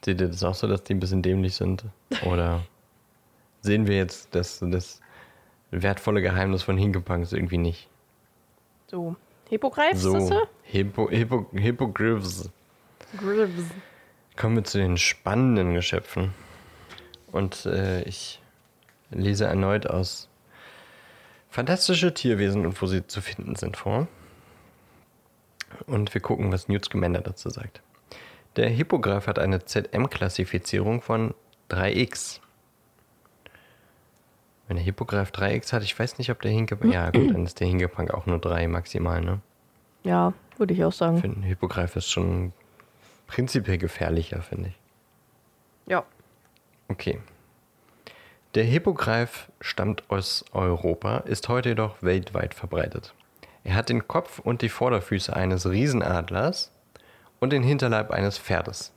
Seht 0.05 0.21
ihr 0.21 0.29
das 0.29 0.45
auch 0.45 0.55
so, 0.55 0.67
dass 0.69 0.85
die 0.85 0.95
ein 0.95 1.01
bisschen 1.01 1.23
dämlich 1.23 1.55
sind? 1.55 1.85
Oder 2.25 2.63
sehen 3.61 3.87
wir 3.87 3.97
jetzt 3.97 4.35
das, 4.35 4.61
das 4.61 5.01
wertvolle 5.71 6.23
Geheimnis 6.23 6.63
von 6.63 6.77
Hinkepunks 6.77 7.33
irgendwie 7.33 7.59
nicht? 7.59 7.89
So. 8.89 9.17
Hippogreifs, 9.53 10.01
So, 10.01 10.17
ist 10.17 10.31
das? 10.31 10.49
Hippo, 10.63 11.11
Hippo, 11.11 11.47
Hippogriffs. 11.53 12.49
Griffs. 13.19 13.65
Kommen 14.35 14.57
wir 14.57 14.65
zu 14.65 14.79
den 14.79 14.97
spannenden 14.97 15.75
Geschöpfen. 15.75 16.33
Und 17.31 17.67
äh, 17.67 18.01
ich 18.05 18.41
lese 19.11 19.45
erneut 19.45 19.87
aus 19.87 20.31
Fantastische 21.51 22.15
Tierwesen 22.15 22.65
und 22.65 22.81
wo 22.81 22.87
sie 22.87 23.07
zu 23.07 23.21
finden 23.21 23.55
sind 23.57 23.77
vor. 23.77 24.09
Und 25.85 26.15
wir 26.15 26.23
gucken, 26.23 26.51
was 26.51 26.69
Newt 26.69 26.87
Scamander 26.87 27.21
dazu 27.21 27.51
sagt. 27.51 27.83
Der 28.57 28.71
Hippogreif 28.71 29.27
hat 29.27 29.39
eine 29.39 29.67
ZM-Klassifizierung 29.67 31.03
von 31.03 31.35
3x. 31.69 32.41
Wenn 34.73 34.77
der 34.77 34.87
Hippogreif 34.87 35.33
3x 35.33 35.75
hat, 35.75 35.83
ich 35.83 35.99
weiß 35.99 36.17
nicht, 36.17 36.31
ob 36.31 36.41
der 36.41 36.51
Hinkepunk. 36.51 36.95
Ja, 36.95 37.11
gut, 37.11 37.35
dann 37.35 37.45
ist 37.45 37.61
der 37.61 37.67
Hinkepunk 37.67 38.15
auch 38.15 38.25
nur 38.25 38.39
3 38.39 38.69
maximal, 38.69 39.21
ne? 39.21 39.41
Ja, 40.03 40.33
würde 40.57 40.73
ich 40.73 40.83
auch 40.83 40.89
Ich 40.89 40.97
sagen. 40.97 41.19
finde, 41.19 41.41
ein 41.41 41.43
Hippogreif 41.43 41.95
ist 41.95 42.11
schon 42.11 42.55
prinzipiell 43.27 43.77
gefährlicher, 43.77 44.41
finde 44.41 44.71
ich. 44.71 44.81
Ja. 45.85 46.05
Okay. 46.89 47.21
Der 48.55 48.65
Hippogreif 48.65 49.53
stammt 49.61 50.05
aus 50.09 50.43
Europa, 50.53 51.19
ist 51.19 51.51
heute 51.51 51.69
jedoch 51.69 52.03
weltweit 52.03 52.55
verbreitet. 52.55 53.13
Er 53.65 53.75
hat 53.75 53.91
den 53.91 54.09
Kopf 54.09 54.39
und 54.39 54.63
die 54.63 54.71
Vorderfüße 54.71 55.37
eines 55.37 55.69
Riesenadlers 55.69 56.73
und 57.41 57.53
den 57.53 57.63
Hinterleib 57.63 58.11
eines 58.11 58.39
Pferdes. 58.39 58.95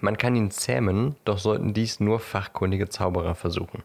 Man 0.00 0.18
kann 0.18 0.34
ihn 0.34 0.50
zähmen, 0.50 1.14
doch 1.24 1.38
sollten 1.38 1.74
dies 1.74 2.00
nur 2.00 2.18
fachkundige 2.18 2.88
Zauberer 2.88 3.36
versuchen. 3.36 3.84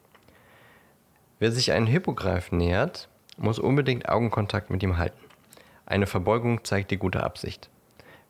Wer 1.37 1.51
sich 1.51 1.73
einem 1.73 1.87
Hippogreif 1.87 2.53
nähert, 2.53 3.09
muss 3.37 3.59
unbedingt 3.59 4.07
Augenkontakt 4.07 4.69
mit 4.69 4.81
ihm 4.83 4.97
halten. 4.97 5.19
Eine 5.85 6.07
Verbeugung 6.07 6.63
zeigt 6.63 6.91
die 6.91 6.97
gute 6.97 7.23
Absicht. 7.23 7.69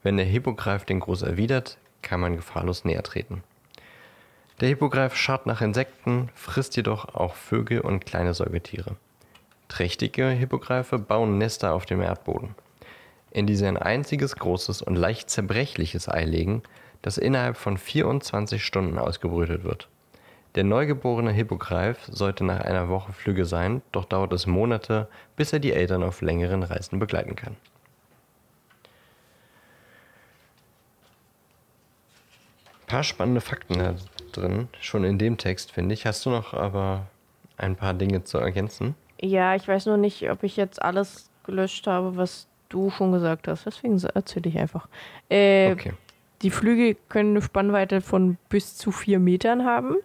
Wenn 0.01 0.17
der 0.17 0.25
Hippogreif 0.25 0.85
den 0.85 0.99
Gruß 0.99 1.21
erwidert, 1.21 1.77
kann 2.01 2.19
man 2.19 2.35
gefahrlos 2.35 2.83
näher 2.83 3.03
treten. 3.03 3.43
Der 4.59 4.69
Hippogreif 4.69 5.15
scharrt 5.15 5.45
nach 5.45 5.61
Insekten, 5.61 6.29
frisst 6.33 6.75
jedoch 6.77 7.13
auch 7.13 7.35
Vögel 7.35 7.81
und 7.81 8.05
kleine 8.05 8.33
Säugetiere. 8.33 8.95
Trächtige 9.67 10.29
Hippogreife 10.29 10.97
bauen 10.97 11.37
Nester 11.37 11.73
auf 11.73 11.85
dem 11.85 12.01
Erdboden, 12.01 12.55
in 13.31 13.45
die 13.45 13.55
sie 13.55 13.67
ein 13.67 13.77
einziges 13.77 14.35
großes 14.35 14.81
und 14.81 14.95
leicht 14.95 15.29
zerbrechliches 15.29 16.09
Ei 16.09 16.23
legen, 16.23 16.63
das 17.01 17.17
innerhalb 17.19 17.57
von 17.57 17.77
24 17.77 18.65
Stunden 18.65 18.97
ausgebrütet 18.97 19.63
wird. 19.63 19.89
Der 20.55 20.63
neugeborene 20.63 21.31
Hippogreif 21.31 21.99
sollte 22.09 22.45
nach 22.45 22.61
einer 22.61 22.87
Woche 22.87 23.11
Flüge 23.11 23.43
sein, 23.43 23.81
doch 23.91 24.05
dauert 24.05 24.31
es 24.31 24.47
Monate, 24.47 25.09
bis 25.35 25.51
er 25.51 25.59
die 25.59 25.73
Eltern 25.73 26.01
auf 26.01 26.21
längeren 26.21 26.63
Reisen 26.63 26.97
begleiten 26.97 27.35
kann. 27.35 27.57
Ein 32.83 32.87
paar 32.87 33.03
spannende 33.03 33.41
Fakten 33.41 33.79
da 33.79 33.95
drin, 34.31 34.69
schon 34.79 35.03
in 35.03 35.17
dem 35.17 35.37
Text, 35.37 35.71
finde 35.71 35.93
ich. 35.93 36.05
Hast 36.05 36.25
du 36.25 36.29
noch 36.29 36.53
aber 36.53 37.07
ein 37.57 37.75
paar 37.75 37.93
Dinge 37.93 38.23
zu 38.23 38.37
ergänzen? 38.37 38.95
Ja, 39.19 39.55
ich 39.55 39.67
weiß 39.67 39.87
nur 39.87 39.97
nicht, 39.97 40.29
ob 40.29 40.43
ich 40.43 40.55
jetzt 40.55 40.81
alles 40.81 41.29
gelöscht 41.45 41.87
habe, 41.87 42.15
was 42.15 42.47
du 42.69 42.89
schon 42.89 43.11
gesagt 43.11 43.47
hast. 43.49 43.65
Deswegen 43.65 43.99
erzähle 44.13 44.49
ich 44.49 44.57
einfach. 44.57 44.87
Äh, 45.29 45.71
Okay. 45.73 45.93
Die 46.41 46.51
Flügel 46.51 46.97
können 47.07 47.31
eine 47.31 47.41
Spannweite 47.41 48.01
von 48.01 48.37
bis 48.49 48.75
zu 48.75 48.91
vier 48.91 49.19
Metern 49.19 49.65
haben. 49.65 49.95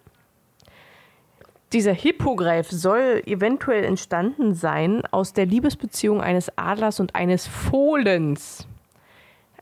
Dieser 1.73 1.93
Hippogreif 1.93 2.69
soll 2.69 3.23
eventuell 3.25 3.85
entstanden 3.85 4.53
sein 4.55 5.03
aus 5.11 5.31
der 5.31 5.45
Liebesbeziehung 5.45 6.19
eines 6.21 6.57
Adlers 6.57 6.99
und 6.99 7.15
eines 7.15 7.47
Fohlens. 7.47 8.67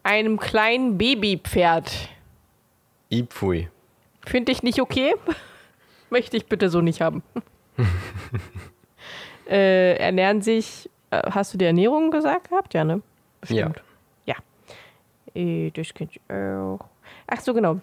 Einem 0.02 0.40
kleinen 0.40 0.98
Babypferd. 0.98 2.10
Ipfui. 3.10 3.70
Finde 4.26 4.52
ich 4.52 4.64
nicht 4.64 4.82
okay. 4.82 5.14
Möchte 6.10 6.36
ich 6.36 6.48
bitte 6.48 6.70
so 6.70 6.82
nicht 6.82 7.00
haben. 7.02 7.22
äh, 9.48 9.96
ernähren 9.98 10.42
sich, 10.42 10.90
äh, 11.12 11.22
hast 11.32 11.54
du 11.54 11.60
die 11.60 11.66
Ernährung 11.66 12.10
gesagt 12.10 12.50
gehabt? 12.50 12.74
Ja, 12.74 12.84
ne? 12.84 13.04
Ja. 13.50 13.72
Ja. 14.26 14.36
Äh, 15.36 15.70
das 15.70 15.94
kennt 15.94 16.16
ich 16.16 16.22
auch. 16.34 16.80
Ach 17.28 17.40
so, 17.40 17.54
genau. 17.54 17.82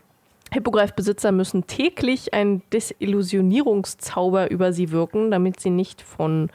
Hippogreifbesitzer 0.57 1.33
müssen 1.33 1.67
täglich 1.67 2.33
einen 2.33 2.63
Desillusionierungszauber 2.73 4.51
über 4.51 4.73
sie 4.73 4.91
wirken, 4.91 5.31
damit 5.31 5.61
sie 5.61 5.69
nicht 5.69 6.01
von 6.01 6.49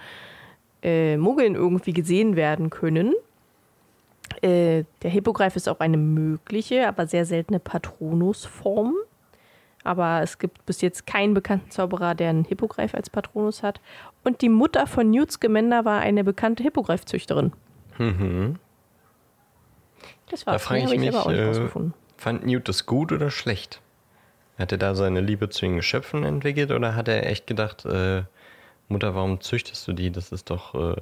äh, 0.82 1.18
Muggeln 1.18 1.54
irgendwie 1.54 1.93
gesehen 1.93 2.36
werden 2.36 2.72
können. 2.72 3.14
Äh, 4.41 4.86
der 5.04 5.12
Hippogreif 5.12 5.56
ist 5.56 5.70
auch 5.70 5.80
eine 5.80 5.97
mögliche, 5.97 6.88
aber 6.88 7.06
sehr 7.06 7.26
seltene 7.26 7.60
Patronusform. 7.60 8.95
Aber 9.84 10.22
es 10.24 10.39
gibt 10.39 10.66
bis 10.66 10.82
jetzt 10.82 11.06
keinen 11.06 11.36
bekannten 11.36 11.70
Zauberer, 11.70 12.16
der 12.16 12.30
einen 12.30 12.45
Hippogreif 12.45 12.95
als 12.95 13.10
Patronus 13.10 13.62
hat. 13.62 13.82
Und 14.24 14.41
die 14.41 14.49
Mutter 14.49 14.88
von 14.88 15.12
Newt 15.12 15.32
Scamander 15.32 15.86
war 15.86 15.99
eine 16.02 16.24
bekannte 16.24 16.64
Hippogreifzüchterin. 16.64 17.54
Mhm. 17.99 18.56
Das 20.30 20.45
Da 20.45 20.54
war's. 20.54 20.64
frage 20.64 20.82
ich 20.86 20.99
mich, 20.99 21.10
aber 21.10 21.26
auch 21.26 21.30
nicht 21.30 21.39
äh, 21.39 21.91
fand 22.18 22.45
Newt 22.45 22.68
das 22.68 22.88
gut 22.88 23.12
oder 23.12 23.30
schlecht? 23.30 23.82
Hat 24.62 24.72
er 24.72 24.78
da 24.78 24.93
seine 24.93 25.22
Liebe 25.22 25.49
zu 25.49 25.62
den 25.62 25.76
Geschöpfen 25.76 26.24
entwickelt 26.24 26.72
oder 26.72 26.95
hat 26.95 27.07
er 27.07 27.26
echt 27.26 27.47
gedacht, 27.47 27.84
äh, 27.86 28.24
Mutter, 28.88 29.16
warum 29.16 29.41
züchtest 29.41 29.88
du 29.88 29.93
die? 29.93 30.12
Das 30.12 30.32
ist 30.32 30.51
doch, 30.51 30.76
äh, 30.76 31.01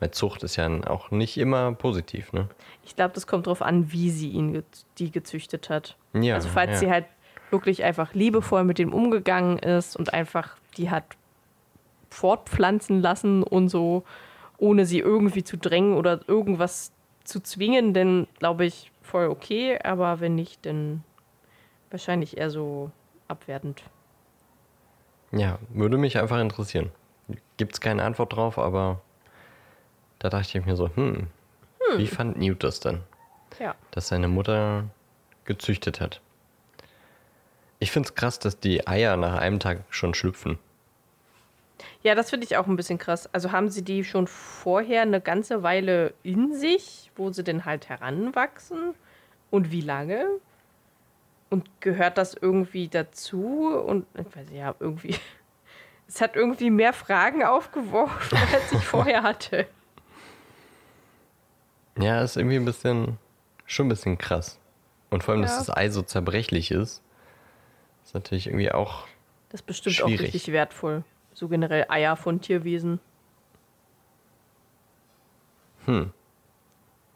weil 0.00 0.10
Zucht 0.10 0.42
ist 0.42 0.56
ja 0.56 0.68
auch 0.88 1.12
nicht 1.12 1.38
immer 1.38 1.72
positiv, 1.72 2.32
ne? 2.32 2.48
Ich 2.84 2.96
glaube, 2.96 3.14
das 3.14 3.28
kommt 3.28 3.46
darauf 3.46 3.62
an, 3.62 3.92
wie 3.92 4.10
sie 4.10 4.30
ihn 4.30 4.52
ge 4.52 4.62
die 4.98 5.12
gezüchtet 5.12 5.70
hat. 5.70 5.96
Ja, 6.12 6.34
also 6.34 6.48
falls 6.48 6.72
ja. 6.72 6.76
sie 6.78 6.90
halt 6.90 7.04
wirklich 7.50 7.84
einfach 7.84 8.14
liebevoll 8.14 8.64
mit 8.64 8.78
dem 8.78 8.92
umgegangen 8.92 9.58
ist 9.60 9.94
und 9.94 10.12
einfach 10.12 10.56
die 10.76 10.90
hat 10.90 11.04
fortpflanzen 12.10 13.00
lassen 13.00 13.44
und 13.44 13.68
so, 13.68 14.02
ohne 14.58 14.86
sie 14.86 14.98
irgendwie 14.98 15.44
zu 15.44 15.56
drängen 15.56 15.94
oder 15.94 16.20
irgendwas 16.26 16.92
zu 17.22 17.40
zwingen, 17.40 17.94
dann 17.94 18.26
glaube 18.40 18.64
ich 18.64 18.90
voll 19.02 19.28
okay, 19.28 19.78
aber 19.82 20.20
wenn 20.20 20.34
nicht, 20.34 20.66
dann 20.66 21.04
wahrscheinlich 21.92 22.36
eher 22.38 22.50
so 22.50 22.90
abwertend. 23.28 23.82
Ja, 25.30 25.58
würde 25.70 25.96
mich 25.96 26.18
einfach 26.18 26.40
interessieren. 26.40 26.90
Gibt 27.56 27.74
es 27.74 27.80
keine 27.80 28.04
Antwort 28.04 28.34
drauf, 28.34 28.58
aber 28.58 29.00
da 30.18 30.28
dachte 30.28 30.58
ich 30.58 30.66
mir 30.66 30.76
so, 30.76 30.90
hm, 30.94 31.28
wie 31.96 32.06
fand 32.06 32.38
Newt 32.38 32.62
das 32.62 32.80
dann, 32.80 33.02
Ja. 33.58 33.74
dass 33.92 34.08
seine 34.08 34.28
Mutter 34.28 34.84
gezüchtet 35.44 36.00
hat? 36.00 36.20
Ich 37.78 37.90
finde 37.90 38.08
es 38.08 38.14
krass, 38.14 38.38
dass 38.38 38.60
die 38.60 38.86
Eier 38.86 39.16
nach 39.16 39.38
einem 39.40 39.58
Tag 39.58 39.80
schon 39.90 40.14
schlüpfen. 40.14 40.58
Ja, 42.02 42.14
das 42.14 42.30
finde 42.30 42.44
ich 42.46 42.56
auch 42.56 42.66
ein 42.66 42.76
bisschen 42.76 42.98
krass. 42.98 43.28
Also 43.32 43.50
haben 43.52 43.68
sie 43.70 43.82
die 43.82 44.04
schon 44.04 44.26
vorher 44.26 45.02
eine 45.02 45.20
ganze 45.20 45.62
Weile 45.62 46.14
in 46.22 46.54
sich, 46.54 47.10
wo 47.16 47.30
sie 47.32 47.42
denn 47.42 47.64
halt 47.64 47.88
heranwachsen? 47.88 48.94
Und 49.50 49.70
wie 49.72 49.80
lange? 49.80 50.26
Und 51.52 51.68
gehört 51.82 52.16
das 52.16 52.32
irgendwie 52.32 52.88
dazu? 52.88 53.68
Und 53.68 54.06
ich 54.14 54.24
weiß 54.34 54.48
nicht, 54.48 54.58
ja, 54.58 54.74
irgendwie. 54.80 55.14
Es 56.08 56.20
hat 56.20 56.36
irgendwie 56.36 56.68
mehr 56.70 56.92
Fragen 56.92 57.42
aufgeworfen, 57.42 58.36
als 58.52 58.70
ich 58.72 58.84
vorher 58.84 59.22
hatte. 59.22 59.66
Ja, 61.98 62.20
ist 62.22 62.36
irgendwie 62.36 62.56
ein 62.56 62.66
bisschen, 62.66 63.18
schon 63.64 63.86
ein 63.86 63.88
bisschen 63.88 64.18
krass. 64.18 64.58
Und 65.08 65.22
vor 65.24 65.32
allem, 65.32 65.42
dass 65.42 65.52
Ja. 65.52 65.58
das 65.58 65.70
Ei 65.74 65.88
so 65.88 66.02
zerbrechlich 66.02 66.70
ist, 66.70 67.02
ist 68.04 68.12
natürlich 68.12 68.46
irgendwie 68.48 68.70
auch, 68.72 69.06
Das 69.48 69.60
ist 69.62 69.66
bestimmt 69.66 69.96
Schwierig. 69.96 70.20
auch 70.20 70.22
richtig 70.24 70.52
wertvoll. 70.52 71.02
So 71.32 71.48
generell 71.48 71.86
Eier 71.88 72.16
von 72.16 72.42
Tierwesen. 72.42 73.00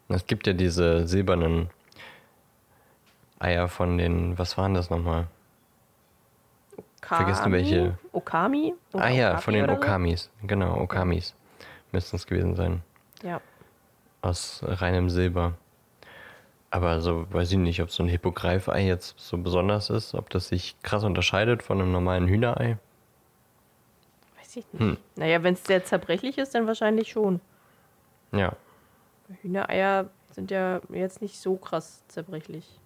es 0.09 0.25
gibt 0.25 0.47
ja 0.47 0.53
diese 0.53 1.07
silbernen 1.07 1.69
Eier 3.39 3.67
von 3.67 3.97
den, 3.97 4.37
was 4.37 4.57
waren 4.57 4.73
das 4.73 4.89
nochmal? 4.89 5.27
Vergessen 7.01 7.51
welche. 7.51 7.97
Okami? 8.11 8.73
Oder 8.93 9.03
Ah 9.03 9.09
ja, 9.09 9.29
Okapi 9.29 9.43
von 9.43 9.53
den 9.53 9.63
oder 9.63 9.75
so? 9.75 9.81
Okamis. 9.81 10.29
Genau, 10.43 10.77
Okamis. 10.79 11.35
Müssten 11.91 12.15
es 12.17 12.27
gewesen 12.27 12.55
sein. 12.55 12.81
Ja. 13.23 13.39
Aus 14.21 14.61
reinem 14.63 15.09
Silber. 15.09 15.53
Aber 16.69 16.99
so 16.99 17.25
weiß 17.31 17.51
ich 17.51 17.57
nicht, 17.57 17.81
ob 17.81 17.91
so 17.91 18.03
ein 18.03 18.09
Hippogreifei 18.09 18.85
jetzt 18.85 19.17
so 19.17 19.37
besonders 19.37 19.89
ist, 19.89 20.13
ob 20.15 20.29
das 20.29 20.49
sich 20.49 20.75
krass 20.83 21.05
unterscheidet 21.05 21.63
von 21.63 21.79
einem 21.79 21.93
normalen 21.93 22.27
Hühnerei. 22.27 22.77
Weiß 24.37 24.57
ich 24.57 24.65
nicht. 24.73 24.99
Naja, 25.15 25.43
wenn 25.43 25.53
es 25.53 25.63
sehr 25.63 25.85
zerbrechlich 25.85 26.37
ist, 26.37 26.55
dann 26.55 26.67
wahrscheinlich 26.67 27.09
schon. 27.09 27.39
Ja. 28.33 28.53
Hühnereier 29.41 30.09
sind 30.31 30.51
ja 30.51 30.81
jetzt 30.89 31.21
nicht 31.21 31.39
so 31.39 31.55
krass 31.55 32.03
zerbrechlich. 32.09 32.79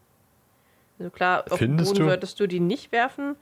Also 1.02 1.10
klar, 1.10 1.46
auf 1.50 1.58
den 1.58 1.70
Findest 1.70 1.94
Boden 1.94 2.04
du? 2.04 2.10
solltest 2.10 2.40
du 2.40 2.46
die 2.48 2.60
nicht 2.60 2.92
werfen, 2.92 3.36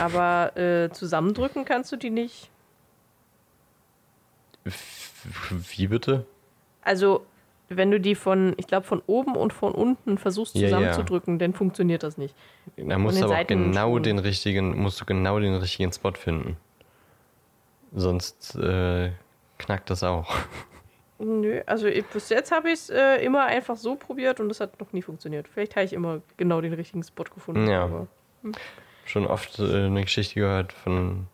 aber 0.00 0.56
äh, 0.56 0.90
zusammendrücken 0.90 1.66
kannst 1.66 1.92
du 1.92 1.96
die 1.96 2.08
nicht. 2.08 2.50
Wie 5.76 5.86
bitte? 5.88 6.24
Also, 6.80 7.26
wenn 7.68 7.90
du 7.90 8.00
die 8.00 8.14
von, 8.14 8.54
ich 8.56 8.66
glaube, 8.66 8.86
von 8.86 9.02
oben 9.06 9.36
und 9.36 9.52
von 9.52 9.72
unten 9.72 10.16
versuchst 10.16 10.54
Ja, 10.54 10.62
ja. 10.62 10.68
zusammenzudrücken, 10.68 11.38
dann 11.38 11.52
funktioniert 11.52 12.02
das 12.02 12.16
nicht. 12.16 12.34
Da 12.78 12.96
musst 12.96 13.20
du 13.20 13.26
aber 13.26 13.44
genau 13.44 13.98
den 13.98 14.18
richtigen, 14.18 14.80
musst 14.80 14.98
du 15.02 15.04
genau 15.04 15.38
den 15.38 15.54
richtigen 15.54 15.92
Spot 15.92 16.12
finden. 16.12 16.56
Sonst 17.94 18.54
äh, 18.56 19.12
knackt 19.58 19.90
das 19.90 20.02
auch. 20.02 20.34
Nö, 21.24 21.62
also 21.66 21.86
ich, 21.86 22.04
bis 22.06 22.28
jetzt 22.28 22.52
habe 22.52 22.68
ich 22.68 22.74
es 22.74 22.90
äh, 22.90 23.24
immer 23.24 23.44
einfach 23.44 23.76
so 23.76 23.94
probiert 23.96 24.40
und 24.40 24.48
das 24.50 24.60
hat 24.60 24.78
noch 24.78 24.92
nie 24.92 25.00
funktioniert. 25.00 25.48
Vielleicht 25.48 25.74
habe 25.74 25.86
ich 25.86 25.92
immer 25.94 26.20
genau 26.36 26.60
den 26.60 26.74
richtigen 26.74 27.02
Spot 27.02 27.24
gefunden. 27.24 27.66
Ja. 27.66 27.84
Aber 27.84 28.06
Schon 29.06 29.26
oft 29.26 29.58
äh, 29.58 29.86
eine 29.86 30.02
Geschichte 30.02 30.34
gehört 30.34 30.72
von, 30.72 31.26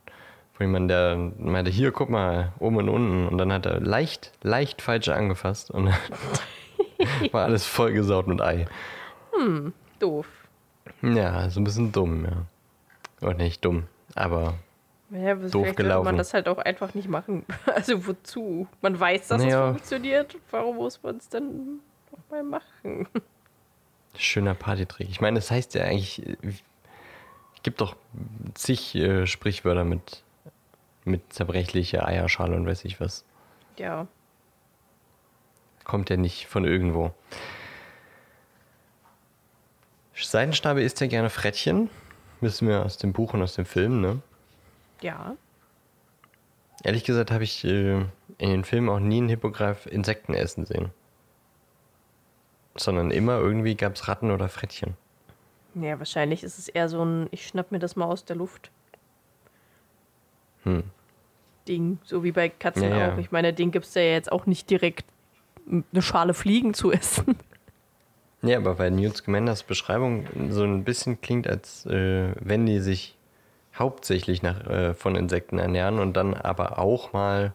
von 0.53 0.67
jemandem, 0.67 1.35
der 1.39 1.51
meinte, 1.51 1.71
hier, 1.71 1.91
guck 1.91 2.09
mal, 2.09 2.53
oben 2.61 2.77
und 2.77 2.89
unten. 2.89 3.27
Und 3.27 3.39
dann 3.39 3.53
hat 3.53 3.67
er 3.67 3.81
leicht, 3.81 4.33
leicht 4.43 4.81
falsch 4.81 5.09
angefasst 5.09 5.71
und 5.71 5.93
war 7.33 7.45
alles 7.45 7.67
vollgesaut 7.67 8.29
mit 8.29 8.41
Ei. 8.41 8.67
doof. 9.99 10.27
Ja, 11.03 11.51
so 11.51 11.61
ein 11.61 11.65
bisschen 11.65 11.91
dumm, 11.93 12.25
ja. 12.25 13.27
Oder 13.27 13.35
nicht 13.35 13.65
dumm, 13.65 13.85
aber 14.15 14.55
Ja, 15.11 15.19
Doof 15.19 15.23
aber 15.35 15.39
vielleicht 15.41 15.53
sollte 15.53 15.75
gelaufen. 15.75 16.05
man 16.05 16.17
das 16.17 16.35
halt 16.35 16.49
auch 16.49 16.59
einfach 16.59 16.95
nicht 16.95 17.09
machen. 17.09 17.45
Also 17.67 18.07
wozu? 18.07 18.69
Man 18.81 18.99
weiß, 18.99 19.29
dass 19.29 19.43
Naja. 19.43 19.67
es 19.67 19.77
funktioniert. 19.77 20.37
Warum 20.51 20.77
muss 20.77 21.03
man 21.03 21.17
es 21.17 21.29
dann 21.29 21.81
nochmal 22.13 22.43
machen? 22.45 23.09
schöner 24.17 24.55
Partytrick. 24.55 25.09
Ich 25.09 25.21
meine, 25.21 25.37
das 25.39 25.51
heißt 25.51 25.75
ja 25.75 25.85
eigentlich, 25.85 26.27
äh, 26.27 26.37
es 26.43 27.63
gibt 27.63 27.81
doch 27.81 27.97
zig 28.55 28.95
äh, 28.97 29.27
Sprichwörter 29.27 29.85
mit, 29.85 30.23
mit 31.05 31.33
zerbrechlicher 31.33 32.07
Eierschale 32.07 32.55
und 32.57 32.67
weiß 32.67 32.85
ich 32.85 33.01
was. 33.01 33.25
Ja. 33.79 34.07
Kommt 35.85 36.11
ja 36.11 36.17
nicht 36.17 36.47
von 36.47 36.65
irgendwo. 36.65 37.13
Seidenstabe 40.15 40.83
isst 40.83 41.01
ja 41.01 41.07
gerne 41.07 41.31
Frettchen. 41.31 41.89
wissen 42.41 42.69
wir 42.69 42.85
aus 42.85 42.99
dem 42.99 43.13
Buch 43.13 43.33
und 43.35 43.43
aus 43.43 43.55
dem 43.55 43.65
Film, 43.65 44.01
ne? 44.01 44.21
Ja. 45.03 45.37
Ehrlich 46.83 47.05
gesagt 47.05 47.31
habe 47.31 47.45
ich 47.45 47.65
äh, 47.65 48.01
in 48.39 48.51
den 48.51 48.65
Filmen 48.65 48.89
auch 48.89 49.01
nie 49.01 49.19
einen 49.19 49.29
Hippogreif 49.29 49.87
Insekten 49.87 50.35
essen 50.35 50.65
sehen. 50.65 50.91
Sondern 52.77 53.11
immer 53.11 53.39
irgendwie 53.39 53.75
gab 53.75 53.97
es 53.97 54.09
Ratten 54.09 54.31
oder 54.31 54.49
Frettchen. 54.49 54.95
Ja, 55.75 55.99
wahrscheinlich 55.99 56.43
ist 56.43 56.59
es 56.59 56.69
eher 56.69 56.89
so 56.89 57.05
ein, 57.05 57.29
ich 57.31 57.47
schnapp 57.47 57.71
mir 57.71 57.79
das 57.79 57.97
mal 57.97 58.07
aus 58.07 58.25
der 58.25 58.37
Luft. 58.37 58.71
Hm. 60.65 60.85
Ding, 61.69 61.99
so 62.05 62.25
wie 62.25 62.33
bei 62.33 62.49
Katzen 62.49 62.85
Ja, 62.85 62.99
ja. 62.99 63.15
auch. 63.15 63.19
Ich 63.19 63.31
meine, 63.31 63.53
den 63.53 63.71
gibt 63.71 63.87
es 63.87 63.95
ja 63.95 64.03
jetzt 64.03 64.33
auch 64.33 64.47
nicht 64.47 64.71
direkt 64.71 65.05
eine 65.69 66.03
Schale 66.03 66.35
Fliegen 66.35 66.75
zu 66.75 66.91
essen. 66.93 67.37
Ja, 68.43 68.57
aber 68.57 68.77
bei 68.77 68.89
Newt 68.91 69.19
Scamanders 69.19 69.63
Beschreibung 69.63 70.27
so 70.49 70.65
ein 70.65 70.85
bisschen 70.85 71.21
klingt, 71.21 71.47
als 71.47 71.85
äh, 71.87 72.33
wenn 72.41 72.65
die 72.65 72.81
sich 72.81 73.17
hauptsächlich 73.81 74.43
nach, 74.43 74.65
äh, 74.67 74.95
von 74.95 75.17
Insekten 75.17 75.59
ernähren 75.59 75.99
und 75.99 76.13
dann 76.13 76.35
aber 76.35 76.79
auch 76.79 77.13
mal 77.13 77.53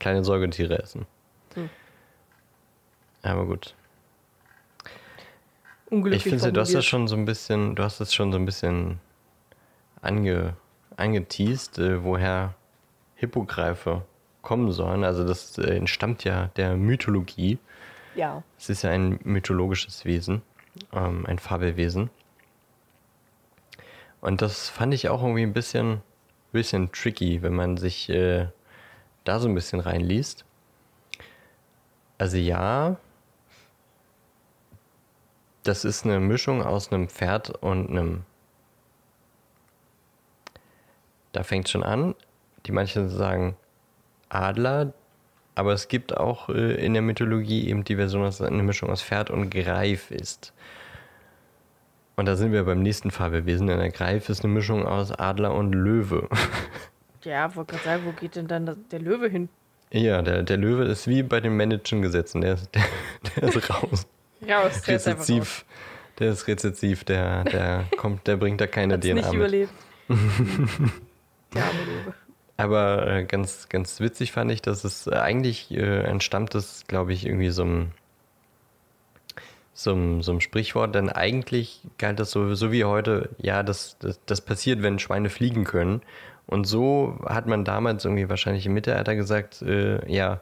kleine 0.00 0.24
Säugetiere 0.24 0.78
essen. 0.82 1.06
Hm. 1.54 1.70
Aber 3.22 3.46
gut. 3.46 3.74
Unglücklich 5.90 6.26
Ich 6.26 6.30
finde, 6.30 6.52
du 6.52 6.60
hast 6.60 6.74
das 6.74 6.84
schon 6.84 7.06
so 7.06 7.16
ein 7.16 7.24
bisschen, 7.24 7.76
du 7.76 7.82
hast 7.82 8.00
es 8.00 8.12
schon 8.12 8.32
so 8.32 8.38
ein 8.38 8.44
bisschen 8.44 8.98
ange, 10.02 10.54
angeteased, 10.96 11.78
äh, 11.78 12.02
woher 12.02 12.54
Hippogreife 13.14 14.02
kommen 14.42 14.72
sollen. 14.72 15.04
Also 15.04 15.26
das 15.26 15.58
äh, 15.58 15.76
entstammt 15.76 16.24
ja 16.24 16.50
der 16.56 16.76
Mythologie. 16.76 17.58
Ja. 18.14 18.42
Es 18.58 18.68
ist 18.70 18.82
ja 18.82 18.90
ein 18.90 19.18
mythologisches 19.24 20.04
Wesen, 20.04 20.42
ähm, 20.92 21.26
ein 21.26 21.38
Fabelwesen. 21.38 22.10
Und 24.20 24.42
das 24.42 24.68
fand 24.68 24.94
ich 24.94 25.08
auch 25.08 25.22
irgendwie 25.22 25.42
ein 25.42 25.52
bisschen, 25.52 26.02
bisschen 26.52 26.90
tricky, 26.92 27.42
wenn 27.42 27.54
man 27.54 27.76
sich 27.76 28.08
äh, 28.08 28.48
da 29.24 29.38
so 29.38 29.48
ein 29.48 29.54
bisschen 29.54 29.80
reinliest. 29.80 30.44
Also 32.18 32.36
ja, 32.36 32.96
das 35.62 35.84
ist 35.84 36.04
eine 36.04 36.18
Mischung 36.18 36.62
aus 36.62 36.92
einem 36.92 37.08
Pferd 37.08 37.50
und 37.50 37.90
einem... 37.90 38.24
Da 41.32 41.44
fängt 41.44 41.68
schon 41.68 41.82
an. 41.82 42.14
Die 42.66 42.72
manchen 42.72 43.08
sagen 43.08 43.56
Adler, 44.30 44.92
aber 45.54 45.72
es 45.72 45.88
gibt 45.88 46.16
auch 46.16 46.48
äh, 46.48 46.74
in 46.84 46.92
der 46.92 47.02
Mythologie 47.02 47.68
eben 47.68 47.84
die 47.84 47.96
Version, 47.96 48.22
dass 48.22 48.40
es 48.40 48.46
eine 48.46 48.62
Mischung 48.62 48.90
aus 48.90 49.02
Pferd 49.02 49.30
und 49.30 49.50
Greif 49.50 50.10
ist. 50.10 50.52
Und 52.18 52.26
da 52.26 52.34
sind 52.34 52.50
wir 52.50 52.64
beim 52.64 52.82
nächsten 52.82 53.12
Fabelwesen, 53.12 53.68
denn 53.68 53.78
der 53.78 53.90
Greif 53.90 54.28
ist 54.28 54.42
eine 54.42 54.52
Mischung 54.52 54.84
aus 54.84 55.12
Adler 55.12 55.54
und 55.54 55.72
Löwe. 55.72 56.28
Ja, 57.24 57.54
wollte 57.56 57.72
gerade 57.74 57.84
sagen, 57.84 58.02
wo 58.06 58.12
geht 58.12 58.36
denn 58.36 58.46
dann 58.46 58.84
der 58.90 59.00
Löwe 59.00 59.28
hin? 59.28 59.48
ja, 59.90 60.22
der, 60.22 60.44
der 60.44 60.56
Löwe 60.56 60.84
ist 60.84 61.08
wie 61.08 61.24
bei 61.24 61.40
den 61.40 61.56
männlichen 61.56 62.00
Gesetzen, 62.00 62.40
der 62.40 62.54
ist, 62.54 62.72
der, 62.74 62.84
der 63.36 63.42
ist 63.48 63.70
raus. 63.70 64.06
Raus, 64.48 64.82
der 64.82 64.96
ist 64.96 65.08
einfach 65.08 65.20
raus. 65.20 65.28
Rezessiv. 65.28 65.64
Der 66.20 66.30
ist 66.30 66.46
rezessiv, 66.46 67.04
der, 67.04 67.44
der 67.44 67.84
kommt, 67.96 68.26
der 68.28 68.36
bringt 68.36 68.60
da 68.60 68.68
keine 68.68 68.94
Hat's 68.94 69.04
DNA 69.04 69.14
nicht 69.14 69.26
mit. 69.26 69.34
überlebt. 69.34 69.72
der 70.08 71.64
arme 71.64 71.80
Löwe. 71.84 72.14
Aber 72.56 73.06
äh, 73.08 73.24
ganz, 73.24 73.68
ganz 73.68 74.00
witzig 74.00 74.32
fand 74.32 74.50
ich, 74.52 74.62
dass 74.62 74.84
es 74.84 75.08
eigentlich 75.08 75.70
äh, 75.72 76.02
entstammt 76.04 76.54
es, 76.54 76.84
glaube 76.86 77.12
ich, 77.12 77.26
irgendwie 77.26 77.50
so 77.50 77.62
einem, 77.62 77.90
so, 79.78 79.92
einem, 79.92 80.22
so 80.22 80.32
einem 80.32 80.40
Sprichwort, 80.40 80.96
denn 80.96 81.08
eigentlich 81.08 81.82
galt 81.98 82.18
das 82.18 82.32
so, 82.32 82.52
so 82.56 82.72
wie 82.72 82.84
heute, 82.84 83.28
ja, 83.38 83.62
das, 83.62 83.96
das, 84.00 84.18
das 84.26 84.40
passiert, 84.40 84.82
wenn 84.82 84.98
Schweine 84.98 85.30
fliegen 85.30 85.62
können. 85.62 86.02
Und 86.48 86.64
so 86.64 87.16
hat 87.24 87.46
man 87.46 87.64
damals 87.64 88.04
irgendwie 88.04 88.28
wahrscheinlich 88.28 88.66
im 88.66 88.74
Mittelalter 88.74 89.14
gesagt, 89.14 89.62
äh, 89.62 90.04
ja, 90.12 90.40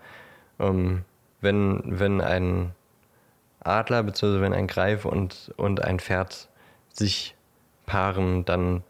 ähm, 0.59 1.05
wenn, 1.43 1.83
wenn 1.85 2.23
ein 2.23 2.73
Adler 3.61 4.05
bzw. 4.05 4.41
wenn 4.41 4.55
ein 4.55 4.69
Greif 4.69 5.05
und, 5.05 5.53
und 5.59 5.85
ein 5.85 6.01
Pferd 6.01 6.49
sich 6.91 7.35
paaren, 7.85 8.47
dann, 8.47 8.85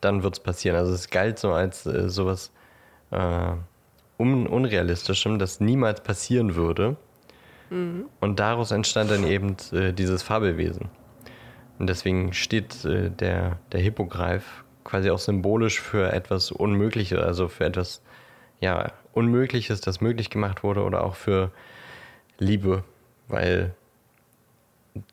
dann 0.00 0.22
wird 0.22 0.34
es 0.34 0.40
passieren. 0.40 0.76
Also 0.76 0.94
es 0.94 1.10
galt 1.10 1.40
so 1.40 1.52
als 1.52 1.84
äh, 1.86 2.08
sowas 2.08 2.52
äh, 3.10 3.54
un 4.20 4.46
Unrealistischem, 4.46 5.40
das 5.40 5.58
niemals 5.58 6.00
passieren 6.02 6.54
würde. 6.54 6.96
Und 8.20 8.40
daraus 8.40 8.70
entstand 8.70 9.10
dann 9.10 9.24
eben 9.24 9.56
äh, 9.72 9.92
dieses 9.92 10.22
Fabelwesen. 10.22 10.88
Und 11.78 11.86
deswegen 11.86 12.32
steht 12.32 12.84
äh, 12.84 13.10
der, 13.10 13.58
der 13.72 13.80
Hippogreif 13.80 14.64
quasi 14.84 15.10
auch 15.10 15.18
symbolisch 15.18 15.80
für 15.80 16.12
etwas 16.12 16.50
Unmögliches, 16.50 17.18
also 17.18 17.48
für 17.48 17.64
etwas 17.64 18.02
ja, 18.60 18.92
Unmögliches, 19.12 19.80
das 19.80 20.00
möglich 20.00 20.30
gemacht 20.30 20.62
wurde, 20.62 20.82
oder 20.82 21.04
auch 21.04 21.14
für 21.14 21.50
Liebe, 22.38 22.84
weil 23.28 23.74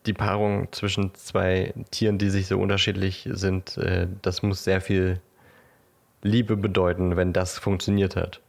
die 0.06 0.14
Paarung 0.14 0.72
zwischen 0.72 1.14
zwei 1.16 1.74
Tieren, 1.92 2.18
die 2.18 2.30
sich 2.30 2.48
so 2.48 2.60
unterschiedlich 2.60 3.28
sind, 3.32 3.78
äh, 3.78 4.08
das 4.22 4.42
muss 4.42 4.64
sehr 4.64 4.82
viel 4.82 5.22
Liebe 6.24 6.58
bedeuten, 6.58 7.16
wenn 7.16 7.34
das 7.34 7.60
funktioniert 7.60 8.16
hat. 8.16 8.42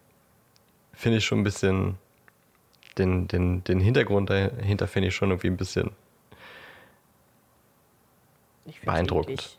Finde 0.93 1.19
ich 1.19 1.25
schon 1.25 1.41
ein 1.41 1.45
bisschen, 1.45 1.99
den, 2.99 3.29
den, 3.29 3.65
den 3.65 3.81
Hintergrund 3.81 4.31
dahinter 4.31 4.87
finde 4.89 5.09
ich 5.09 5.15
schon 5.15 5.31
irgendwie 5.31 5.49
ein 5.49 5.57
bisschen, 5.57 5.91
Beeindruckend. 8.85 9.57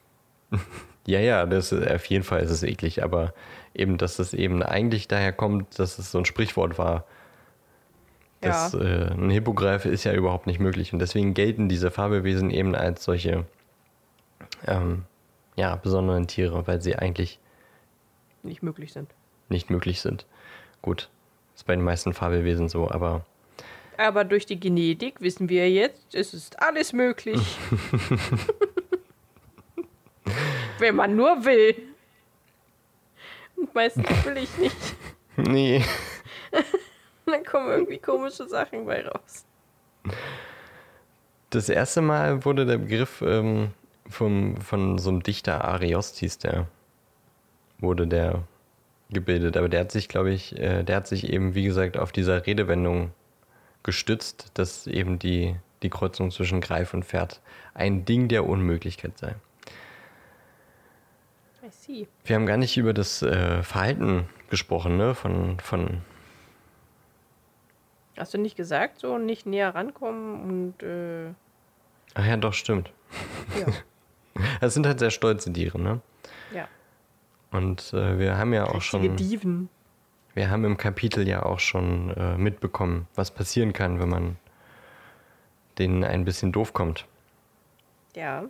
ja, 1.08 1.20
ja, 1.20 1.46
das, 1.46 1.72
ist- 1.72 1.88
auf 1.90 2.06
jeden 2.06 2.24
Fall 2.24 2.42
ist 2.42 2.52
es 2.52 2.64
eklig, 2.64 3.04
aber 3.04 3.34
eben, 3.74 3.98
dass 3.98 4.18
das 4.18 4.34
eben 4.34 4.62
eigentlich 4.64 5.08
daher 5.08 5.34
kommt, 5.34 5.80
dass 5.80 5.98
es 6.00 6.12
so 6.12 6.18
ein 6.20 6.26
Sprichwort 6.26 6.78
war, 6.78 7.06
das, 8.42 8.74
Ja. 8.74 8.80
äh, 8.80 9.12
ein 9.12 9.30
Hippogreif 9.30 9.86
ist 9.86 10.04
ja 10.06 10.14
überhaupt 10.14 10.48
nicht 10.48 10.60
möglich. 10.60 10.94
Und 10.94 11.00
deswegen 11.00 11.34
gelten 11.34 11.68
diese 11.70 11.92
Fabelwesen 11.92 12.52
eben 12.52 12.74
als 12.76 13.04
solche 13.04 13.46
ähm, 14.66 15.04
ja, 15.56 15.76
besonderen 15.76 16.28
Tiere, 16.28 16.66
weil 16.68 16.82
sie 16.82 16.96
eigentlich 16.96 17.40
Nicht 18.44 18.64
möglich 18.64 18.94
sind. 18.94 19.14
nicht 19.50 19.70
möglich 19.70 20.00
sind. 20.02 20.26
Gut, 20.82 21.10
ist 21.60 21.66
bei 21.66 21.76
den 21.76 21.84
meisten 21.84 22.14
Fabelwesen 22.14 22.70
so, 22.70 22.90
aber 22.90 23.26
Aber 23.98 24.24
durch 24.24 24.46
die 24.46 24.58
Genetik 24.60 25.20
wissen 25.20 25.50
wir 25.50 25.70
jetzt, 25.70 26.16
es 26.16 26.34
ist 26.34 26.62
alles 26.62 26.94
möglich. 26.94 27.40
Wenn 30.80 30.96
man 30.96 31.18
nur 31.18 31.44
will. 31.44 31.76
Und 33.58 33.76
meistens 33.76 34.08
will 34.26 34.38
ich 34.38 34.58
nicht. 34.58 34.96
nee. 35.36 35.84
Dann 37.26 37.44
kommen 37.44 37.70
irgendwie 37.70 37.98
komische 37.98 38.48
Sachen 38.48 38.86
bei 38.86 39.06
raus. 39.06 39.46
Das 41.50 41.68
erste 41.68 42.02
Mal 42.02 42.46
wurde 42.46 42.66
der 42.66 42.78
Begriff 42.78 43.22
ähm, 43.22 43.74
vom, 44.08 44.56
von 44.62 44.98
so 44.98 45.10
einem 45.10 45.24
Dichter 45.24 45.66
Ariost 45.66 46.20
hieß 46.20 46.38
der, 46.38 46.68
wurde 47.80 48.08
der 48.08 48.44
gebildet. 49.10 49.58
Aber 49.58 49.70
der 49.70 49.82
hat 49.82 49.92
sich, 49.92 50.08
glaube 50.08 50.32
ich, 50.32 50.58
äh, 50.58 50.84
der 50.84 50.98
hat 50.98 51.08
sich 51.08 51.32
eben, 51.32 51.56
wie 51.56 51.64
gesagt, 51.64 51.98
auf 51.98 52.12
dieser 52.12 52.46
Redewendung 52.46 53.12
gestützt, 53.84 54.52
dass 54.54 54.88
eben 54.88 55.20
die, 55.20 55.56
die 55.84 55.90
Kreuzung 55.90 56.32
zwischen 56.32 56.62
Greif 56.62 56.94
und 56.94 57.06
Pferd 57.06 57.42
ein 57.74 58.06
Ding 58.06 58.28
der 58.28 58.48
Unmöglichkeit 58.48 59.18
sei. 59.18 59.36
I 61.64 61.70
see. 61.70 62.08
Wir 62.26 62.36
haben 62.36 62.46
gar 62.46 62.58
nicht 62.58 62.78
über 62.78 62.94
das 62.94 63.22
äh, 63.22 63.64
Verhalten 63.64 64.28
gesprochen, 64.50 64.98
ne? 64.98 65.16
Von, 65.16 65.60
von 65.60 66.02
Hast 68.18 68.34
du 68.34 68.38
nicht 68.38 68.58
gesagt, 68.58 69.00
so 69.00 69.18
nicht 69.18 69.46
näher 69.46 69.74
rankommen 69.74 70.74
und 70.74 70.84
äh, 70.84 71.34
Ach 72.16 72.26
ja, 72.26 72.38
doch, 72.38 72.54
stimmt. 72.54 72.92
ja. 73.60 73.68
Das 74.62 74.74
sind 74.74 74.86
halt 74.86 75.00
sehr 75.00 75.10
stolze 75.12 75.52
Tiere, 75.52 75.82
ne? 75.82 76.00
Und 77.52 77.94
äh, 77.94 78.20
wir 78.20 78.38
haben 78.38 78.54
ja 78.54 78.66
auch 78.66 78.76
Richtige 78.76 79.06
schon. 79.08 79.16
Diven. 79.18 79.70
Wir 80.36 80.50
haben 80.50 80.64
im 80.66 80.78
Kapitel 80.78 81.28
ja 81.28 81.44
auch 81.44 81.60
schon 81.60 82.12
äh, 82.12 82.38
mitbekommen, 82.38 83.08
was 83.16 83.32
passieren 83.32 83.74
kann, 83.74 84.00
wenn 84.00 84.10
man 84.10 84.38
denen 85.78 86.04
ein 86.04 86.26
bisschen 86.26 86.52
doof 86.52 86.74
kommt. 86.74 87.06
Ja. 88.16 88.44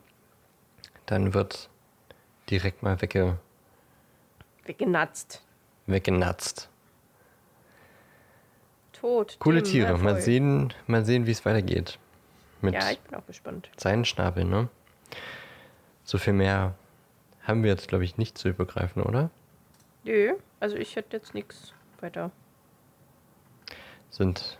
Dann 1.05 1.33
wird 1.33 1.69
direkt 2.49 2.83
mal 2.83 3.01
wegge 3.01 3.37
Weggenatzt. 4.65 5.43
weggenatzt. 5.87 6.69
Tot. 8.93 9.37
Coole 9.39 9.63
Tim, 9.63 9.71
Tiere. 9.71 9.97
Mal 9.97 10.21
sehen, 10.21 10.73
mal 10.87 11.05
sehen, 11.05 11.25
wie 11.25 11.31
es 11.31 11.45
weitergeht. 11.45 11.97
Mit 12.61 12.73
Ja, 12.73 12.91
ich 12.91 12.99
bin 12.99 13.15
auch 13.17 13.25
gespannt. 13.25 13.69
seinen 13.77 14.03
Schnabeln, 14.03 14.49
ne? 14.49 14.67
So 16.03 16.17
viel 16.17 16.33
mehr 16.33 16.75
haben 17.49 17.63
wir 17.63 17.69
jetzt, 17.71 17.87
glaube 17.87 18.03
ich, 18.05 18.17
nicht 18.17 18.37
zu 18.37 18.47
übergreifen, 18.49 19.01
oder? 19.03 19.29
Nö, 20.03 20.33
also 20.59 20.77
ich 20.77 20.95
hätte 20.95 21.17
jetzt 21.17 21.33
nichts 21.33 21.73
weiter. 21.99 22.31
Sind 24.09 24.57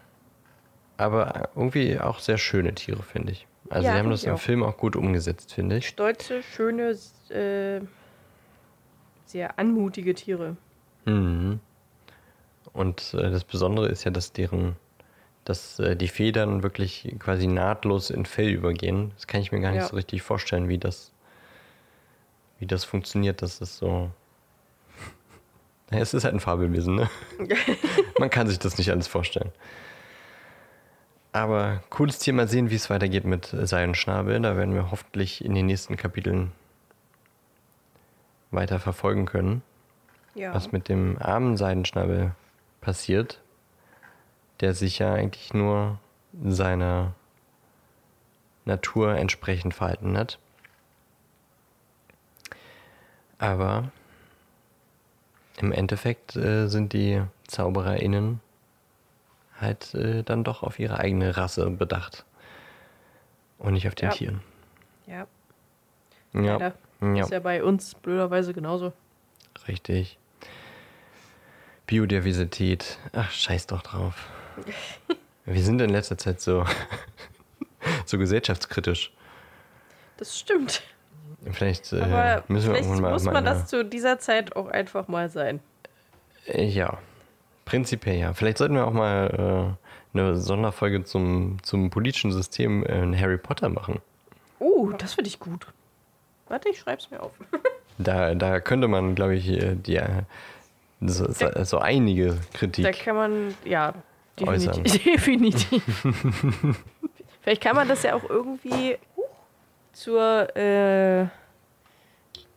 aber 0.97 1.49
irgendwie 1.55 1.99
auch 1.99 2.19
sehr 2.19 2.37
schöne 2.37 2.75
Tiere, 2.75 3.03
finde 3.03 3.31
ich. 3.31 3.47
Also 3.69 3.87
Ja, 3.87 3.93
sie 3.93 3.99
haben 3.99 4.09
das 4.09 4.23
im 4.25 4.33
auch. 4.33 4.39
Film 4.39 4.63
auch 4.63 4.77
gut 4.77 4.95
umgesetzt, 4.95 5.53
finde 5.53 5.77
ich. 5.77 5.87
Stolze, 5.87 6.43
schöne, 6.43 6.95
äh, 7.29 7.81
Sehr 9.25 9.57
anmutige 9.59 10.13
Tiere. 10.15 10.57
Mhm. 11.05 11.59
Und 12.73 13.13
äh, 13.13 13.31
das 13.31 13.43
Besondere 13.43 13.87
ist 13.87 14.03
ja, 14.03 14.11
dass 14.11 14.33
deren, 14.33 14.75
dass 15.45 15.79
äh, 15.79 15.95
die 15.95 16.07
Federn 16.07 16.63
wirklich 16.63 17.15
quasi 17.19 17.47
nahtlos 17.47 18.09
in 18.09 18.25
Fell 18.25 18.49
übergehen. 18.49 19.11
Das 19.15 19.27
kann 19.27 19.41
ich 19.41 19.51
mir 19.51 19.61
gar 19.61 19.71
nicht 19.71 19.81
Ja. 19.81 19.87
so 19.87 19.95
richtig 19.95 20.21
vorstellen, 20.21 20.67
wie 20.67 20.77
das, 20.77 21.11
wie 22.59 22.65
das 22.65 22.83
funktioniert. 22.83 23.41
Das 23.41 23.59
ist 23.61 23.77
so. 23.77 24.11
Naja, 25.89 26.03
es 26.03 26.13
ist 26.13 26.23
halt 26.23 26.35
ein 26.35 26.39
Fabelwesen, 26.39 26.95
ne? 26.95 27.09
Man 28.19 28.29
kann 28.29 28.47
sich 28.47 28.59
das 28.59 28.77
nicht 28.77 28.91
alles 28.91 29.07
vorstellen. 29.07 29.51
Aber 31.31 31.81
cooles 31.89 32.19
Tier, 32.19 32.33
mal 32.33 32.47
sehen, 32.47 32.69
wie 32.69 32.75
es 32.75 32.89
weitergeht 32.89 33.25
mit 33.25 33.45
Seidenschnabel. 33.59 34.39
Da 34.41 34.55
werden 34.57 34.73
wir 34.75 34.91
hoffentlich 34.91 35.43
in 35.43 35.55
den 35.55 35.65
nächsten 35.67 35.95
Kapiteln 35.97 36.51
weiter 38.51 38.79
verfolgen 38.79 39.25
können 39.25 39.61
Ja. 40.33 40.53
was 40.55 40.71
mit 40.71 40.89
dem 40.89 41.17
armen 41.21 41.55
Seidenschnabel 41.55 42.31
passiert, 42.81 43.39
der 44.59 44.73
sich 44.73 44.97
ja 44.99 45.13
eigentlich 45.13 45.53
nur 45.53 45.99
seiner 46.43 47.13
Natur 48.65 49.15
entsprechend 49.15 49.73
verhalten 49.75 50.17
hat. 50.17 50.39
Aber 53.39 53.91
im 55.57 55.71
Endeffekt 55.71 56.35
äh, 56.35 56.67
sind 56.67 56.93
die 56.93 57.21
ZaubererInnen 57.47 58.39
halt 59.59 59.93
äh, 59.95 60.23
dann 60.23 60.43
doch 60.43 60.63
auf 60.63 60.79
ihre 60.79 60.99
eigene 60.99 61.35
Rasse 61.35 61.69
bedacht. 61.69 62.25
Und 63.57 63.73
nicht 63.73 63.87
auf 63.87 63.95
den 63.95 64.09
Ja. 64.09 64.15
Tieren. 64.15 64.41
ja. 65.07 65.27
Ja, 66.31 66.57
Leider. 66.57 66.73
ja. 67.01 67.23
Ist 67.23 67.31
ja 67.31 67.39
bei 67.39 67.63
uns 67.63 67.95
blöderweise 67.95 68.53
genauso. 68.53 68.93
Richtig. 69.67 70.17
Biodiversität. 71.87 72.99
Ach, 73.13 73.31
scheiß 73.31 73.65
doch 73.67 73.81
drauf. 73.81 74.29
Wir 75.45 75.63
sind 75.63 75.81
in 75.81 75.89
letzter 75.89 76.19
Zeit 76.19 76.39
so, 76.39 76.65
so 78.05 78.19
gesellschaftskritisch. 78.19 79.11
Das 80.17 80.37
stimmt. 80.39 80.83
Vielleicht 81.51 81.91
äh, 81.93 81.95
müssen 81.97 82.05
wir 82.07 82.75
vielleicht 82.75 82.83
irgendwann 82.85 83.01
mal. 83.01 83.11
muss 83.13 83.23
man 83.23 83.35
eine- 83.37 83.45
das 83.49 83.67
zu 83.67 83.83
dieser 83.85 84.19
Zeit 84.19 84.55
auch 84.55 84.67
einfach 84.67 85.07
mal 85.07 85.29
sein. 85.29 85.59
Äh, 86.47 86.65
Ja, 86.65 86.97
prinzipiell 87.65 88.17
ja. 88.17 88.33
Vielleicht 88.33 88.57
sollten 88.57 88.75
wir 88.75 88.85
auch 88.87 88.93
mal 88.93 89.75
äh, 90.13 90.17
eine 90.17 90.35
Sonderfolge 90.37 91.03
zum, 91.03 91.57
zum 91.63 91.89
politischen 91.89 92.31
System 92.31 92.83
in 92.83 93.17
Harry 93.19 93.37
Potter 93.37 93.69
machen. 93.69 93.99
Oh, 94.59 94.89
das 94.97 95.13
finde 95.13 95.29
ich 95.29 95.39
gut. 95.39 95.67
Warte, 96.49 96.69
ich 96.69 96.79
schreib's 96.79 97.09
mir 97.11 97.21
auf. 97.23 97.31
Da, 98.01 98.33
da 98.33 98.61
könnte 98.61 98.87
man, 98.87 99.13
glaube 99.13 99.35
ich, 99.35 99.49
äh, 99.49 99.75
die, 99.75 99.97
äh, 99.97 100.21
so, 101.01 101.29
so, 101.33 101.47
so 101.65 101.79
einige 101.79 102.37
Kritik. 102.53 102.85
Da 102.85 102.93
kann 102.93 103.15
man, 103.17 103.53
ja, 103.65 103.93
Äußern. 104.41 104.85
definitiv. 104.85 106.01
definitiv. 106.01 106.05
Vielleicht 107.41 107.61
kann 107.61 107.75
man 107.75 107.89
das 107.89 108.03
ja 108.03 108.15
auch 108.15 108.23
irgendwie 108.29 108.97
zur 109.93 110.55
äh, 110.55 111.27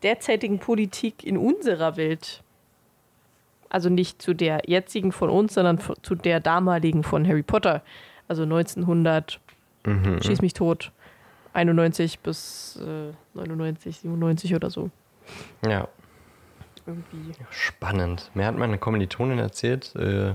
derzeitigen 0.03 0.59
Politik 0.59 1.24
in 1.24 1.37
unserer 1.37 1.97
Welt, 1.97 2.43
also 3.68 3.89
nicht 3.89 4.20
zu 4.20 4.35
der 4.35 4.62
jetzigen 4.66 5.12
von 5.12 5.30
uns, 5.30 5.55
sondern 5.55 5.78
zu 6.03 6.14
der 6.14 6.41
damaligen 6.41 7.03
von 7.05 7.26
Harry 7.26 7.43
Potter, 7.43 7.83
also 8.28 8.43
1900, 8.43 9.41
Mhm. 9.85 10.22
schieß 10.22 10.43
mich 10.43 10.55
tot, 10.55 10.93
91 11.55 12.20
bis 12.20 12.78
äh, 12.87 13.12
99, 13.35 13.99
97 13.99 14.55
oder 14.55 14.70
so. 14.70 14.91
Ja, 15.66 15.89
Irgendwie. 16.87 17.33
Spannend. 17.51 18.30
Mir 18.35 18.47
hat 18.47 18.57
meine 18.57 18.78
Kommilitonin 18.78 19.39
erzählt, 19.39 19.95
äh, 19.97 20.35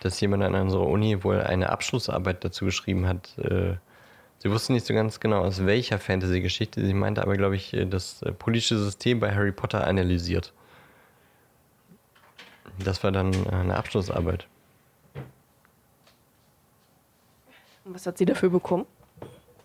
dass 0.00 0.20
jemand 0.20 0.42
an 0.42 0.54
unserer 0.54 0.86
Uni 0.86 1.24
wohl 1.24 1.40
eine 1.40 1.70
Abschlussarbeit 1.70 2.44
dazu 2.44 2.64
geschrieben 2.66 3.06
hat. 3.06 3.36
Äh, 3.38 3.76
sie 4.44 4.50
wusste 4.50 4.74
nicht 4.74 4.84
so 4.86 4.92
ganz 4.94 5.18
genau, 5.20 5.40
aus 5.40 5.64
welcher 5.64 5.98
Fantasy-Geschichte. 5.98 6.84
Sie 6.84 6.92
meinte 6.94 7.22
aber, 7.22 7.36
glaube 7.36 7.56
ich, 7.56 7.74
das 7.88 8.22
äh, 8.22 8.30
politische 8.30 8.78
System 8.78 9.18
bei 9.18 9.34
Harry 9.34 9.52
Potter 9.52 9.86
analysiert. 9.86 10.52
Das 12.78 13.02
war 13.02 13.10
dann 13.10 13.32
äh, 13.32 13.48
eine 13.48 13.74
Abschlussarbeit. 13.76 14.46
Und 17.84 17.94
was 17.94 18.06
hat 18.06 18.18
sie 18.18 18.26
dafür 18.26 18.50
bekommen? 18.50 18.86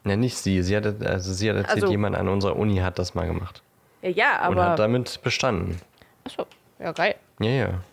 Ne, 0.06 0.16
nicht 0.16 0.38
sie. 0.38 0.64
Sie 0.64 0.76
hat, 0.78 0.86
also 0.86 1.34
sie 1.34 1.50
hat 1.50 1.58
erzählt, 1.58 1.84
Also- 1.84 1.92
jemand 1.92 2.16
an 2.16 2.30
unserer 2.30 2.56
Uni 2.56 2.78
hat 2.78 2.98
das 3.00 3.16
mal 3.16 3.28
gemacht. 3.28 3.62
Ja, 4.02 4.10
ja, 4.10 4.48
und 4.48 4.58
aber. 4.58 4.70
hat 4.72 4.80
damit 4.80 5.22
bestanden. 5.24 5.82
Achso, 6.24 6.46
ja, 6.80 6.94
geil. 6.94 7.16
Ja, 7.42 7.50
ja. 7.50 7.84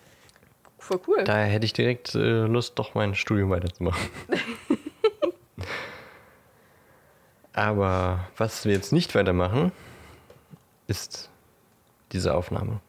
Voll 0.78 1.00
cool. 1.08 1.24
Daher 1.24 1.46
hätte 1.46 1.66
ich 1.66 1.72
direkt 1.72 2.14
äh, 2.14 2.46
Lust, 2.46 2.78
doch 2.78 2.94
mein 2.94 3.16
Studium 3.16 3.50
weiterzumachen. 3.50 4.08
Aber 7.56 8.28
was 8.36 8.66
wir 8.66 8.72
jetzt 8.74 8.92
nicht 8.92 9.14
weitermachen, 9.14 9.72
ist 10.86 11.30
diese 12.12 12.34
Aufnahme. 12.34 12.80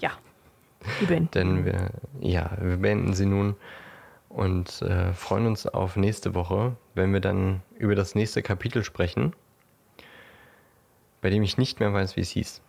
Ja. 0.00 0.10
Die 1.00 1.06
Band. 1.06 1.34
Denn 1.34 1.64
wir, 1.64 1.90
ja, 2.20 2.50
wir 2.60 2.76
beenden 2.76 3.14
sie 3.14 3.24
nun 3.24 3.56
und 4.28 4.82
äh, 4.82 5.14
freuen 5.14 5.46
uns 5.46 5.66
auf 5.66 5.96
nächste 5.96 6.34
Woche, 6.34 6.76
wenn 6.94 7.12
wir 7.14 7.20
dann 7.20 7.62
über 7.78 7.94
das 7.94 8.14
nächste 8.14 8.42
Kapitel 8.42 8.84
sprechen, 8.84 9.34
bei 11.22 11.30
dem 11.30 11.42
ich 11.42 11.56
nicht 11.56 11.80
mehr 11.80 11.92
weiß, 11.94 12.16
wie 12.16 12.20
es 12.20 12.30
hieß. 12.30 12.60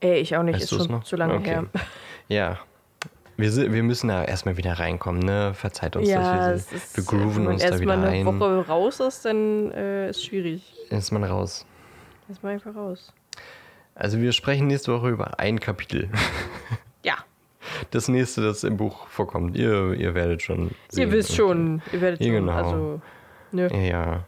Ey, 0.00 0.18
ich 0.18 0.36
auch 0.36 0.42
nicht, 0.42 0.56
Weißt 0.56 0.72
ist 0.72 0.78
schon 0.78 0.90
noch? 0.90 1.04
zu 1.04 1.14
lange 1.14 1.34
Okay. 1.34 1.44
her. 1.44 1.66
Ja. 2.28 2.58
Wir, 3.38 3.72
wir 3.72 3.82
müssen 3.82 4.08
da 4.08 4.24
erstmal 4.24 4.56
wieder 4.56 4.72
reinkommen, 4.78 5.20
ne? 5.22 5.52
Verzeiht 5.54 5.94
uns, 5.96 6.08
ja, 6.08 6.52
dass 6.52 6.62
es 6.62 6.70
wir, 6.70 6.76
ist, 6.78 6.96
wir 6.96 7.04
grooven 7.04 7.36
wenn 7.36 7.44
man 7.44 7.52
uns 7.54 7.62
da 7.64 7.78
wieder 7.78 7.92
eine 7.92 8.08
ein. 8.08 8.26
Woche 8.26 8.66
raus 8.66 9.00
ist, 9.00 9.24
dann 9.26 9.70
äh, 9.72 10.08
ist 10.10 10.24
schwierig. 10.24 10.72
Ist 10.90 11.10
man 11.12 11.22
raus. 11.24 11.66
Erstmal 12.28 12.54
einfach 12.54 12.74
raus. 12.74 13.12
Also 13.94 14.20
wir 14.20 14.32
sprechen 14.32 14.66
nächste 14.66 14.92
Woche 14.92 15.08
über 15.10 15.38
ein 15.38 15.60
Kapitel. 15.60 16.08
Ja, 17.02 17.18
Das 17.92 18.08
nächste, 18.08 18.40
das 18.42 18.64
im 18.64 18.76
Buch 18.76 19.06
vorkommt. 19.08 19.56
Ihr, 19.56 19.92
ihr 19.92 20.14
werdet 20.14 20.42
schon 20.42 20.70
sehen. 20.88 21.02
ihr 21.02 21.12
wisst 21.12 21.36
schon, 21.36 21.80
ihr 21.92 22.00
werdet 22.00 22.20
Ja, 22.20 22.26
schon, 22.26 22.34
genau. 22.34 22.52
also, 22.52 23.00
nö. 23.52 23.68
Ja. 23.68 24.24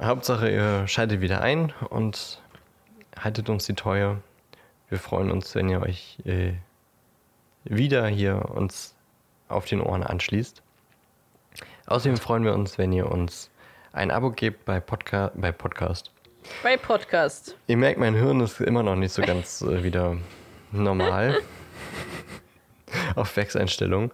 Hauptsache, 0.00 0.50
ihr 0.50 0.88
schaltet 0.88 1.20
wieder 1.20 1.42
ein 1.42 1.72
und 1.90 2.42
haltet 3.16 3.48
uns 3.50 3.66
die 3.66 3.74
Treue. 3.74 4.16
Wir 4.88 4.98
freuen 4.98 5.30
uns, 5.30 5.54
wenn 5.54 5.68
ihr 5.68 5.80
euch 5.82 6.18
äh, 6.24 6.54
wieder 7.64 8.06
hier 8.06 8.50
uns 8.50 8.94
auf 9.48 9.64
den 9.66 9.80
Ohren 9.80 10.02
anschließt. 10.02 10.62
Außerdem 11.86 12.16
freuen 12.16 12.44
wir 12.44 12.54
uns, 12.54 12.78
wenn 12.78 12.92
ihr 12.92 13.10
uns 13.10 13.50
ein 13.92 14.10
Abo 14.10 14.30
gebt 14.30 14.64
bei, 14.64 14.80
Podca 14.80 15.32
bei 15.34 15.52
Podcast. 15.52 16.12
Bei 16.62 16.76
Podcast. 16.76 17.56
Ihr 17.66 17.76
merkt, 17.76 17.98
mein 17.98 18.14
Hirn 18.14 18.40
ist 18.40 18.60
immer 18.60 18.82
noch 18.82 18.96
nicht 18.96 19.12
so 19.12 19.22
ganz 19.22 19.60
äh, 19.62 19.82
wieder 19.82 20.16
normal. 20.72 21.40
Auf 23.14 23.36
Werkseinstellung. 23.36 24.12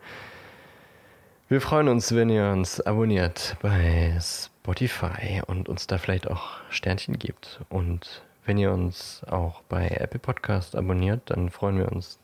Wir 1.49 1.61
freuen 1.61 1.89
uns, 1.89 2.15
wenn 2.15 2.29
ihr 2.29 2.51
uns 2.51 2.81
abonniert 2.81 3.57
bei 3.63 4.19
Spotify 4.21 5.43
und 5.47 5.69
uns 5.69 5.87
da 5.87 5.99
vielleicht 5.99 6.29
auch 6.29 6.59
Sternchen 6.71 7.19
gibt. 7.19 7.61
Und 7.69 8.25
wenn 8.45 8.59
ihr 8.59 8.73
uns 8.73 9.23
auch 9.29 9.63
bei 9.69 9.87
Apple 9.89 10.19
Podcast 10.19 10.75
abonniert, 10.75 11.23
dann 11.27 11.51
freuen 11.51 11.79
wir 11.79 11.93
uns 11.93 12.19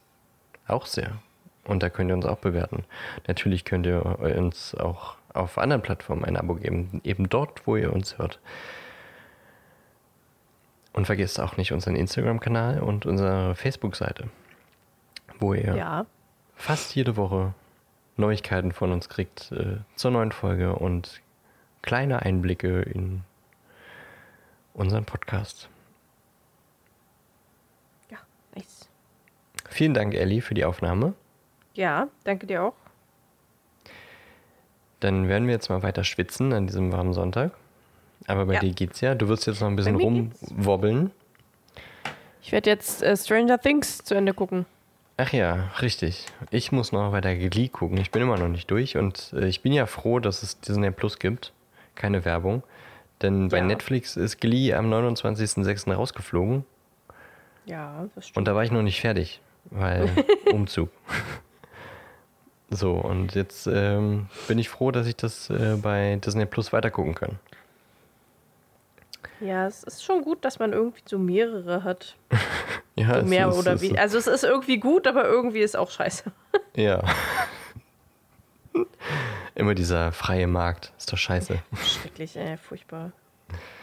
auch 0.69 0.87
sehr. 0.87 1.13
Und 1.65 1.83
da 1.83 1.91
könnt 1.91 2.11
ihr 2.11 2.15
uns 2.15 2.27
auch 2.27 2.39
bewerten. 2.39 2.85
Natürlich 3.29 3.65
könnt 3.65 3.87
ihr 3.87 4.05
uns 4.19 4.75
auch 4.75 5.17
auf 5.33 5.59
anderen 5.59 5.83
Plattformen 5.83 6.25
ein 6.25 6.37
Abo 6.37 6.55
geben, 6.57 7.01
eben 7.05 7.29
dort, 7.29 7.67
wo 7.67 7.77
ihr 7.77 7.93
uns 7.93 8.19
hört. 8.19 8.41
Und 10.93 11.07
vergesst 11.07 11.41
auch 11.41 11.57
nicht 11.57 11.73
unseren 11.73 11.97
Instagram-Kanal 11.97 12.81
und 12.81 13.07
unsere 13.07 13.55
Facebook-Seite, 13.55 14.29
wo 15.39 15.55
ihr 15.55 15.75
Ja. 15.75 16.07
fast 16.55 16.95
jede 16.95 17.17
Woche 17.17 17.55
Neuigkeiten 18.19 18.73
von 18.73 18.93
uns 18.93 19.09
kriegt 19.09 19.53
äh, 19.53 19.79
zur 19.97 20.11
neuen 20.11 20.33
Folge 20.33 20.75
und 20.77 21.23
kleine 21.81 22.21
Einblicke 22.23 22.83
in 22.83 23.23
unseren 24.75 25.07
Podcast. 25.07 25.71
Ja, 28.11 28.19
nice. 28.55 28.87
Vielen 29.73 29.95
Dank, 29.95 30.14
Ellie, 30.14 30.43
für 30.43 30.55
die 30.55 30.64
Aufnahme. 30.64 31.14
Ja, 31.75 32.09
danke 32.25 32.47
dir 32.47 32.62
auch. 32.62 32.75
Dann 35.01 35.29
werden 35.29 35.47
wir 35.49 35.55
jetzt 35.55 35.68
mal 35.68 35.83
weiter 35.83 36.05
schwitzen 36.05 36.53
an 36.53 36.66
diesem 36.66 36.93
warmen 36.93 37.12
Sonntag. 37.12 37.53
Aber 38.27 38.47
bei 38.47 38.55
Ja. 38.55 38.61
dir 38.61 38.73
geht's 38.73 39.01
ja. 39.01 39.14
Du 39.14 39.29
wirst 39.29 39.47
jetzt 39.47 39.61
noch 39.61 39.68
ein 39.68 39.77
bisschen 39.77 39.97
rumwobbeln. 39.97 41.11
Ich 42.43 42.53
werde 42.53 42.70
jetzt 42.70 43.03
äh, 43.03 43.16
Stranger 43.16 43.59
Things 43.59 43.99
zu 44.05 44.14
Ende 44.14 44.35
gucken. 44.35 44.66
Ach 45.16 45.33
ja, 45.33 45.70
richtig. 45.81 46.27
Ich 46.51 46.70
muss 46.73 46.93
noch 46.93 47.12
weiter 47.12 47.35
Glee 47.35 47.68
gucken. 47.68 47.99
Ich 47.99 48.11
bin 48.11 48.23
immer 48.23 48.39
noch 48.39 48.49
nicht 48.49 48.70
durch 48.70 48.97
und 48.97 49.33
äh, 49.37 49.47
ich 49.47 49.62
bin 49.62 49.73
ja 49.73 49.87
froh, 49.87 50.20
dass 50.20 50.43
es 50.43 50.61
Disney 50.61 50.91
Plus 50.91 51.18
gibt. 51.18 51.53
Keine 51.95 52.25
Werbung. 52.25 52.62
Denn 53.23 53.49
bei 53.49 53.59
Ja. 53.59 53.64
Netflix 53.64 54.16
ist 54.16 54.41
Glee 54.41 54.73
am 54.75 54.93
29.06. 54.93 55.93
rausgeflogen. 55.93 56.64
Ja, 57.66 58.07
das 58.14 58.25
stimmt. 58.29 58.39
Und 58.39 58.45
da 58.47 58.55
war 58.55 58.64
ich 58.64 58.70
noch 58.73 58.83
nicht 58.83 59.01
fertig, 59.01 59.41
weil 59.71 60.09
Umzug. 60.53 60.91
so, 62.71 62.93
und 62.93 63.35
jetzt 63.35 63.67
ähm, 63.67 64.29
bin 64.49 64.59
ich 64.59 64.69
froh, 64.69 64.91
dass 64.91 65.07
ich 65.07 65.17
das 65.17 65.51
äh, 65.51 65.77
bei 65.81 66.17
Disney 66.25 66.47
Plus 66.47 66.73
weitergucken 66.73 67.15
kann. 67.15 67.39
Ja, 69.41 69.67
es 69.67 69.83
ist 69.83 70.05
schon 70.05 70.23
gut, 70.23 70.45
dass 70.45 70.59
man 70.61 70.73
irgendwie 70.73 71.03
so 71.05 71.19
mehrere 71.19 71.85
hat. 71.85 72.17
Ja, 72.95 73.15
So 73.15 73.21
es 73.21 73.27
mehr 73.27 73.49
ist- 73.49 73.57
oder 73.57 73.73
es 73.73 73.81
weniger. 73.81 74.03
Also 74.03 74.19
es 74.19 74.27
ist 74.27 74.45
irgendwie 74.45 74.79
gut, 74.79 75.07
aber 75.07 75.25
irgendwie 75.25 75.61
ist 75.61 75.79
auch 75.79 75.91
scheiße. 75.91 76.31
Ja. 76.77 77.03
Immer 79.55 79.75
dieser 79.75 80.13
freie 80.13 80.47
Markt. 80.47 80.93
Ist 80.99 81.11
doch 81.11 81.17
scheiße. 81.17 81.59
Schrecklich, 81.87 82.37
ey, 82.37 82.59
furchtbar. 82.59 83.13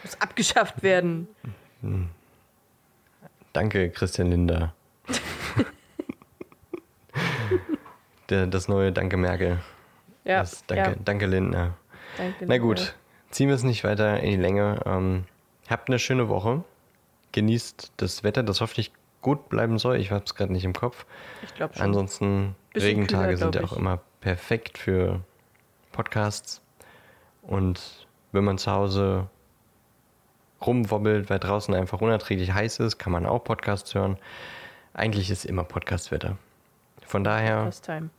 Muss 0.04 0.20
abgeschafft 0.20 0.84
werden. 0.84 1.26
Danke, 3.52 3.90
Christian 3.90 4.30
Linder. 4.30 4.74
Der, 8.30 8.46
das 8.46 8.68
neue 8.68 8.92
Danke 8.92 9.16
Merkel. 9.16 9.58
Ja, 10.24 10.40
Das 10.40 10.64
Danke, 10.66 10.90
ja 10.90 10.96
danke 11.04 11.26
Lindner. 11.26 11.74
danke. 12.16 12.46
Na 12.46 12.58
gut, 12.58 12.94
ziehen 13.30 13.48
wir 13.48 13.54
es 13.54 13.62
nicht 13.64 13.84
weiter 13.84 14.20
in 14.20 14.30
die 14.30 14.36
Länge. 14.36 14.80
Ähm, 14.86 15.24
habt 15.68 15.88
eine 15.88 15.98
schöne 15.98 16.28
Woche. 16.28 16.62
Genießt 17.32 17.92
das 17.96 18.22
Wetter, 18.24 18.42
das 18.42 18.60
hoffentlich 18.60 18.92
gut 19.22 19.48
bleiben 19.48 19.78
soll. 19.78 19.96
Ich 19.96 20.10
habe 20.10 20.24
es 20.24 20.34
gerade 20.34 20.52
nicht 20.52 20.64
im 20.64 20.72
Kopf. 20.72 21.06
Ich 21.42 21.54
glaube 21.54 21.74
schon. 21.74 21.82
Ansonsten, 21.84 22.56
Bisschen 22.72 22.88
Regentage 22.88 23.34
kühler, 23.34 23.36
sind 23.38 23.54
ja 23.56 23.64
auch 23.64 23.72
ich. 23.72 23.78
immer 23.78 24.00
perfekt 24.20 24.78
für 24.78 25.20
Podcasts. 25.92 26.60
Und 27.42 28.06
wenn 28.32 28.44
man 28.44 28.58
zu 28.58 28.70
Hause 28.70 29.28
rumwobbelt, 30.64 31.30
weil 31.30 31.38
draußen 31.38 31.74
einfach 31.74 32.00
unerträglich 32.00 32.52
heiß 32.52 32.80
ist, 32.80 32.98
kann 32.98 33.12
man 33.12 33.26
auch 33.26 33.42
Podcasts 33.42 33.94
hören. 33.94 34.18
Eigentlich 34.92 35.30
ist 35.30 35.44
immer 35.44 35.64
Podcastwetter. 35.64 36.36
Von 37.06 37.24
daher, 37.24 37.64
First 37.64 37.84
time 37.86 38.10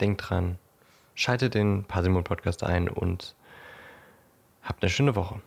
denkt 0.00 0.28
dran, 0.28 0.58
schaltet 1.14 1.54
den 1.54 1.84
Parsimon 1.84 2.24
Podcast 2.24 2.62
ein 2.62 2.88
und 2.88 3.34
habt 4.62 4.82
eine 4.82 4.90
schöne 4.90 5.14
Woche. 5.14 5.40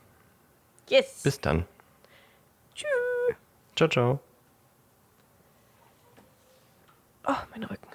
Yes. 0.89 1.23
Bis 1.23 1.41
dann. 1.41 1.65
Tschüss. 2.75 2.87
Ciao, 3.75 3.89
ciao. 3.89 4.19
Oh, 7.27 7.33
mein 7.51 7.63
Rücken. 7.63 7.86